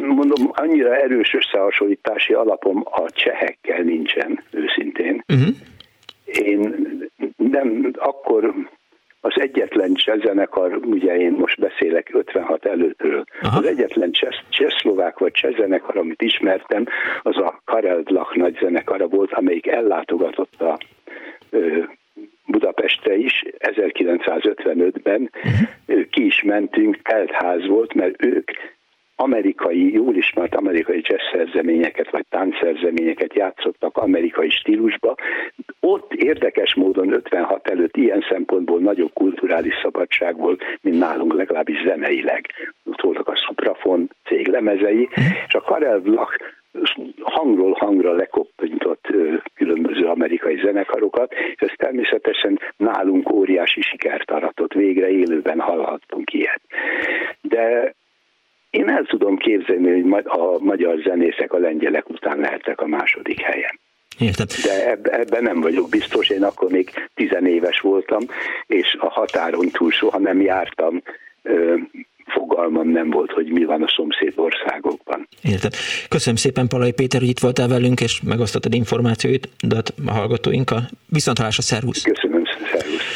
[0.00, 5.24] mondom, annyira erős összehasonlítási alapom a csehekkel nincsen, őszintén.
[5.28, 5.54] Uh-huh.
[6.24, 6.74] Én
[7.36, 8.54] nem, akkor
[9.20, 13.58] az egyetlen zenekar, ugye én most beszélek 56 előttről, Aha.
[13.58, 14.10] az egyetlen
[14.48, 16.86] csehszlovák vagy zenekar, amit ismertem,
[17.22, 20.78] az a Karel Dlach nagy zenekara volt, amelyik ellátogatott a
[21.50, 21.82] ö,
[22.46, 26.08] Budapestre is 1955-ben, uh-huh.
[26.10, 28.50] ki is mentünk, teltház volt, mert ők
[29.20, 35.14] amerikai, jól ismert amerikai jazz szerzeményeket, vagy táncszerzeményeket játszottak amerikai stílusba.
[35.80, 42.46] Ott érdekes módon 56 előtt ilyen szempontból nagyobb kulturális szabadság volt, mint nálunk legalábbis zeneileg.
[42.84, 45.08] Ott voltak a Suprafon cég lemezei,
[45.46, 46.36] és a Karel Vlach
[47.22, 49.06] hangról hangra lekoppintott
[49.54, 56.60] különböző amerikai zenekarokat, és ez természetesen nálunk óriási sikert aratott, végre élőben hallhattunk ilyet.
[57.40, 57.94] De
[58.78, 63.78] én el tudom képzelni, hogy a magyar zenészek a lengyelek után lehettek a második helyen.
[64.18, 64.46] Értem.
[64.62, 68.22] De ebben nem vagyok biztos, én akkor még tizenéves voltam,
[68.66, 71.02] és a határon túl soha nem jártam,
[72.26, 75.28] fogalmam nem volt, hogy mi van a szomszéd országokban.
[75.42, 75.70] Értem.
[76.08, 79.48] Köszönöm szépen, Palai Péter, hogy itt voltál velünk, és megosztottad információit
[80.06, 80.82] a hallgatóinkkal.
[81.06, 82.02] Viszont a szervusz!
[82.02, 82.42] Köszönöm,
[82.72, 83.07] szervusz!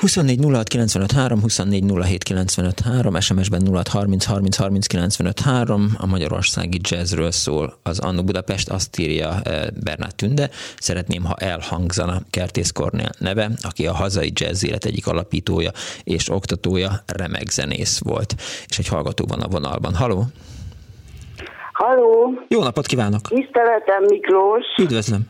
[0.00, 5.96] 24 06 95 3, 24 07 95 3, SMS-ben 06 30 30 30 95 3,
[5.98, 12.20] a magyarországi jazzről szól az Annu Budapest, azt írja eh, Bernát Tünde, szeretném, ha elhangzana
[12.30, 15.70] Kertész Kornél neve, aki a hazai jazz élet egyik alapítója
[16.04, 18.34] és oktatója, remek zenész volt,
[18.68, 19.94] és egy hallgató van a vonalban.
[19.94, 20.24] Haló!
[21.72, 22.32] Haló!
[22.48, 23.20] Jó napot kívánok!
[23.20, 24.64] Tiszteletem Miklós!
[24.78, 25.20] Üdvözlöm!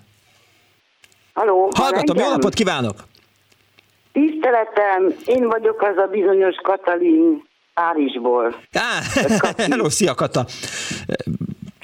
[1.32, 1.68] Haló!
[1.76, 3.04] Hallgatom, jó napot kívánok!
[4.16, 7.42] Tiszteletem, én vagyok az a bizonyos Katalin
[7.74, 8.54] Párizsból.
[8.72, 9.00] Á,
[9.70, 10.44] hello, szia Kata!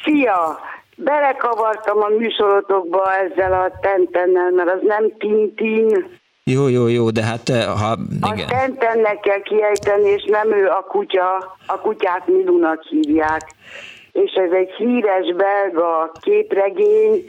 [0.02, 0.58] Szia!
[0.96, 6.18] Belekavartam a műsorotokba ezzel a tentennel, mert az nem Tintin.
[6.44, 7.96] Jó, jó, jó, de hát eh, ha...
[8.32, 8.46] Igen.
[8.46, 13.50] A tentennek kell kiejteni, és nem ő a kutya, a kutyát Milunak hívják.
[14.12, 17.24] És ez egy híres belga képregény,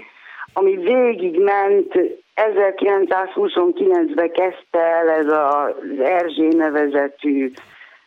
[0.54, 1.94] ami végigment
[2.36, 7.52] 1929-ben kezdte el ez az Erzsé nevezetű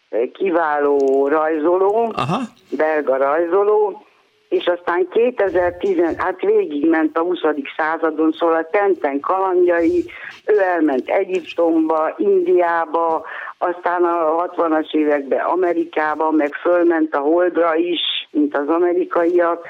[0.09, 2.40] eh, kiváló rajzoló, Aha.
[2.77, 4.07] belga rajzoló,
[4.48, 7.39] és aztán 2010, hát végigment a 20.
[7.77, 10.05] századon, szóval a Tenten kalandjai,
[10.44, 13.24] ő elment Egyiptomba, Indiába,
[13.59, 19.66] aztán a 60-as években Amerikába, meg fölment a Holdra is, mint az amerikaiak,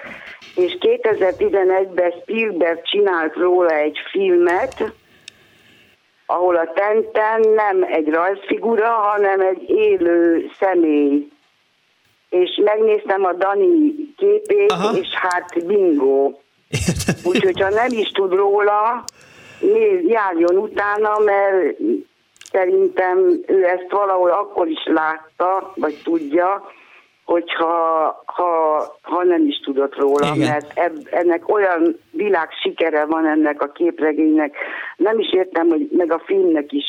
[0.54, 4.92] és 2011-ben Spielberg csinált róla egy filmet,
[6.26, 11.28] ahol a Tenten nem egy rajzfigura, hanem egy élő személy.
[12.28, 14.96] És megnéztem a Dani képét, Aha.
[14.96, 16.32] és hát bingo.
[17.30, 19.04] Úgyhogy ha nem is tud róla,
[19.60, 21.76] néz, járjon utána, mert
[22.52, 26.72] szerintem ő ezt valahol akkor is látta, vagy tudja,
[27.26, 27.74] hogyha
[28.26, 30.48] ha, ha nem is tudott róla, Igen.
[30.48, 34.54] mert eb, ennek olyan világ sikere van ennek a képregénynek.
[34.96, 36.84] Nem is értem, hogy meg a filmnek is,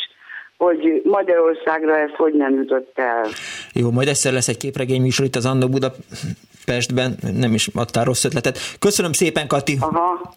[0.58, 3.28] hogy Magyarországra ez hogy nem jutott el.
[3.74, 8.24] Jó, majd egyszer lesz egy képregény műsor itt az Anno Budapestben, nem is adtál rossz
[8.24, 8.58] ötletet.
[8.80, 9.78] Köszönöm szépen, Kati!
[9.80, 10.36] Aha.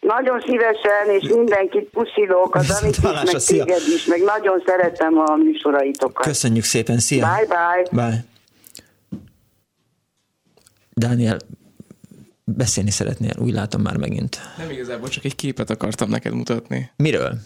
[0.00, 3.64] Nagyon szívesen, és mindenkit puszilok, az amit is, meg szia.
[3.64, 6.26] téged is, meg nagyon szeretem a műsoraitokat.
[6.26, 7.26] Köszönjük szépen, szia!
[7.26, 8.02] Bye, bye!
[8.02, 8.34] Bye!
[11.00, 11.38] Dániel,
[12.44, 14.40] beszélni szeretnél, úgy látom már megint.
[14.58, 16.90] Nem igazából, csak egy képet akartam neked mutatni.
[16.96, 17.38] Miről?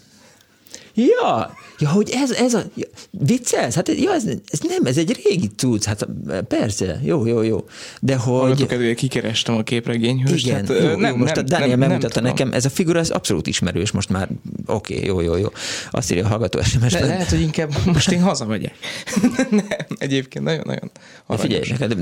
[0.93, 3.75] Ja, ja, hogy ez, ez a, ja, viccelsz?
[3.75, 6.07] Hát ja, ez, ez, nem, ez egy régi cucc, hát
[6.47, 7.65] persze, jó, jó, jó.
[8.01, 8.39] De hogy...
[8.39, 10.45] Hallgatok, kikerestem a képregényhőst.
[10.45, 12.69] Igen, hát, jó, jó, nem, most nem, a Daniel nem, megmutatta nem nekem, ez a
[12.69, 14.29] figura, ez abszolút ismerős, most már
[14.65, 15.47] oké, okay, jó, jó, jó.
[15.91, 18.73] Azt írja a hallgató sms Le, Lehet, hogy inkább most én hazamegyek.
[19.49, 19.65] nem,
[19.97, 20.91] egyébként nagyon-nagyon
[21.27, 21.97] Figyelj, neked,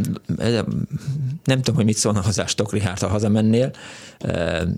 [1.43, 3.71] nem tudom, hogy mit szólna hozzá Stokri, ha hazamennél.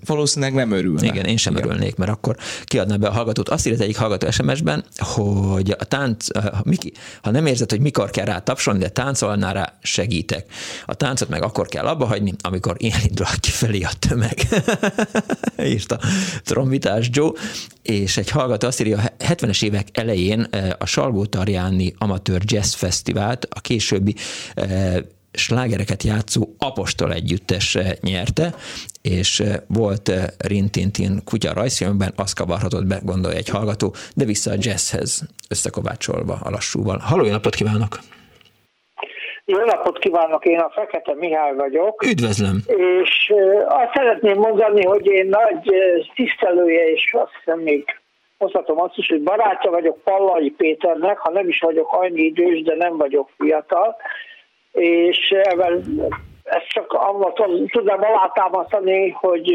[0.05, 1.05] Valószínűleg nem örülne.
[1.05, 1.67] Igen, én sem Igen.
[1.67, 3.49] örülnék, mert akkor kiadná be a hallgatót.
[3.49, 6.27] Azt írja egyik hallgató SMS-ben, hogy a tánc,
[6.63, 10.45] Miki, ha nem érzed, hogy mikor kell rá tapsolni, de táncolnál rá, segítek.
[10.85, 14.47] A táncot meg akkor kell abba hagyni, amikor indul kifelé a tömeg.
[15.73, 15.99] Írta
[16.43, 17.31] trombitás Joe,
[17.81, 20.47] és egy hallgató azt írja, a 70-es évek elején
[20.77, 24.15] a Salgó Tarjáni Amatőr Jazz Fesztivált a későbbi
[25.33, 28.53] slágereket játszó Apostol együttes nyerte,
[29.01, 34.51] és eh, volt eh, Rintintin kutya rajzfilmben, azt kavarhatott be, gondolja egy hallgató, de vissza
[34.51, 36.97] a jazzhez összekovácsolva a lassúval.
[36.97, 37.99] Halló, jó napot kívánok!
[39.45, 42.03] Jó napot kívánok, én a Fekete Mihály vagyok.
[42.03, 42.57] Üdvözlöm!
[42.65, 45.73] És uh, azt szeretném mondani, hogy én nagy
[46.15, 47.83] tisztelője, és azt hiszem még
[48.37, 52.75] hozhatom azt is, hogy barátja vagyok Pallai Péternek, ha nem is vagyok annyi idős, de
[52.75, 53.95] nem vagyok fiatal,
[54.71, 56.01] és ebben
[56.43, 57.33] ezt csak abban
[57.67, 59.51] tudom alátámasztani, hogy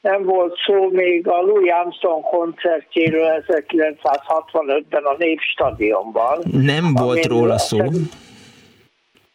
[0.00, 6.38] nem volt szó még a Louis Armstrong koncertjéről 1965-ben a Népstadionban.
[6.52, 7.78] Nem volt róla szó.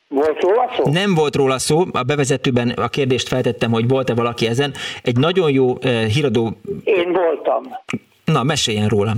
[0.07, 0.91] Volt róla szó?
[0.91, 4.73] Nem volt róla szó, a bevezetőben a kérdést feltettem, hogy volt-e valaki ezen.
[5.03, 6.51] Egy nagyon jó eh, híradó...
[6.83, 7.63] Én voltam.
[8.25, 9.17] Na, meséljen rólam.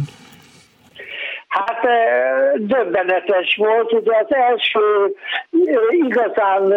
[1.55, 1.87] Hát
[2.55, 5.15] döbbenetes volt, ugye az első
[5.89, 6.73] igazán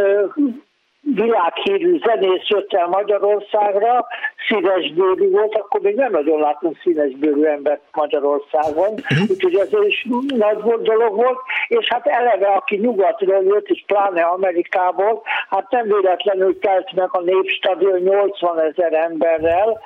[1.00, 4.06] világhírű zenész jött el Magyarországra,
[4.46, 9.30] színesbőrű volt, akkor még nem nagyon látunk színesbőrű embert Magyarországon, uh-huh.
[9.30, 11.38] úgyhogy ez is nagy dolog volt,
[11.68, 17.20] és hát eleve, aki nyugatról jött, és pláne Amerikából, hát nem véletlenül telt meg a
[17.20, 19.80] Népstadion 80 ezer emberrel,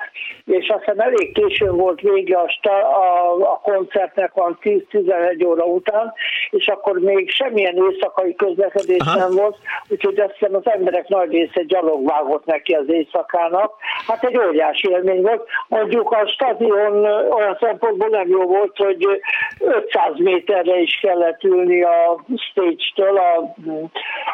[0.45, 6.13] és aztán elég későn volt vége a, a, a koncertnek van 10-11 óra után,
[6.49, 9.17] és akkor még semmilyen éjszakai közlekedés Aha.
[9.17, 9.57] nem volt,
[9.87, 13.71] úgyhogy azt hiszem az emberek nagy része gyalog vágott neki az éjszakának.
[14.07, 15.47] Hát egy óriási élmény volt.
[15.67, 19.21] Mondjuk a stadion olyan szempontból nem jó volt, hogy
[19.59, 23.53] 500 méterre is kellett ülni a stage-től, a,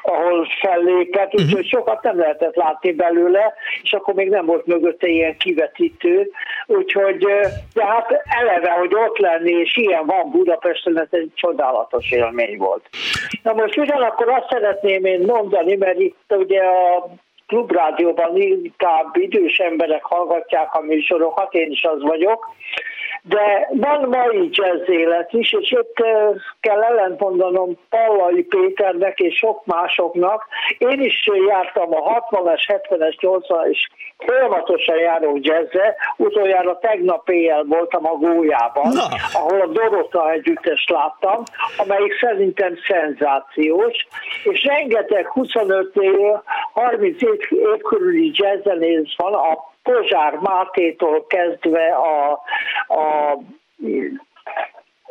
[0.02, 1.70] ahol fellépett, úgyhogy uh-huh.
[1.70, 3.54] sokat nem lehetett látni belőle,
[3.84, 6.32] és akkor még nem volt mögötte ilyen kivetítő,
[6.66, 7.18] úgyhogy
[7.74, 12.90] de hát eleve, hogy ott lenni, és ilyen van Budapesten, ez egy csodálatos élmény volt.
[13.44, 17.10] Na most ugyanakkor azt szeretném én mondani, mert itt ugye a
[17.50, 22.50] klubrádióban inkább idős emberek hallgatják a műsorokat, én is az vagyok,
[23.22, 26.06] de van mai jazz élet is, és itt
[26.60, 30.48] kell ellentmondanom Pallai Péternek és sok másoknak.
[30.78, 33.88] Én is jártam a 60-as, 70-es, 80-as, és
[34.18, 35.96] folyamatosan járok jazzre.
[36.18, 39.08] Utoljára tegnap éjjel voltam a Gólyában, Na.
[39.34, 41.44] ahol a Dorota együttes láttam,
[41.78, 44.08] amelyik szerintem szenzációs,
[44.44, 46.18] és rengeteg 25 év,
[46.74, 52.32] 30 év, év körüli jazzzenész van, a Pozsár Mátétól kezdve a,
[52.94, 53.38] a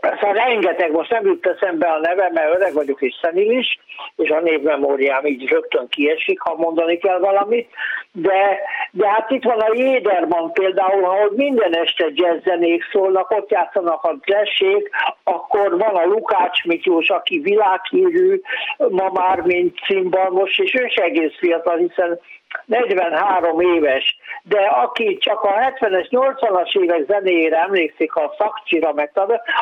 [0.01, 3.79] Szóval rengeteg, most nem jut eszembe a neve, mert öreg vagyok és szenilis,
[4.17, 7.69] és a névmemóriám így rögtön kiesik, ha mondani kell valamit,
[8.13, 8.59] de,
[8.91, 14.17] de hát itt van a Jéderman például, ahol minden este jazzzenék szólnak, ott játszanak a
[14.25, 14.91] jazzség,
[15.25, 18.41] akkor van a Lukács Miklós, aki világhírű,
[18.77, 22.21] ma már mint cimbalmos, és ő is egész fiatal, hiszen
[22.65, 29.11] 43 éves, de aki csak a 70-es, 80-as évek zenéjére emlékszik, a szakcsira meg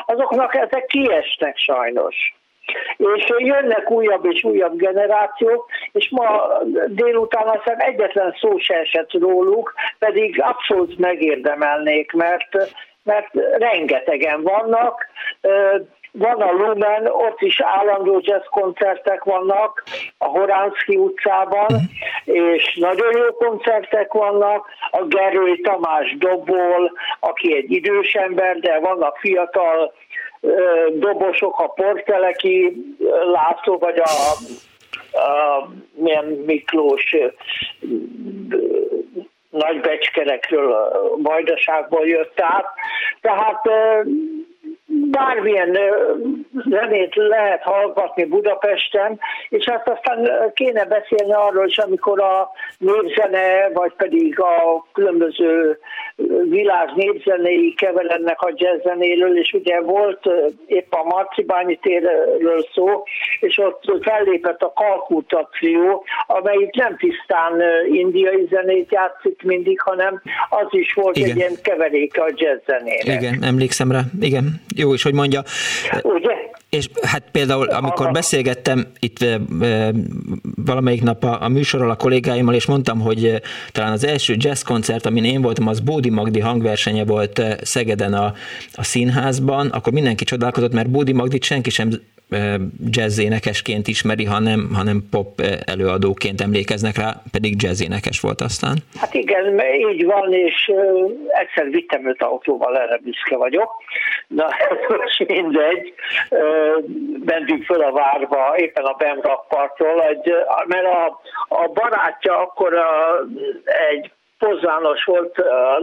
[0.07, 2.35] azoknak ezek kiesnek sajnos.
[2.97, 6.49] És jönnek újabb és újabb generációk, és ma
[6.87, 15.07] délután azt hiszem egyetlen szó se esett róluk, pedig abszolút megérdemelnék, mert, mert rengetegen vannak,
[16.19, 19.83] van a Lumen, ott is állandó jazz koncertek vannak
[20.19, 21.67] a Horánszki utcában,
[22.25, 24.67] és nagyon jó koncertek vannak.
[24.91, 29.93] A Gerői Tamás dobol, aki egy idős ember, de vannak fiatal
[30.93, 32.77] dobosok, a Porteleki
[33.33, 34.11] László, vagy a,
[35.19, 37.15] a milyen Miklós
[39.51, 42.67] nagy becskerekről, Vajdaságból jött át.
[43.21, 43.69] Tehát
[45.11, 45.79] bármilyen
[46.69, 49.19] zenét lehet hallgatni Budapesten,
[49.49, 55.79] és hát aztán kéne beszélni arról is, amikor a népzene, vagy pedig a különböző
[56.49, 60.21] világ népzenéi keverednek a jazzzenéről, és ugye volt
[60.67, 63.03] épp a Marcibányi térről szó,
[63.41, 67.63] és ott fellépett a kalkultáció, amelyik nem tisztán
[67.93, 71.31] indiai zenét játszik mindig, hanem az is volt Igen.
[71.31, 73.23] egy ilyen keveréke a jazzzenének.
[73.23, 74.01] Igen, emlékszem rá.
[74.21, 75.43] Igen, jó is, hogy mondja.
[76.03, 76.35] Ugye?
[76.71, 79.25] És hát például, amikor beszélgettem itt
[80.65, 83.41] valamelyik nap a, a műsorral a kollégáimmal, és mondtam, hogy
[83.73, 88.33] talán az első jazz koncert, amin én voltam, az Bódi Magdi hangversenye volt Szegeden a,
[88.73, 91.91] a színházban, akkor mindenki csodálkozott, mert Bódi Magdit senki sem
[92.91, 98.77] jazzénekesként ismeri, hanem, hanem pop előadóként emlékeznek rá, pedig jazzénekes volt aztán.
[98.97, 99.61] Hát igen,
[99.91, 100.73] így van, és
[101.29, 103.71] egyszer vittem őt autóval, erre büszke vagyok.
[104.29, 104.47] Na,
[105.01, 105.95] most mindegy,
[107.25, 110.33] mentünk föl a várba, éppen a Bemrakpartról, egy,
[110.67, 113.21] mert a, a barátja akkor a,
[113.91, 114.11] egy
[114.49, 115.35] Pozzános volt,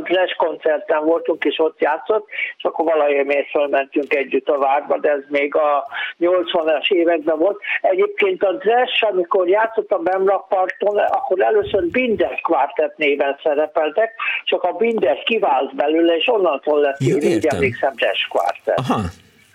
[0.03, 2.27] Glass koncerten voltunk, és ott játszott,
[2.57, 5.88] és akkor valamiért fölmentünk együtt a várba, de ez még a
[6.19, 7.60] 80-as években volt.
[7.81, 14.14] Egyébként a Glass, amikor játszott a Bemrakparton, akkor először Binder Quartet néven szerepeltek,
[14.44, 18.80] csak a Binder kivált belőle, és onnantól lett, ja, így emlékszem, Jazz Quartet.
[18.80, 19.02] Aha,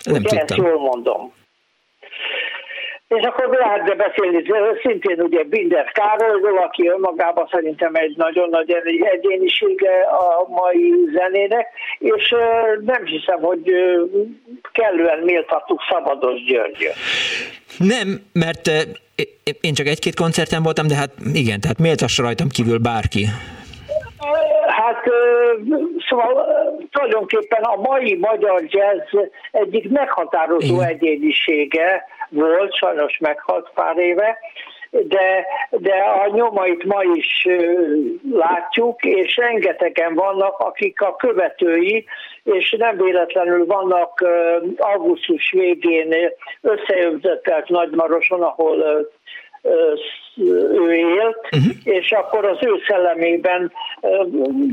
[0.05, 1.33] nem Ugye, ezt jól mondom.
[3.09, 4.43] És akkor lehetne beszélni
[4.83, 8.73] szintén ugye Binder Károlyról, aki önmagában szerintem egy nagyon nagy
[9.13, 11.67] egyénisége a mai zenének,
[11.99, 12.35] és
[12.81, 13.63] nem hiszem, hogy
[14.73, 16.95] kellően méltattuk Szabados Györgyöt.
[17.79, 18.71] Nem, mert
[19.61, 23.27] én csak egy-két koncerten voltam, de hát igen, tehát méltassa rajtam kívül bárki.
[24.67, 25.03] Hát
[26.09, 26.47] szóval
[26.91, 30.89] tulajdonképpen a mai magyar jazz egyik meghatározó Igen.
[30.89, 34.39] egyénisége volt, sajnos meghalt pár éve,
[34.91, 37.47] de, de a nyomait ma is
[38.33, 42.05] látjuk, és rengetegen vannak, akik a követői,
[42.43, 44.25] és nem véletlenül vannak
[44.77, 46.15] augusztus végén
[46.61, 49.09] összejövezetelt Nagymaroson, ahol
[50.73, 51.73] ő élt, uh-huh.
[51.85, 53.73] és akkor az ő szellemében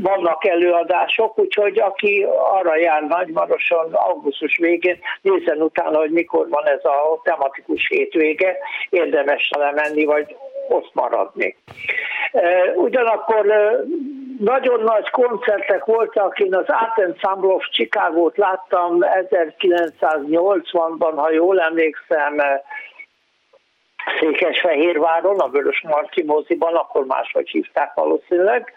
[0.02, 6.84] vannak előadások, úgyhogy aki arra jár Nagymaroson augusztus végén, nézzen utána, hogy mikor van ez
[6.84, 8.56] a tematikus hétvége,
[8.90, 10.36] érdemes lemenni, vagy
[10.68, 11.56] ott maradni.
[12.76, 13.46] Ugyanakkor
[14.38, 18.98] nagyon nagy koncertek voltak, én az Art Ensemble of Chicago-t láttam
[19.30, 22.40] 1980-ban, ha jól emlékszem,
[24.20, 28.72] Székesfehérváron, a Vörös Marci moziban, akkor máshogy hívták valószínűleg.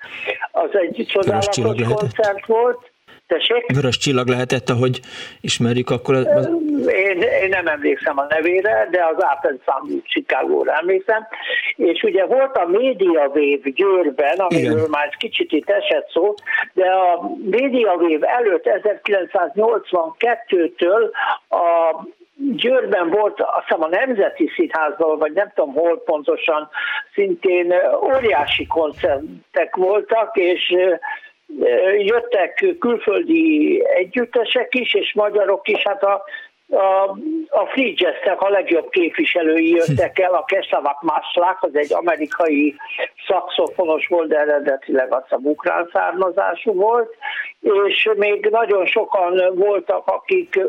[0.52, 1.58] Az egy csodálatos
[1.94, 2.92] koncert volt.
[3.28, 3.66] Tessék?
[3.74, 5.00] Vörös csillag lehetett, ahogy
[5.42, 6.16] ismerjük, akkor...
[6.16, 6.50] Az...
[6.88, 11.28] Én, én nem emlékszem a nevére, de az Art Ensemble Chicago-ra emlékszem.
[11.76, 14.90] És ugye volt a Media Wave Győrben, amiről Igen.
[14.90, 16.34] már kicsit itt esett szó,
[16.74, 21.12] de a Media Wave előtt 1982-től
[21.50, 21.96] a
[22.40, 26.70] Győrben volt, azt hiszem a Nemzeti Színházban, vagy nem tudom hol pontosan,
[27.14, 30.76] szintén óriási koncertek voltak, és
[31.98, 36.24] jöttek külföldi együttesek is, és magyarok is, hát a,
[36.70, 37.18] a,
[37.50, 42.76] a Free jazz a legjobb képviselői jöttek el, a Keslavak Máslák, az egy amerikai
[43.28, 47.16] szakszofonos volt, de eredetileg az a ukrán származású volt,
[47.88, 50.60] és még nagyon sokan voltak, akik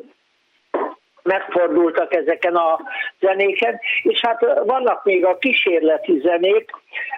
[1.23, 2.81] megfordultak ezeken a
[3.21, 6.71] zenéken, és hát vannak még a kísérleti zenék,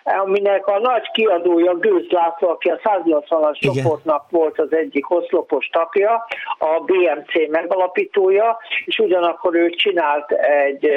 [0.05, 6.27] aminek a nagy kiadója Gőz László, aki a 180-as csoportnak volt az egyik oszlopos tagja,
[6.59, 10.91] a BMC megalapítója, és ugyanakkor ő csinált egy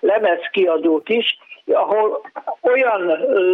[0.00, 1.38] lemez kiadót is,
[1.72, 2.20] ahol
[2.62, 3.06] olyan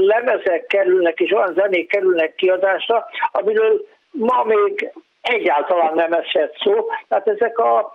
[0.06, 4.92] lemezek kerülnek és olyan zenék kerülnek kiadásra, amiről ma még
[5.22, 6.86] egyáltalán nem esett szó.
[7.08, 7.94] Tehát ezek a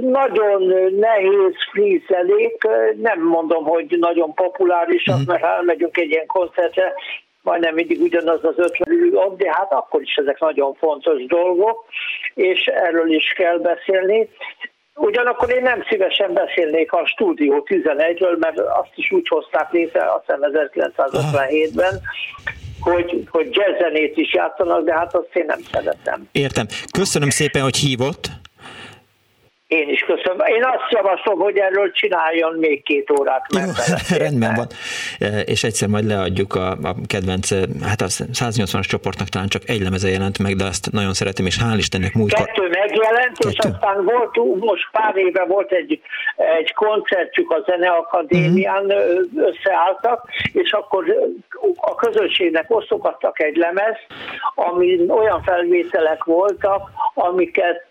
[0.00, 0.62] nagyon
[0.98, 2.66] nehéz frízelék,
[2.96, 5.28] nem mondom, hogy nagyon populárisak, uh-huh.
[5.28, 6.94] mert ha elmegyünk egy ilyen koncertre,
[7.42, 11.84] majdnem mindig ugyanaz az ötven de hát akkor is ezek nagyon fontos dolgok,
[12.34, 14.28] és erről is kell beszélni.
[14.94, 20.24] Ugyanakkor én nem szívesen beszélnék a Stúdió 11-ről, mert azt is úgy hozták létre, azt
[20.26, 22.00] hiszem 1957-ben,
[22.80, 26.28] hogy, hogy jazzzenét is játszanak, de hát azt én nem szeretem.
[26.32, 26.66] Értem.
[26.98, 28.28] Köszönöm szépen, hogy hívott.
[29.66, 30.46] Én is köszönöm.
[30.46, 33.46] Én azt javaslom, hogy erről csináljon még két órát.
[33.48, 33.60] Jó,
[34.24, 34.66] rendben van.
[35.18, 39.62] E, és egyszer majd leadjuk a, a kedvenc, e, hát a 180-as csoportnak talán csak
[39.66, 42.46] egy lemeze jelent meg, de azt nagyon szeretem, és hál' Istennek múltkor...
[42.46, 43.48] Kettő megjelent, Kettő.
[43.48, 46.00] és aztán volt, most pár éve volt egy,
[46.58, 49.46] egy koncertjük a Zeneakadémián, mm-hmm.
[49.48, 51.04] összeálltak, és akkor
[51.74, 53.96] a közönségnek osztogattak egy lemez,
[54.54, 57.88] ami olyan felvételek voltak, amiket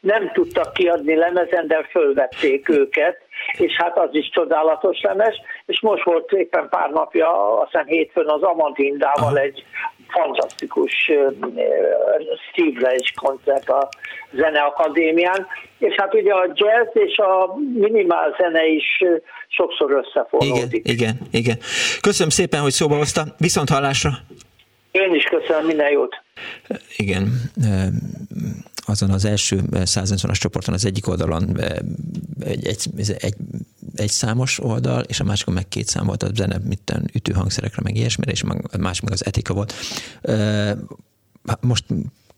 [0.00, 3.16] nem tudtak kiadni lemezen, de fölvették őket,
[3.58, 5.34] és hát az is csodálatos lemez,
[5.66, 9.64] és most volt éppen pár napja, aztán hétfőn az Amandindával egy
[10.08, 11.10] fantasztikus
[12.50, 13.88] Steve Reich koncert a
[14.32, 15.46] Zeneakadémián,
[15.78, 19.04] és hát ugye a jazz és a minimál zene is
[19.48, 20.88] sokszor összefonódik.
[20.88, 21.56] Igen, igen, igen.
[22.00, 23.22] Köszönöm szépen, hogy szóba hozta.
[23.38, 24.10] Viszont hallásra!
[24.90, 26.22] Én is köszönöm, minden jót!
[26.96, 27.28] Igen,
[28.88, 31.60] azon az első 150-as csoporton az egyik oldalon
[32.40, 33.34] egy, egy, egy,
[33.94, 37.96] egy számos oldal, és a másikon meg két szám volt a zene, mit ütőhangszerekre, meg
[37.96, 39.74] ilyesmire, és a másik meg az etika volt.
[41.60, 41.84] Most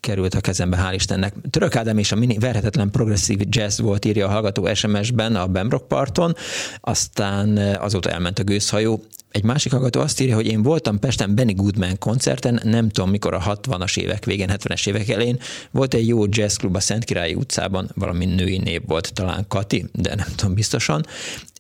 [0.00, 1.34] került a kezembe, hál' Istennek.
[1.50, 5.88] Török Ádám és a mini verhetetlen progresszív jazz volt, írja a hallgató SMS-ben a Bemrock
[5.88, 6.34] parton,
[6.80, 9.04] aztán azóta elment a gőzhajó.
[9.30, 13.34] Egy másik hallgató azt írja, hogy én voltam Pesten Benny Goodman koncerten, nem tudom mikor
[13.34, 15.38] a 60-as évek végén, 70-es évek elején,
[15.70, 20.26] volt egy jó jazzklub a Szentkirályi utcában, valami női név volt, talán Kati, de nem
[20.36, 21.06] tudom biztosan,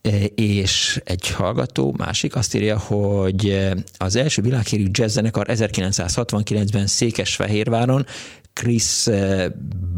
[0.02, 8.06] e, és egy hallgató, másik azt írja, hogy az első világhírű jazzzenekar 1969-ben Székesfehérváron
[8.60, 9.46] Chris eh,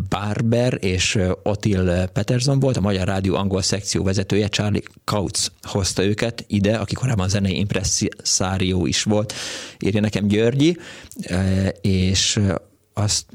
[0.08, 6.04] Barber és eh, Otil Peterson volt, a Magyar Rádió angol szekció vezetője, Charlie Kautz hozta
[6.04, 9.34] őket ide, aki korábban zenei impresszárió is volt,
[9.78, 10.76] írja nekem Györgyi,
[11.20, 12.40] eh, és
[12.94, 13.26] azt,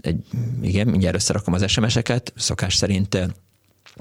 [0.62, 3.18] igen, mindjárt összerakom az SMS-eket, szokás szerint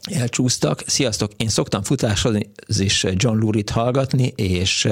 [0.02, 0.82] elcsúsztak.
[0.86, 2.36] Sziasztok, én szoktam futáshoz
[2.78, 4.88] is John Lurie-t hallgatni, és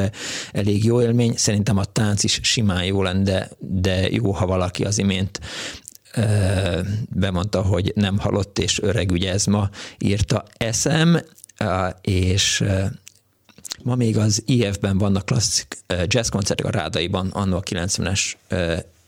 [0.53, 1.35] elég jó élmény.
[1.37, 5.41] Szerintem a tánc is simán jó lenne, de, de jó, ha valaki az imént
[7.09, 9.69] bemondta, hogy nem halott és öreg, ugye ez ma
[9.99, 11.19] írta eszem,
[12.01, 12.65] és
[13.83, 15.77] ma még az IF-ben vannak klasszik
[16.07, 18.33] jazz koncertek a Rádaiban, annó a 90-es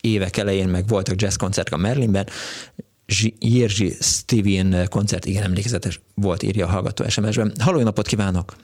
[0.01, 2.27] évek elején meg voltak jazz koncertek a Merlinben,
[3.39, 7.51] Jerzy Steven koncert igen emlékezetes volt, írja a hallgató SMS-ben.
[7.59, 8.55] Halló, napot kívánok!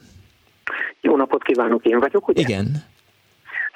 [1.00, 2.40] Jó napot kívánok, én vagyok, ugye?
[2.40, 2.84] Igen.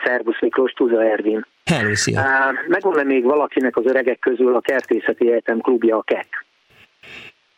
[0.05, 1.47] Szervusz Miklós, Tuza Ervin.
[1.65, 2.20] Hello, szia!
[2.20, 6.47] Uh, megvan még valakinek az öregek közül a Kertészeti Egyetem klubja a KEK?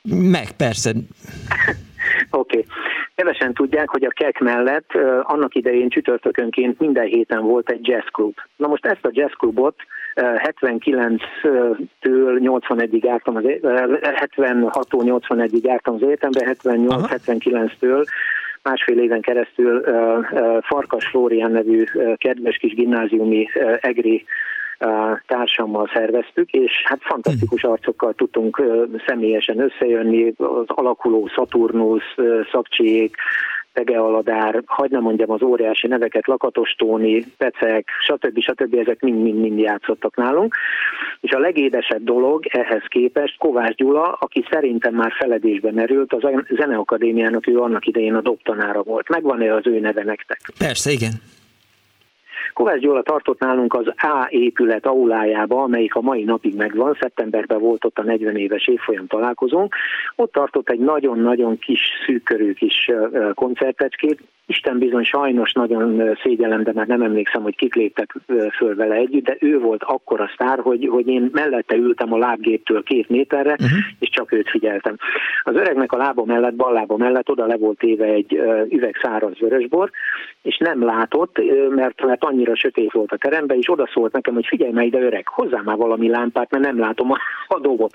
[0.03, 0.91] Meg, persze.
[2.31, 2.59] Oké.
[2.59, 2.65] Okay.
[3.15, 4.91] Kevesen tudják, hogy a KEK mellett
[5.23, 8.35] annak idején csütörtökönként minden héten volt egy jazzklub.
[8.57, 9.75] Na most ezt a jazzklubot
[10.15, 18.05] 79-től 81-ig jártam az, 76-tól 81-ig jártam az egyetembe, 78-79-től
[18.62, 19.82] másfél éven keresztül
[20.61, 21.85] Farkas Flórián nevű
[22.16, 23.49] kedves kis gimnáziumi
[23.81, 24.24] egri
[25.27, 28.62] társammal szerveztük, és hát fantasztikus arcokkal tudtunk
[29.07, 32.15] személyesen összejönni, az alakuló Szaturnusz,
[32.53, 33.16] Szakcsiék,
[33.72, 38.40] Tege Aladár, hagyd nem mondjam az óriási neveket, Lakatos Tóni, Pecek, stb.
[38.40, 38.74] stb.
[38.74, 40.55] ezek mind-mind játszottak nálunk.
[41.20, 47.47] És a legédesebb dolog ehhez képest Kovács Gyula, aki szerintem már feledésbe merült, az Zeneakadémiának
[47.47, 49.09] ő annak idején a dobtanára volt.
[49.09, 50.40] Megvan-e az ő neve nektek?
[50.59, 51.12] Persze, igen.
[52.53, 57.85] Kovács Gyula tartott nálunk az A épület aulájába, amelyik a mai napig megvan, szeptemberben volt
[57.85, 59.75] ott a 40 éves évfolyam találkozónk,
[60.17, 62.91] ott tartott egy nagyon-nagyon kis, szűkörű kis
[63.35, 68.14] koncertecskét, Isten bizony sajnos nagyon szégyellem, de már nem emlékszem, hogy kik léptek
[68.56, 72.82] föl vele együtt, de ő volt akkora sztár, hogy, hogy én mellette ültem a lábgéptől
[72.82, 73.78] két méterre, uh-huh.
[73.98, 74.97] és csak őt figyeltem.
[75.43, 79.39] Az öregnek a lába mellett, bal lába mellett oda le volt éve egy üveg száraz
[79.39, 79.90] vörösbor,
[80.43, 84.47] és nem látott, mert, mert annyira sötét volt a teremben, és oda szólt nekem, hogy
[84.47, 87.18] figyelj meg ide öreg, hozzá már valami lámpát, mert nem látom a,
[87.48, 87.90] a dobot.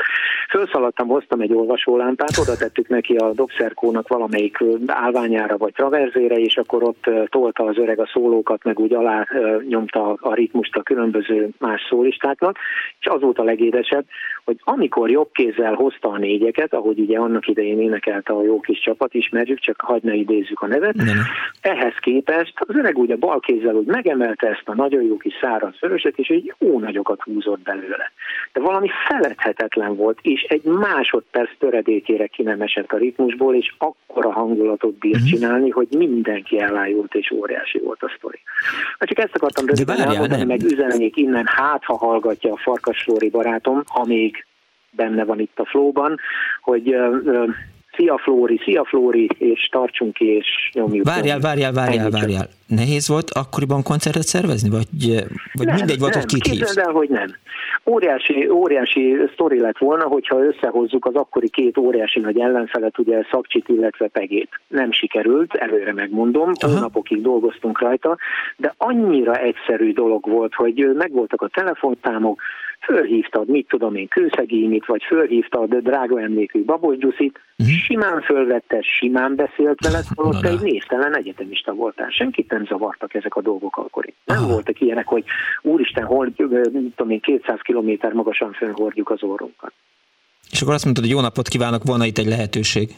[0.49, 6.84] Fölszaladtam, hoztam egy olvasólámpát, oda tettük neki a dobszerkónak valamelyik állványára vagy traverzére, és akkor
[6.84, 9.28] ott tolta az öreg a szólókat, meg úgy alá
[9.68, 12.58] nyomta a ritmust a különböző más szólistáknak,
[13.00, 14.06] és az volt a legédesebb,
[14.46, 18.80] hogy amikor jobb kézzel hozta a négyeket, ahogy ugye annak idején énekelte a jó kis
[18.80, 21.18] csapat, ismerjük, csak hagyd ne idézzük a nevet, nem.
[21.62, 25.80] ehhez képest az öreg ugye bal kézzel úgy megemelte ezt a nagyon jó kis száraz
[25.80, 28.12] vöröset, és egy jó nagyokat húzott belőle.
[28.54, 34.32] De valami feledhetetlen volt, és egy másodperc töredékére ki nem esett a ritmusból, és akkora
[34.32, 35.30] hangulatot bírt uh-huh.
[35.30, 35.88] csinálni, hogy
[36.26, 38.39] mindenki elájult, és óriási volt a sztori.
[38.99, 43.30] Hát csak ezt akartam röviden elmondani, meg üzenék innen, hát ha hallgatja a Farkas Flóri
[43.30, 44.45] barátom, ha még
[44.91, 46.19] benne van itt a flóban,
[46.61, 46.95] hogy
[47.96, 51.06] Szia Flóri, szia Flóri, és tartsunk ki, és nyomjuk.
[51.06, 52.48] Várjál, várjál, várjál, várjál.
[52.68, 54.88] Nehéz volt akkoriban koncertet szervezni, vagy,
[55.54, 56.78] vagy nem, mindegy volt, nem, hogy kit hívsz?
[56.78, 57.36] el, hogy nem.
[57.86, 63.68] Óriási, óriási sztori lett volna, hogyha összehozzuk az akkori két óriási nagy ellenfelet, ugye Szakcsit,
[63.68, 64.50] illetve Pegét.
[64.68, 68.18] Nem sikerült, előre megmondom, napokig dolgoztunk rajta,
[68.58, 72.42] de annyira egyszerű dolog volt, hogy megvoltak a telefontámok,
[72.86, 77.76] fölhívtad, mit tudom én, Kőszegémit, vagy fölhívtad drága emlékű Babos Gyuszit, uh-huh.
[77.86, 82.10] Simán fölvette, simán beszélt vele, holott egy névtelen egyetemista voltál.
[82.10, 84.06] Senkit nem zavartak ezek a dolgok akkor.
[84.26, 84.48] Nem Aha.
[84.48, 85.24] voltak ilyenek, hogy
[85.62, 89.74] úristen, hol, mit tudom én, 200 kilométer magasan fönhordjuk az orrunkat.
[90.52, 92.90] És akkor azt mondtad, hogy jó napot kívánok, volna itt egy lehetőség.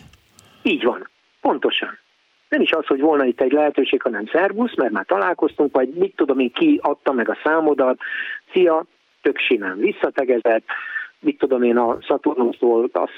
[0.64, 1.10] Így van,
[1.42, 1.98] pontosan.
[2.50, 6.16] Nem is az, hogy volna itt egy lehetőség, hanem szervusz, mert már találkoztunk, vagy mit
[6.16, 8.00] tudom én, ki adta meg a számodat,
[8.54, 8.86] szia,
[9.22, 10.66] tök simán visszategezett,
[11.20, 13.10] mit tudom én a Saturnustól, az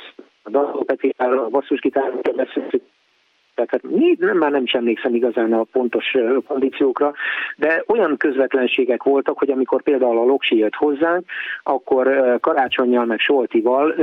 [0.44, 2.22] a Daló Petiáról, a basszusgitárról
[3.66, 3.82] tehát
[4.20, 6.06] nem, már nem is emlékszem igazán a pontos
[6.48, 7.14] kondíciókra,
[7.58, 11.26] de olyan közvetlenségek voltak, hogy amikor például a Loksi jött hozzánk,
[11.64, 13.96] akkor Karácsonyjal meg Soltival,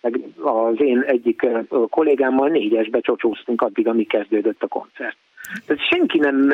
[0.00, 1.46] meg az én egyik
[1.90, 5.16] kollégámmal négyesbe csocsóztunk addig, amíg kezdődött a koncert.
[5.90, 6.52] Senki nem,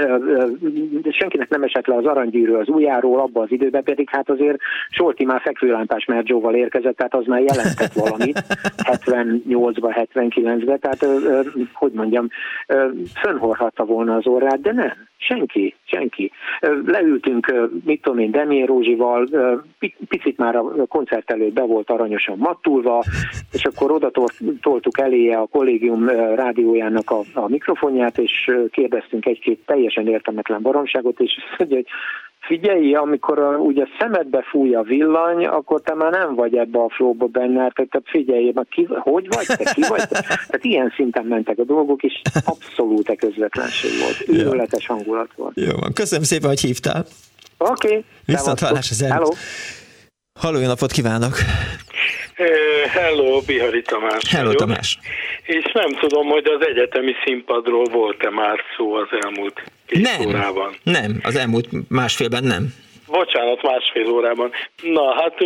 [1.11, 4.59] senkinek nem esett le az aranygyűrű az ujjáról abba az időben, pedig hát azért
[4.91, 8.43] Solti már fekvőlámpás Mergyóval érkezett, tehát az már jelentett valamit
[8.91, 11.07] 78-ba, 79-be, tehát
[11.73, 12.29] hogy mondjam,
[13.23, 14.93] fönhorhatta volna az orrát, de nem.
[15.17, 16.26] Senki, senki.
[16.87, 19.29] Leültünk, mit tudom én, Demier Rózsival,
[20.09, 23.05] picit már a koncert előtt be volt aranyosan mattulva,
[23.53, 24.11] és akkor oda
[24.61, 31.33] toltuk eléje a kollégium rádiójának a, a mikrofonját, és kérdeztünk egy-két teljesen értelmetlen baromságot, és
[31.57, 31.87] hogy
[32.47, 36.89] Figyelj, amikor a, ugye szemedbe fúj a villany, akkor te már nem vagy ebbe a
[36.89, 40.21] flóba benne, tehát figyelj, már ki, hogy vagy te, ki vagy te?
[40.21, 44.39] Tehát ilyen szinten mentek a dolgok, és abszolút közvetlenség volt.
[44.39, 45.53] Őrületes hangulat volt.
[45.55, 47.05] Jó van, köszönöm szépen, hogy hívtál.
[47.59, 47.89] Oké.
[47.89, 48.05] Okay.
[48.25, 49.29] Viszont hallás az Hello.
[50.37, 51.37] Halló, jó napot kívánok!
[52.89, 54.61] Hello, Bihari Tamás Hello, vagyok.
[54.61, 54.99] Tamás.
[55.43, 60.77] És nem tudom, hogy az egyetemi színpadról volt-e már szó az elmúlt két nem, órában.
[60.83, 62.75] Nem, az elmúlt másfélben nem.
[63.07, 64.53] Bocsánat, másfél órában.
[64.83, 65.41] Na, hát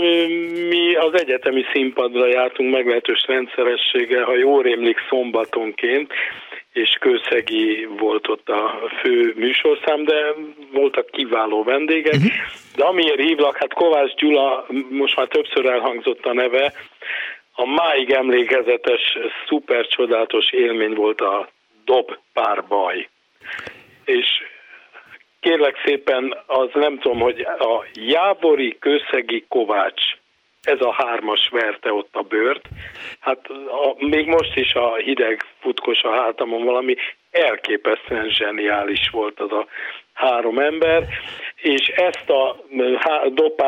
[0.69, 6.13] mi az egyetemi színpadra jártunk meglehetős rendszerességgel, ha jól rémlik szombatonként,
[6.73, 10.35] és Kőszegi volt ott a fő műsorszám, de
[10.73, 12.15] voltak kiváló vendégek.
[12.15, 12.31] Uh-huh.
[12.77, 16.73] De amiért hívlak, hát Kovács Gyula, most már többször elhangzott a neve,
[17.53, 21.49] a máig emlékezetes, szuper csodálatos élmény volt a
[21.85, 23.09] dob párbaj.
[24.05, 24.27] És
[25.41, 30.03] kérlek szépen, az nem tudom, hogy a Jábori, Kőszegi, Kovács
[30.63, 32.69] ez a hármas verte ott a bőrt.
[33.21, 36.97] Hát a, még most is a hideg futkos a hátamon valami
[37.31, 39.67] elképesztően zseniális volt az a
[40.13, 41.07] három ember,
[41.57, 42.57] és ezt a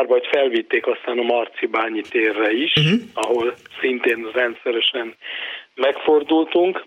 [0.06, 3.00] vagy felvitték aztán a Marcibányi térre is, uh-huh.
[3.14, 5.16] ahol szintén rendszeresen
[5.74, 6.84] megfordultunk,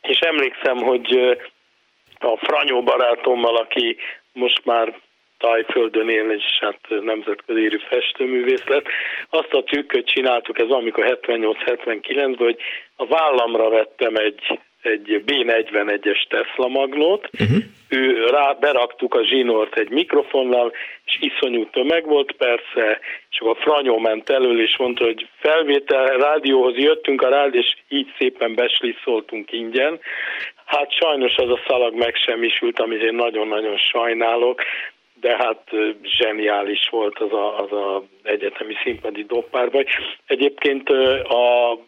[0.00, 1.38] és emlékszem, hogy
[2.18, 3.96] a Franyó barátommal, aki
[4.32, 4.94] most már
[5.38, 8.86] Tájföldön él, és hát nemzetközi érű festőművész lett.
[9.30, 12.56] Azt a trükköt csináltuk, ez amikor 78-79-ben, hogy
[12.96, 17.62] a vállamra vettem egy, egy B41-es Tesla magnót, uh-huh.
[17.88, 20.72] ő rá beraktuk a zsinort egy mikrofonnal,
[21.04, 23.00] és iszonyú tömeg volt persze,
[23.30, 28.12] és a Franyó ment elől, és mondta, hogy felvétel, rádióhoz jöttünk a rádió, és így
[28.18, 30.00] szépen beslisszoltunk ingyen.
[30.76, 34.62] Hát sajnos az a szalag megsemmisült, amit én nagyon-nagyon sajnálok,
[35.20, 35.70] de hát
[36.02, 39.84] zseniális volt az a, az a egyetemi színpadi doppárbaj.
[40.26, 40.88] Egyébként
[41.28, 41.78] a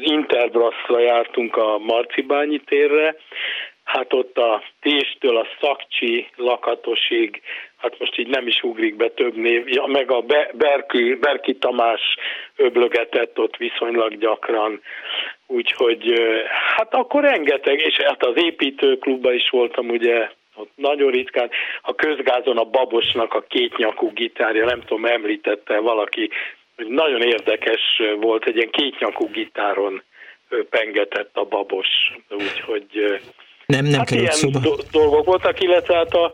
[0.00, 3.16] Interbrasszra jártunk a Marcibányi térre,
[3.84, 7.42] hát ott a Téstől a Szakcsi lakatosig,
[7.76, 11.54] hát most így nem is ugrik be több név, ja, meg a Be- Berki, Berki
[11.54, 12.16] Tamás
[12.56, 14.80] öblögetett ott viszonylag gyakran,
[15.52, 16.12] úgyhogy
[16.76, 21.50] hát akkor rengeteg, és hát az építőklubban is voltam ugye ott nagyon ritkán.
[21.82, 26.30] A közgázon a babosnak a kétnyakú gitárja, nem tudom, említette valaki,
[26.76, 27.80] hogy nagyon érdekes
[28.20, 30.02] volt, egy ilyen kétnyakú gitáron
[30.70, 31.88] pengetett a babos,
[32.30, 33.20] úgyhogy
[33.66, 34.58] nem, nem hát ilyen szóba.
[34.90, 36.32] dolgok voltak, illetve hát a,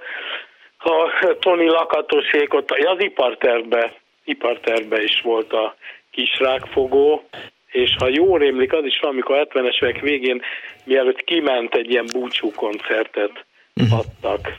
[0.78, 3.93] a Tony Lakatosék ott az ipartervbe,
[4.24, 5.77] ipartervbe is volt a
[6.11, 7.28] kisrákfogó,
[7.73, 10.43] és ha jól rémlik, az is van, amikor 70-es évek végén,
[10.85, 13.99] mielőtt kiment egy ilyen búcsú koncertet uh-huh.
[13.99, 14.57] adtak.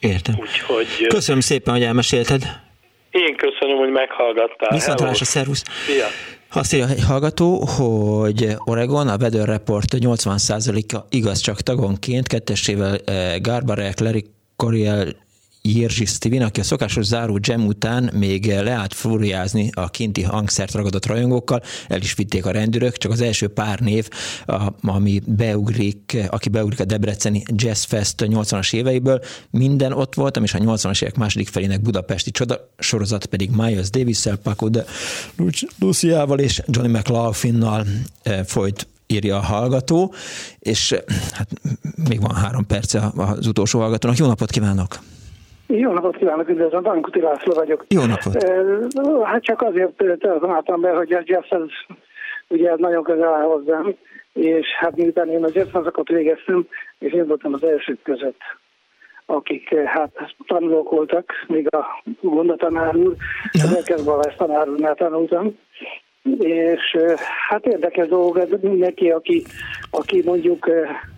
[0.00, 0.34] Értem.
[0.40, 2.42] Úgyhogy, köszönöm szépen, hogy elmesélted.
[3.10, 4.70] Én köszönöm, hogy meghallgattál.
[4.70, 5.62] Viszontlátásra, szervusz.
[5.86, 6.06] Szia.
[6.52, 13.34] Azt írja egy hallgató, hogy Oregon, a Weather Report 80%-a igaz csak tagonként, kettesével eh,
[13.40, 14.24] Garbarek, Larry
[14.56, 15.06] Coriel
[15.74, 21.06] Jirzsi Steven, aki a szokásos záró jam után még leállt fúriázni a kinti hangszert ragadott
[21.06, 24.08] rajongókkal, el is vitték a rendőrök, csak az első pár név,
[24.80, 29.20] ami beugrik, aki beugrik a Debreceni Jazz Fest 80-as éveiből,
[29.50, 34.36] minden ott voltam, és a 80-as évek második felének budapesti csoda sorozat pedig Miles Davis-szel,
[34.36, 34.84] Paco de
[35.78, 37.86] Luciával és Johnny McLaughlinnal
[38.22, 40.14] eh, folyt írja a hallgató,
[40.58, 41.00] és eh,
[41.32, 41.48] hát
[42.08, 44.16] még van három perce az utolsó hallgatónak.
[44.16, 45.00] Jó napot kívánok!
[45.70, 47.84] Jó napot kívánok, üdvözlöm, Dankuti László vagyok.
[47.88, 48.42] Jó napot.
[49.24, 51.70] Hát csak azért telefonáltam be, hogy a jazz az
[52.48, 53.94] ugye nagyon közel áll hozzám,
[54.32, 56.66] és hát miután én a jazzhanzakat végeztem,
[56.98, 58.40] és én voltam az elsők között,
[59.26, 63.14] akik hát tanulók voltak, még a gondatanár úr,
[63.52, 65.58] az Elkezd Balázs tanár úrnál tanultam,
[66.38, 66.96] és
[67.48, 69.44] hát érdekes dolog ez mindenki, aki,
[69.90, 70.70] aki mondjuk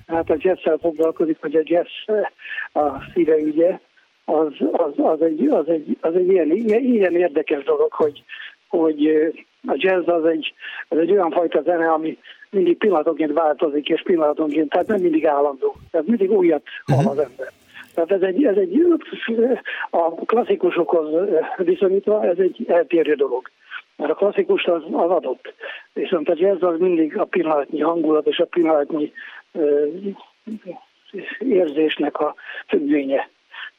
[0.06, 2.24] hát a jazzszel foglalkozik, vagy a jazz
[2.72, 3.78] a szíve ügye,
[4.30, 8.22] az, az, az, egy, az, egy, az egy ilyen, ilyen érdekes dolog, hogy,
[8.68, 9.06] hogy
[9.66, 10.54] a jazz az egy,
[10.88, 12.18] az egy olyan fajta zene, ami
[12.50, 15.76] mindig pillanatonként változik, és pillanatonként, tehát nem mindig állandó.
[15.90, 17.12] Tehát mindig újat hall uh-huh.
[17.12, 17.48] az ember.
[17.94, 18.86] Tehát ez egy, ez egy
[19.90, 23.50] a klasszikusokhoz viszonyítva ez egy eltérő dolog.
[23.96, 25.54] Mert a klasszikus az, az adott.
[25.92, 29.12] Viszont a jazz az mindig a pillanatnyi hangulat és a pillanatnyi
[31.38, 32.34] érzésnek a
[32.68, 33.28] függvénye.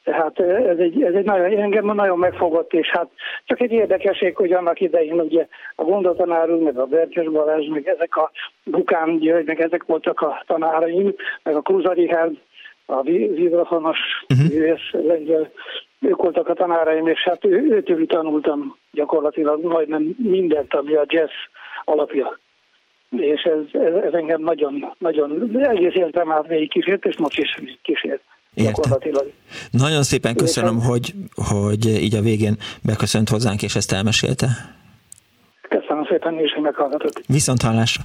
[0.04, 3.08] Tehát ez egy, ez egy nagyon, engem nagyon megfogott, és hát
[3.44, 7.88] csak egy érdekesség, hogy annak idején ugye a gondotanár úr, meg a Berkes Balázs, meg
[7.88, 8.30] ezek a
[8.64, 12.36] Bukán György, meg ezek voltak a tanáraim, meg a Kruza Richard,
[12.86, 13.98] a vibrafonos
[14.28, 15.06] uh-huh.
[15.06, 15.50] lengyel
[16.00, 21.30] ők voltak a tanáraim, és hát ő, őtől tanultam gyakorlatilag majdnem mindent, ami a jazz
[21.84, 22.38] alapja.
[23.10, 27.58] És ez, ez, ez engem nagyon, nagyon egész életem át végig kísért, és most is
[27.82, 28.22] kísért.
[28.54, 28.98] Értem.
[29.70, 34.80] Nagyon szépen köszönöm, hogy, hogy így a végén beköszönt hozzánk, és ezt elmesélte.
[36.12, 37.22] Szépen, és hogy meghallgatott.
[37.26, 38.02] Viszont hallásra.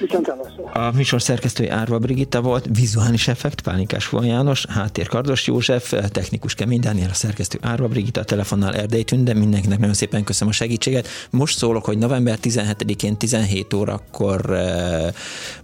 [0.00, 0.86] Viszont hallásra.
[0.88, 6.54] A műsor szerkesztője Árva Brigitta volt, vizuális effekt Pálinkás Fuan János, háttér Kardos József, technikus
[6.54, 10.56] Kemény Dániel, a szerkesztő Árva Brigitta, a telefonnál Erdély Tünde, mindenkinek nagyon szépen köszönöm a
[10.56, 11.08] segítséget.
[11.30, 15.06] Most szólok, hogy november 17-én 17 órakor eh,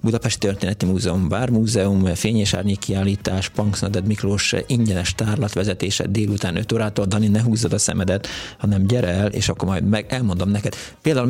[0.01, 6.73] Budapesti Történeti Múzeum, Múzeum, Fény és Árnyék kiállítás, Punksnoded Miklós ingyenes tárlat vezetése délután 5
[6.73, 7.05] órától.
[7.05, 8.27] Dani, ne húzzad a szemedet,
[8.59, 10.75] hanem gyere el, és akkor majd meg elmondom neked.
[11.03, 11.27] Például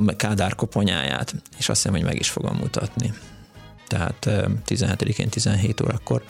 [0.00, 3.12] megtaláltam Kádár koponyáját, és azt hiszem, hogy meg is fogom mutatni.
[3.88, 4.30] Tehát
[4.66, 6.22] 17-én 17 órakor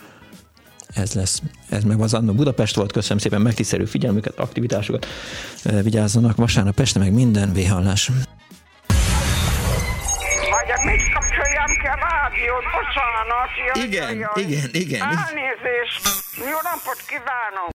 [0.94, 1.42] ez lesz.
[1.70, 2.92] Ez meg az Annó Budapest volt.
[2.92, 5.06] Köszönöm szépen megtisztelő figyelmüket, aktivitásokat.
[5.62, 8.10] Vigyázzanak, vasárnap este meg minden véhallás.
[10.84, 12.64] Mit kapcsoljam ki a rádiót?
[12.76, 13.22] Bocsánat.
[13.86, 15.00] igen, igen, igen.
[15.00, 16.02] Elnézést.
[16.50, 17.70] Jó napot kívánok.